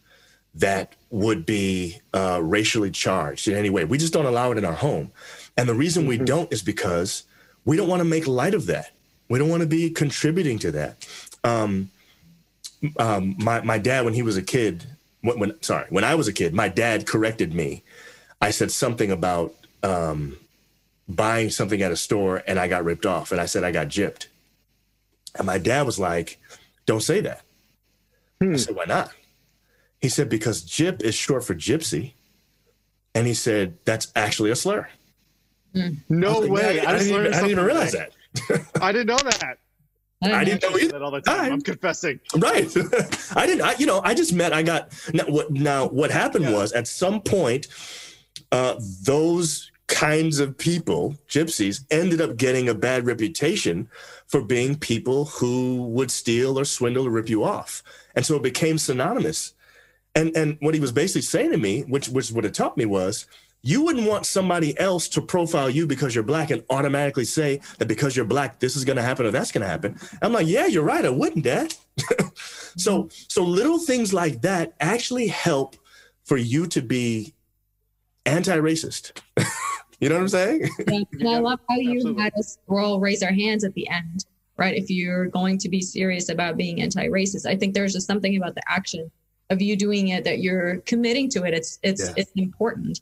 that 0.54 0.94
would 1.10 1.46
be 1.46 2.00
uh, 2.12 2.40
racially 2.42 2.90
charged 2.90 3.48
in 3.48 3.54
any 3.54 3.70
way. 3.70 3.84
We 3.84 3.98
just 3.98 4.12
don't 4.12 4.26
allow 4.26 4.52
it 4.52 4.58
in 4.58 4.64
our 4.64 4.72
home. 4.72 5.10
And 5.56 5.68
the 5.68 5.74
reason 5.74 6.06
we 6.06 6.16
mm-hmm. 6.16 6.24
don't 6.26 6.52
is 6.52 6.62
because 6.62 7.24
we 7.64 7.76
don't 7.76 7.88
want 7.88 8.00
to 8.00 8.04
make 8.04 8.26
light 8.26 8.54
of 8.54 8.66
that. 8.66 8.92
We 9.28 9.38
don't 9.38 9.48
want 9.48 9.62
to 9.62 9.68
be 9.68 9.90
contributing 9.90 10.58
to 10.60 10.72
that. 10.72 11.06
Um, 11.44 11.90
um, 12.98 13.36
my, 13.38 13.60
my 13.62 13.78
dad, 13.78 14.04
when 14.04 14.14
he 14.14 14.22
was 14.22 14.36
a 14.36 14.42
kid, 14.42 14.84
when, 15.22 15.38
when, 15.38 15.62
sorry, 15.62 15.86
when 15.88 16.04
I 16.04 16.14
was 16.14 16.28
a 16.28 16.32
kid, 16.32 16.54
my 16.54 16.68
dad 16.68 17.06
corrected 17.06 17.54
me. 17.54 17.82
I 18.40 18.50
said 18.50 18.70
something 18.70 19.10
about 19.10 19.54
um, 19.82 20.36
buying 21.08 21.50
something 21.50 21.82
at 21.82 21.92
a 21.92 21.96
store 21.96 22.42
and 22.46 22.58
I 22.58 22.68
got 22.68 22.84
ripped 22.84 23.06
off. 23.06 23.32
And 23.32 23.40
I 23.40 23.46
said, 23.46 23.64
I 23.64 23.72
got 23.72 23.88
gypped. 23.88 24.26
And 25.36 25.46
my 25.46 25.58
dad 25.58 25.86
was 25.86 25.98
like, 25.98 26.38
don't 26.86 27.02
say 27.02 27.20
that. 27.20 27.42
Hmm. 28.40 28.54
I 28.54 28.56
said, 28.56 28.76
why 28.76 28.84
not? 28.84 29.12
He 30.00 30.08
said, 30.08 30.28
because 30.28 30.64
gyp 30.64 31.02
is 31.02 31.14
short 31.14 31.44
for 31.44 31.54
gypsy. 31.54 32.14
And 33.14 33.26
he 33.26 33.34
said, 33.34 33.78
that's 33.84 34.10
actually 34.16 34.50
a 34.50 34.56
slur. 34.56 34.88
Hmm. 35.74 35.88
No 36.08 36.40
like, 36.40 36.50
way. 36.50 36.80
I, 36.80 36.90
I, 36.90 36.98
didn't 36.98 37.08
even, 37.08 37.20
I, 37.20 37.36
didn't 37.36 37.50
even, 37.50 37.64
realize 37.64 37.92
that. 37.92 38.12
I 38.80 38.92
didn't 38.92 39.06
know 39.06 39.18
that. 39.18 39.58
I 40.22 40.44
didn't 40.44 40.62
know 40.62 40.78
either. 40.78 41.02
All 41.02 41.10
the 41.10 41.20
time. 41.20 41.52
I'm 41.52 41.60
confessing. 41.72 42.20
Right. 42.36 42.64
I 43.36 43.46
didn't. 43.46 43.62
I, 43.62 43.74
you 43.78 43.86
know, 43.86 44.00
I 44.04 44.14
just 44.14 44.32
met. 44.32 44.52
I 44.52 44.62
got 44.62 44.92
now. 45.12 45.24
What 45.24 45.50
now? 45.50 45.88
What 45.88 46.12
happened 46.12 46.44
yeah. 46.44 46.52
was 46.52 46.72
at 46.72 46.86
some 46.86 47.20
point, 47.22 47.66
uh, 48.52 48.76
those 49.02 49.71
kinds 49.92 50.40
of 50.40 50.56
people, 50.56 51.14
gypsies, 51.28 51.84
ended 51.90 52.20
up 52.20 52.36
getting 52.36 52.68
a 52.68 52.74
bad 52.74 53.06
reputation 53.06 53.88
for 54.26 54.42
being 54.42 54.74
people 54.74 55.26
who 55.26 55.82
would 55.88 56.10
steal 56.10 56.58
or 56.58 56.64
swindle 56.64 57.06
or 57.06 57.10
rip 57.10 57.28
you 57.28 57.44
off. 57.44 57.82
And 58.16 58.24
so 58.24 58.36
it 58.36 58.42
became 58.42 58.78
synonymous. 58.78 59.54
And 60.14 60.36
and 60.36 60.56
what 60.60 60.74
he 60.74 60.80
was 60.80 60.92
basically 60.92 61.22
saying 61.22 61.52
to 61.52 61.58
me, 61.58 61.82
which 61.82 62.08
which 62.08 62.32
what 62.32 62.44
it 62.44 62.54
taught 62.54 62.76
me 62.76 62.86
was 62.86 63.26
you 63.62 63.84
wouldn't 63.84 64.08
want 64.08 64.26
somebody 64.26 64.78
else 64.78 65.08
to 65.08 65.22
profile 65.22 65.70
you 65.70 65.86
because 65.86 66.14
you're 66.14 66.24
black 66.24 66.50
and 66.50 66.64
automatically 66.68 67.24
say 67.24 67.60
that 67.78 67.86
because 67.86 68.16
you're 68.16 68.24
black, 68.24 68.58
this 68.58 68.76
is 68.76 68.84
gonna 68.84 69.02
happen 69.02 69.24
or 69.24 69.30
that's 69.30 69.52
gonna 69.52 69.66
happen. 69.66 69.98
I'm 70.20 70.32
like, 70.32 70.46
yeah, 70.46 70.66
you're 70.66 70.82
right, 70.82 71.04
I 71.04 71.10
wouldn't, 71.10 71.44
Dad. 71.44 71.74
so 72.76 73.08
so 73.28 73.44
little 73.44 73.78
things 73.78 74.12
like 74.12 74.42
that 74.42 74.74
actually 74.80 75.28
help 75.28 75.76
for 76.24 76.36
you 76.36 76.66
to 76.68 76.82
be 76.82 77.34
anti-racist. 78.26 79.20
You 80.02 80.08
know 80.08 80.16
what 80.16 80.22
I'm 80.22 80.28
saying? 80.28 80.68
Yeah. 80.88 80.98
And 81.20 81.28
I 81.28 81.38
love 81.38 81.60
how 81.70 81.76
you 81.76 81.94
Absolutely. 81.94 82.22
had 82.24 82.34
us 82.34 82.58
all 82.68 82.98
raise 82.98 83.22
our 83.22 83.30
hands 83.30 83.62
at 83.62 83.72
the 83.74 83.88
end, 83.88 84.26
right? 84.56 84.74
If 84.74 84.90
you're 84.90 85.26
going 85.26 85.58
to 85.58 85.68
be 85.68 85.80
serious 85.80 86.28
about 86.28 86.56
being 86.56 86.82
anti-racist, 86.82 87.46
I 87.46 87.54
think 87.54 87.72
there's 87.72 87.92
just 87.92 88.08
something 88.08 88.36
about 88.36 88.56
the 88.56 88.62
action 88.68 89.08
of 89.50 89.62
you 89.62 89.76
doing 89.76 90.08
it 90.08 90.24
that 90.24 90.40
you're 90.40 90.78
committing 90.78 91.30
to 91.30 91.44
it. 91.44 91.54
It's 91.54 91.78
it's 91.84 92.08
yeah. 92.08 92.14
it's 92.16 92.32
important. 92.34 93.00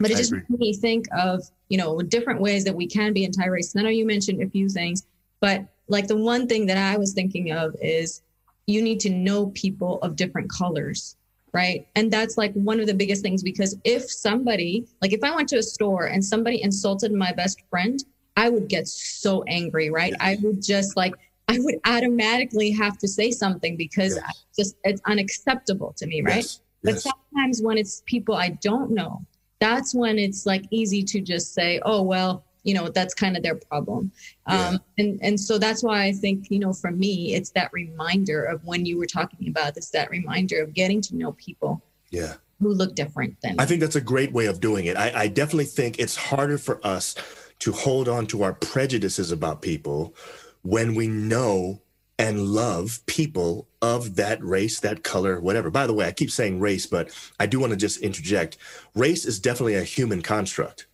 But 0.00 0.10
it 0.10 0.14
I 0.14 0.18
just 0.18 0.32
made 0.32 0.50
me 0.50 0.72
think 0.72 1.06
of 1.16 1.44
you 1.68 1.78
know 1.78 2.02
different 2.02 2.40
ways 2.40 2.64
that 2.64 2.74
we 2.74 2.88
can 2.88 3.12
be 3.12 3.24
anti-racist. 3.24 3.78
I 3.78 3.82
know 3.82 3.88
you 3.90 4.04
mentioned 4.04 4.42
a 4.42 4.50
few 4.50 4.68
things, 4.68 5.06
but 5.38 5.64
like 5.86 6.08
the 6.08 6.16
one 6.16 6.48
thing 6.48 6.66
that 6.66 6.78
I 6.78 6.96
was 6.96 7.12
thinking 7.12 7.52
of 7.52 7.76
is 7.80 8.22
you 8.66 8.82
need 8.82 8.98
to 9.00 9.10
know 9.10 9.50
people 9.50 10.00
of 10.02 10.16
different 10.16 10.50
colors 10.50 11.14
right? 11.54 11.86
And 11.94 12.10
that's 12.10 12.36
like 12.36 12.52
one 12.54 12.80
of 12.80 12.86
the 12.86 12.94
biggest 12.94 13.22
things 13.22 13.42
because 13.42 13.78
if 13.84 14.10
somebody, 14.10 14.86
like 15.00 15.12
if 15.12 15.22
I 15.22 15.34
went 15.34 15.48
to 15.50 15.56
a 15.56 15.62
store 15.62 16.06
and 16.06 16.22
somebody 16.22 16.60
insulted 16.62 17.12
my 17.12 17.32
best 17.32 17.62
friend, 17.70 18.02
I 18.36 18.48
would 18.50 18.68
get 18.68 18.88
so 18.88 19.44
angry, 19.44 19.88
right? 19.88 20.12
I 20.18 20.36
would 20.42 20.62
just 20.62 20.96
like, 20.96 21.14
I 21.48 21.58
would 21.60 21.76
automatically 21.86 22.72
have 22.72 22.98
to 22.98 23.08
say 23.08 23.30
something 23.30 23.76
because 23.76 24.16
yes. 24.16 24.44
just 24.58 24.76
it's 24.82 25.00
unacceptable 25.06 25.94
to 25.98 26.06
me, 26.06 26.22
right? 26.22 26.36
Yes. 26.36 26.60
But 26.82 26.94
yes. 26.94 27.04
sometimes 27.04 27.62
when 27.62 27.78
it's 27.78 28.02
people 28.06 28.34
I 28.34 28.50
don't 28.60 28.90
know, 28.90 29.24
that's 29.60 29.94
when 29.94 30.18
it's 30.18 30.46
like 30.46 30.64
easy 30.70 31.04
to 31.04 31.20
just 31.20 31.54
say, 31.54 31.80
oh, 31.84 32.02
well, 32.02 32.44
you 32.64 32.74
know 32.74 32.88
that's 32.88 33.14
kind 33.14 33.36
of 33.36 33.42
their 33.42 33.54
problem 33.54 34.10
um, 34.46 34.58
yeah. 34.58 34.78
and 34.98 35.20
and 35.22 35.40
so 35.40 35.58
that's 35.58 35.82
why 35.82 36.02
i 36.02 36.12
think 36.12 36.50
you 36.50 36.58
know 36.58 36.72
for 36.72 36.90
me 36.90 37.34
it's 37.34 37.50
that 37.50 37.72
reminder 37.72 38.42
of 38.44 38.64
when 38.64 38.84
you 38.84 38.98
were 38.98 39.06
talking 39.06 39.48
about 39.48 39.74
this 39.74 39.90
that 39.90 40.10
reminder 40.10 40.62
of 40.62 40.74
getting 40.74 41.00
to 41.00 41.16
know 41.16 41.32
people 41.32 41.82
yeah 42.10 42.34
who 42.60 42.70
look 42.70 42.94
different 42.94 43.36
than 43.42 43.54
i 43.58 43.66
think 43.66 43.80
that's 43.80 43.96
a 43.96 44.00
great 44.00 44.32
way 44.32 44.46
of 44.46 44.60
doing 44.60 44.86
it 44.86 44.96
I, 44.96 45.22
I 45.22 45.28
definitely 45.28 45.66
think 45.66 45.98
it's 45.98 46.16
harder 46.16 46.58
for 46.58 46.84
us 46.84 47.14
to 47.60 47.72
hold 47.72 48.08
on 48.08 48.26
to 48.28 48.42
our 48.42 48.54
prejudices 48.54 49.30
about 49.30 49.62
people 49.62 50.14
when 50.62 50.94
we 50.94 51.06
know 51.06 51.80
and 52.18 52.46
love 52.46 53.00
people 53.06 53.68
of 53.82 54.16
that 54.16 54.42
race, 54.42 54.80
that 54.80 55.02
color, 55.02 55.40
whatever. 55.40 55.70
By 55.70 55.86
the 55.86 55.92
way, 55.92 56.06
I 56.06 56.12
keep 56.12 56.30
saying 56.30 56.60
race, 56.60 56.86
but 56.86 57.10
I 57.40 57.46
do 57.46 57.58
want 57.58 57.72
to 57.72 57.76
just 57.76 57.98
interject. 58.00 58.56
Race 58.94 59.24
is 59.24 59.40
definitely 59.40 59.74
a 59.74 59.82
human 59.82 60.22
construct. 60.22 60.86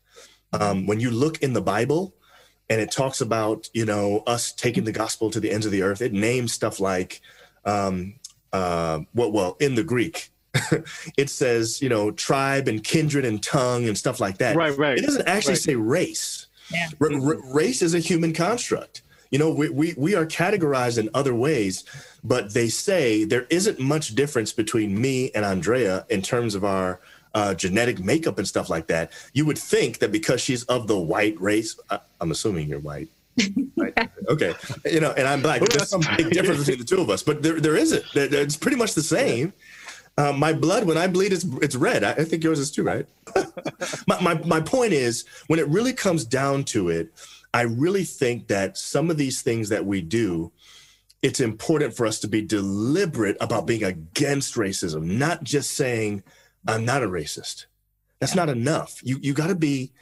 Um, 0.52 0.86
when 0.86 1.00
you 1.00 1.10
look 1.10 1.42
in 1.42 1.52
the 1.52 1.60
Bible 1.60 2.14
and 2.68 2.80
it 2.80 2.90
talks 2.90 3.20
about, 3.20 3.68
you 3.72 3.84
know, 3.84 4.22
us 4.26 4.52
taking 4.52 4.84
the 4.84 4.92
gospel 4.92 5.30
to 5.30 5.40
the 5.40 5.50
ends 5.50 5.66
of 5.66 5.72
the 5.72 5.82
earth, 5.82 6.00
it 6.00 6.12
names 6.12 6.52
stuff 6.52 6.80
like, 6.80 7.20
um, 7.64 8.14
uh, 8.52 9.00
well, 9.14 9.30
well, 9.32 9.56
in 9.60 9.74
the 9.74 9.84
Greek, 9.84 10.30
it 11.16 11.30
says, 11.30 11.80
you 11.80 11.88
know, 11.88 12.10
tribe 12.10 12.68
and 12.68 12.82
kindred 12.82 13.24
and 13.24 13.42
tongue 13.42 13.86
and 13.86 13.96
stuff 13.96 14.20
like 14.20 14.38
that. 14.38 14.56
Right, 14.56 14.76
right. 14.76 14.98
It 14.98 15.02
doesn't 15.04 15.28
actually 15.28 15.52
right. 15.52 15.62
say 15.62 15.76
race. 15.76 16.46
Yeah. 16.72 16.88
R- 17.00 17.12
r- 17.12 17.54
race 17.54 17.82
is 17.82 17.94
a 17.94 18.00
human 18.00 18.32
construct. 18.32 19.02
You 19.30 19.38
know, 19.38 19.50
we, 19.50 19.68
we, 19.68 19.94
we 19.96 20.14
are 20.16 20.26
categorized 20.26 20.98
in 20.98 21.08
other 21.14 21.34
ways, 21.34 21.84
but 22.24 22.52
they 22.52 22.68
say 22.68 23.24
there 23.24 23.46
isn't 23.50 23.78
much 23.78 24.16
difference 24.16 24.52
between 24.52 25.00
me 25.00 25.30
and 25.32 25.44
Andrea 25.44 26.04
in 26.10 26.20
terms 26.20 26.56
of 26.56 26.64
our 26.64 27.00
uh, 27.34 27.54
genetic 27.54 28.00
makeup 28.00 28.38
and 28.38 28.46
stuff 28.46 28.70
like 28.70 28.86
that, 28.88 29.12
you 29.32 29.44
would 29.44 29.58
think 29.58 29.98
that 29.98 30.12
because 30.12 30.40
she's 30.40 30.64
of 30.64 30.86
the 30.86 30.98
white 30.98 31.40
race, 31.40 31.78
I, 31.90 32.00
am 32.20 32.30
assuming 32.30 32.68
you're 32.68 32.80
white. 32.80 33.08
Right? 33.76 33.96
okay, 34.28 34.54
you 34.84 35.00
know, 35.00 35.12
and 35.12 35.26
I'm 35.26 35.42
black. 35.42 35.60
There's 35.60 35.88
some 35.88 36.02
big 36.16 36.30
difference 36.30 36.60
between 36.60 36.78
the 36.78 36.84
two 36.84 37.00
of 37.00 37.10
us, 37.10 37.22
but 37.22 37.42
there, 37.42 37.60
there 37.60 37.76
isn't. 37.76 38.04
It's 38.14 38.56
pretty 38.56 38.76
much 38.76 38.94
the 38.94 39.02
same. 39.02 39.52
Uh, 40.18 40.32
my 40.32 40.52
blood, 40.52 40.84
when 40.84 40.98
I 40.98 41.06
bleed, 41.06 41.32
it's 41.32 41.44
it's 41.62 41.76
red. 41.76 42.04
I, 42.04 42.10
I 42.10 42.24
think 42.24 42.44
yours 42.44 42.58
is 42.58 42.70
too, 42.70 42.82
right? 42.82 43.06
my, 44.06 44.20
my 44.20 44.34
my 44.44 44.60
point 44.60 44.92
is, 44.92 45.24
when 45.46 45.58
it 45.58 45.68
really 45.68 45.92
comes 45.92 46.24
down 46.24 46.64
to 46.64 46.88
it, 46.88 47.12
I 47.54 47.62
really 47.62 48.04
think 48.04 48.48
that 48.48 48.76
some 48.76 49.10
of 49.10 49.16
these 49.16 49.40
things 49.42 49.68
that 49.70 49.86
we 49.86 50.02
do, 50.02 50.52
it's 51.22 51.40
important 51.40 51.94
for 51.94 52.06
us 52.06 52.18
to 52.20 52.28
be 52.28 52.42
deliberate 52.42 53.36
about 53.40 53.66
being 53.66 53.84
against 53.84 54.54
racism, 54.54 55.04
not 55.04 55.42
just 55.44 55.74
saying 55.74 56.22
I'm 56.66 56.84
not 56.84 57.02
a 57.02 57.06
racist. 57.06 57.66
That's 58.18 58.34
yeah. 58.34 58.44
not 58.44 58.48
enough. 58.50 59.00
You 59.02 59.18
you 59.20 59.32
got 59.32 59.48
to 59.48 59.54
be 59.54 59.92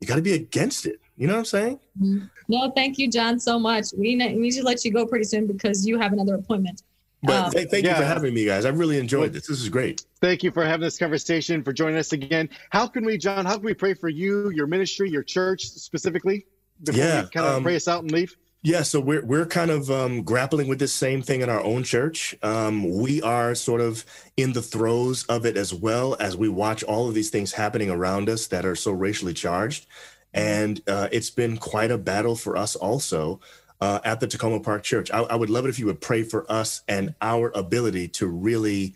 you 0.00 0.08
got 0.08 0.16
to 0.16 0.22
be 0.22 0.32
against 0.32 0.86
it. 0.86 1.00
You 1.16 1.26
know 1.26 1.34
what 1.34 1.40
I'm 1.40 1.44
saying? 1.44 1.80
Mm-hmm. 2.00 2.26
No, 2.48 2.72
thank 2.74 2.98
you, 2.98 3.10
John, 3.10 3.38
so 3.38 3.58
much. 3.58 3.86
We 3.96 4.14
need, 4.14 4.34
we 4.34 4.42
need 4.42 4.52
to 4.52 4.62
let 4.62 4.84
you 4.84 4.92
go 4.92 5.06
pretty 5.06 5.24
soon 5.24 5.46
because 5.46 5.86
you 5.86 5.98
have 5.98 6.12
another 6.12 6.34
appointment. 6.34 6.82
But 7.22 7.44
um, 7.44 7.50
th- 7.52 7.68
thank 7.68 7.84
yeah. 7.84 7.92
you 7.92 7.96
for 7.98 8.04
having 8.04 8.34
me, 8.34 8.44
guys. 8.44 8.64
I 8.64 8.70
really 8.70 8.98
enjoyed 8.98 9.32
this. 9.32 9.46
This 9.46 9.60
is 9.60 9.68
great. 9.68 10.04
Thank 10.20 10.42
you 10.42 10.50
for 10.50 10.64
having 10.64 10.80
this 10.80 10.98
conversation, 10.98 11.62
for 11.62 11.72
joining 11.72 11.98
us 11.98 12.12
again. 12.12 12.48
How 12.70 12.88
can 12.88 13.04
we, 13.04 13.16
John? 13.16 13.46
How 13.46 13.54
can 13.54 13.64
we 13.64 13.74
pray 13.74 13.94
for 13.94 14.08
you, 14.08 14.50
your 14.50 14.66
ministry, 14.66 15.08
your 15.08 15.22
church 15.22 15.66
specifically? 15.66 16.46
Before 16.82 16.98
yeah, 16.98 17.22
we 17.22 17.28
kind 17.28 17.46
of 17.46 17.56
um, 17.56 17.62
pray 17.62 17.76
us 17.76 17.86
out 17.86 18.02
and 18.02 18.10
leave. 18.10 18.36
Yeah, 18.64 18.82
so 18.82 19.00
we're 19.00 19.24
we're 19.24 19.46
kind 19.46 19.72
of 19.72 19.90
um, 19.90 20.22
grappling 20.22 20.68
with 20.68 20.78
this 20.78 20.94
same 20.94 21.20
thing 21.20 21.40
in 21.40 21.50
our 21.50 21.60
own 21.62 21.82
church. 21.82 22.36
Um, 22.44 22.96
we 22.96 23.20
are 23.20 23.56
sort 23.56 23.80
of 23.80 24.04
in 24.36 24.52
the 24.52 24.62
throes 24.62 25.24
of 25.24 25.44
it 25.44 25.56
as 25.56 25.74
well 25.74 26.16
as 26.20 26.36
we 26.36 26.48
watch 26.48 26.84
all 26.84 27.08
of 27.08 27.14
these 27.14 27.28
things 27.28 27.52
happening 27.52 27.90
around 27.90 28.28
us 28.28 28.46
that 28.48 28.64
are 28.64 28.76
so 28.76 28.92
racially 28.92 29.34
charged, 29.34 29.86
and 30.32 30.80
uh, 30.86 31.08
it's 31.10 31.28
been 31.28 31.56
quite 31.56 31.90
a 31.90 31.98
battle 31.98 32.36
for 32.36 32.56
us 32.56 32.76
also 32.76 33.40
uh, 33.80 33.98
at 34.04 34.20
the 34.20 34.28
Takoma 34.28 34.62
Park 34.62 34.84
Church. 34.84 35.10
I, 35.10 35.22
I 35.22 35.34
would 35.34 35.50
love 35.50 35.64
it 35.66 35.70
if 35.70 35.80
you 35.80 35.86
would 35.86 36.00
pray 36.00 36.22
for 36.22 36.50
us 36.50 36.82
and 36.86 37.16
our 37.20 37.50
ability 37.56 38.06
to 38.08 38.28
really 38.28 38.94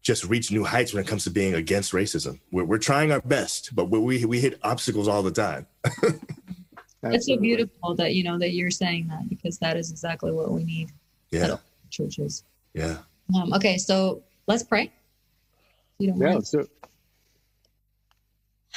just 0.00 0.24
reach 0.24 0.50
new 0.50 0.64
heights 0.64 0.94
when 0.94 1.04
it 1.04 1.06
comes 1.06 1.24
to 1.24 1.30
being 1.30 1.52
against 1.52 1.92
racism. 1.92 2.40
We're, 2.50 2.64
we're 2.64 2.78
trying 2.78 3.12
our 3.12 3.20
best, 3.20 3.74
but 3.74 3.90
we 3.90 4.24
we 4.24 4.40
hit 4.40 4.58
obstacles 4.62 5.06
all 5.06 5.22
the 5.22 5.32
time. 5.32 5.66
Absolutely. 7.04 7.16
It's 7.16 7.26
so 7.26 7.36
beautiful 7.36 7.94
that 7.96 8.14
you 8.14 8.22
know 8.22 8.38
that 8.38 8.52
you're 8.52 8.70
saying 8.70 9.08
that 9.08 9.28
because 9.28 9.58
that 9.58 9.76
is 9.76 9.90
exactly 9.90 10.30
what 10.30 10.50
we 10.52 10.62
need. 10.64 10.90
Yeah. 11.30 11.56
Churches. 11.90 12.44
Yeah. 12.74 12.98
Um, 13.34 13.52
okay, 13.54 13.76
so 13.76 14.22
let's 14.46 14.62
pray. 14.62 14.92
You 15.98 16.08
don't 16.08 16.20
yeah, 16.20 16.34
let's 16.34 16.50
do 16.50 16.60
it. 16.60 16.68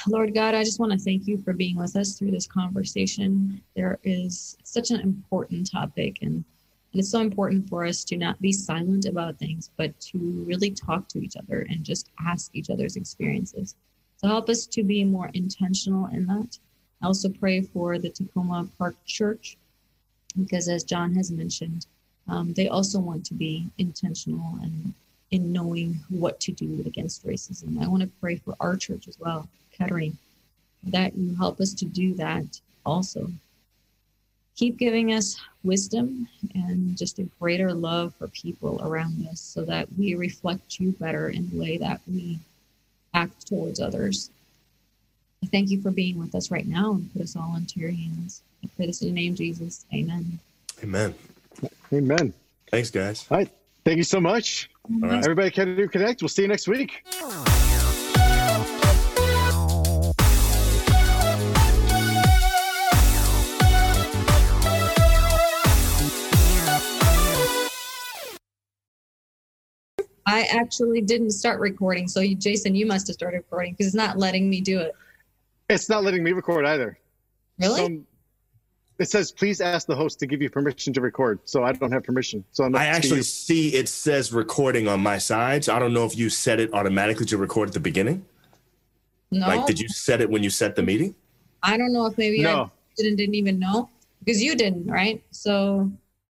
Lord 0.07 0.33
God, 0.33 0.55
I 0.55 0.63
just 0.63 0.79
want 0.79 0.91
to 0.91 0.97
thank 0.97 1.27
you 1.27 1.37
for 1.37 1.53
being 1.53 1.77
with 1.77 1.95
us 1.95 2.17
through 2.17 2.31
this 2.31 2.47
conversation. 2.47 3.61
There 3.75 3.99
is 4.03 4.57
such 4.63 4.91
an 4.91 4.99
important 4.99 5.71
topic, 5.71 6.17
and, 6.21 6.33
and 6.33 6.99
it's 6.99 7.09
so 7.09 7.21
important 7.21 7.69
for 7.69 7.85
us 7.85 8.03
to 8.05 8.17
not 8.17 8.39
be 8.41 8.51
silent 8.51 9.05
about 9.05 9.37
things, 9.37 9.71
but 9.77 9.97
to 10.01 10.17
really 10.47 10.71
talk 10.71 11.07
to 11.09 11.19
each 11.19 11.37
other 11.37 11.65
and 11.69 11.83
just 11.83 12.09
ask 12.25 12.51
each 12.53 12.69
other's 12.69 12.95
experiences. 12.95 13.75
So 14.17 14.27
help 14.27 14.49
us 14.49 14.65
to 14.67 14.83
be 14.83 15.03
more 15.03 15.29
intentional 15.33 16.07
in 16.07 16.25
that. 16.27 16.57
I 17.01 17.07
also 17.07 17.29
pray 17.29 17.61
for 17.61 17.97
the 17.99 18.09
Takoma 18.09 18.67
Park 18.77 18.95
Church 19.05 19.57
because, 20.39 20.67
as 20.67 20.83
John 20.83 21.13
has 21.15 21.31
mentioned, 21.31 21.85
um, 22.27 22.53
they 22.53 22.67
also 22.67 22.99
want 22.99 23.25
to 23.27 23.33
be 23.33 23.67
intentional 23.77 24.59
and 24.61 24.93
in 25.31 25.51
knowing 25.51 25.99
what 26.09 26.39
to 26.39 26.51
do 26.51 26.83
against 26.85 27.25
racism. 27.25 27.81
I 27.81 27.87
want 27.87 28.03
to 28.03 28.09
pray 28.21 28.37
for 28.37 28.55
our 28.59 28.75
church 28.75 29.07
as 29.07 29.19
well, 29.19 29.47
Kettering, 29.77 30.17
that 30.83 31.15
you 31.17 31.35
help 31.35 31.59
us 31.59 31.73
to 31.75 31.85
do 31.85 32.13
that 32.15 32.45
also. 32.85 33.29
Keep 34.55 34.77
giving 34.77 35.13
us 35.13 35.37
wisdom 35.63 36.29
and 36.53 36.97
just 36.97 37.19
a 37.19 37.23
greater 37.39 37.73
love 37.73 38.13
for 38.15 38.27
people 38.29 38.81
around 38.81 39.27
us 39.27 39.41
so 39.41 39.65
that 39.65 39.87
we 39.97 40.15
reflect 40.15 40.79
you 40.79 40.93
better 40.93 41.29
in 41.29 41.49
the 41.49 41.59
way 41.59 41.77
that 41.77 41.99
we 42.07 42.39
act 43.13 43.47
towards 43.47 43.81
others. 43.81 44.29
I 45.45 45.47
thank 45.47 45.69
you 45.69 45.79
for 45.79 45.91
being 45.91 46.17
with 46.17 46.33
us 46.33 46.49
right 46.49 46.65
now 46.65 46.93
and 46.93 47.13
put 47.13 47.21
us 47.21 47.35
all 47.35 47.55
into 47.55 47.79
your 47.79 47.91
hands. 47.91 48.41
I 48.63 48.69
pray 48.75 48.87
this 48.87 49.03
in 49.03 49.09
the 49.09 49.13
name 49.13 49.35
Jesus. 49.35 49.85
Amen. 49.93 50.39
Amen. 50.81 51.13
Amen. 51.93 52.33
Thanks, 52.71 52.89
guys. 52.89 53.27
All 53.29 53.37
right. 53.37 53.49
Thank 53.83 53.97
you 53.97 54.03
so 54.03 54.19
much. 54.19 54.71
All 54.91 55.07
right. 55.07 55.23
Everybody 55.23 55.51
can 55.51 55.75
do 55.75 55.87
connect. 55.87 56.23
We'll 56.23 56.29
see 56.29 56.41
you 56.41 56.47
next 56.47 56.67
week. 56.67 57.03
I 70.27 70.47
actually 70.49 71.01
didn't 71.01 71.29
start 71.29 71.59
recording. 71.59 72.07
So, 72.07 72.21
you, 72.21 72.33
Jason, 72.33 72.73
you 72.73 72.87
must 72.87 73.05
have 73.05 73.13
started 73.13 73.37
recording 73.37 73.73
because 73.73 73.85
it's 73.85 73.95
not 73.95 74.17
letting 74.17 74.49
me 74.49 74.59
do 74.59 74.79
it. 74.79 74.95
It's 75.69 75.89
not 75.89 76.03
letting 76.03 76.23
me 76.23 76.31
record 76.31 76.65
either. 76.65 76.97
Really? 77.59 77.81
Um, 77.81 78.07
it 78.97 79.09
says, 79.09 79.31
please 79.31 79.59
ask 79.59 79.87
the 79.87 79.95
host 79.95 80.19
to 80.19 80.27
give 80.27 80.41
you 80.41 80.49
permission 80.49 80.93
to 80.93 81.01
record. 81.01 81.39
So 81.43 81.63
I 81.63 81.73
don't 81.73 81.91
have 81.91 82.03
permission. 82.03 82.45
So 82.51 82.63
I'm 82.63 82.75
I 82.75 82.85
actually 82.85 83.23
see 83.23 83.75
it 83.75 83.89
says 83.89 84.31
recording 84.31 84.87
on 84.87 85.01
my 85.01 85.17
side. 85.17 85.65
So 85.65 85.75
I 85.75 85.79
don't 85.79 85.93
know 85.93 86.05
if 86.05 86.17
you 86.17 86.29
set 86.29 86.59
it 86.59 86.73
automatically 86.73 87.25
to 87.27 87.37
record 87.37 87.69
at 87.69 87.73
the 87.73 87.79
beginning. 87.79 88.25
no. 89.31 89.47
Like, 89.47 89.65
did 89.65 89.79
you 89.79 89.89
set 89.89 90.21
it 90.21 90.29
when 90.29 90.43
you 90.43 90.49
set 90.49 90.75
the 90.75 90.83
meeting? 90.83 91.13
I 91.61 91.77
don't 91.77 91.91
know 91.91 92.05
if 92.05 92.17
maybe 92.17 92.45
I 92.45 92.69
didn't, 92.95 93.17
didn't 93.17 93.35
even 93.35 93.59
know 93.59 93.89
because 94.19 94.41
you 94.41 94.55
didn't, 94.55 94.87
right? 94.87 95.23
So 95.31 95.91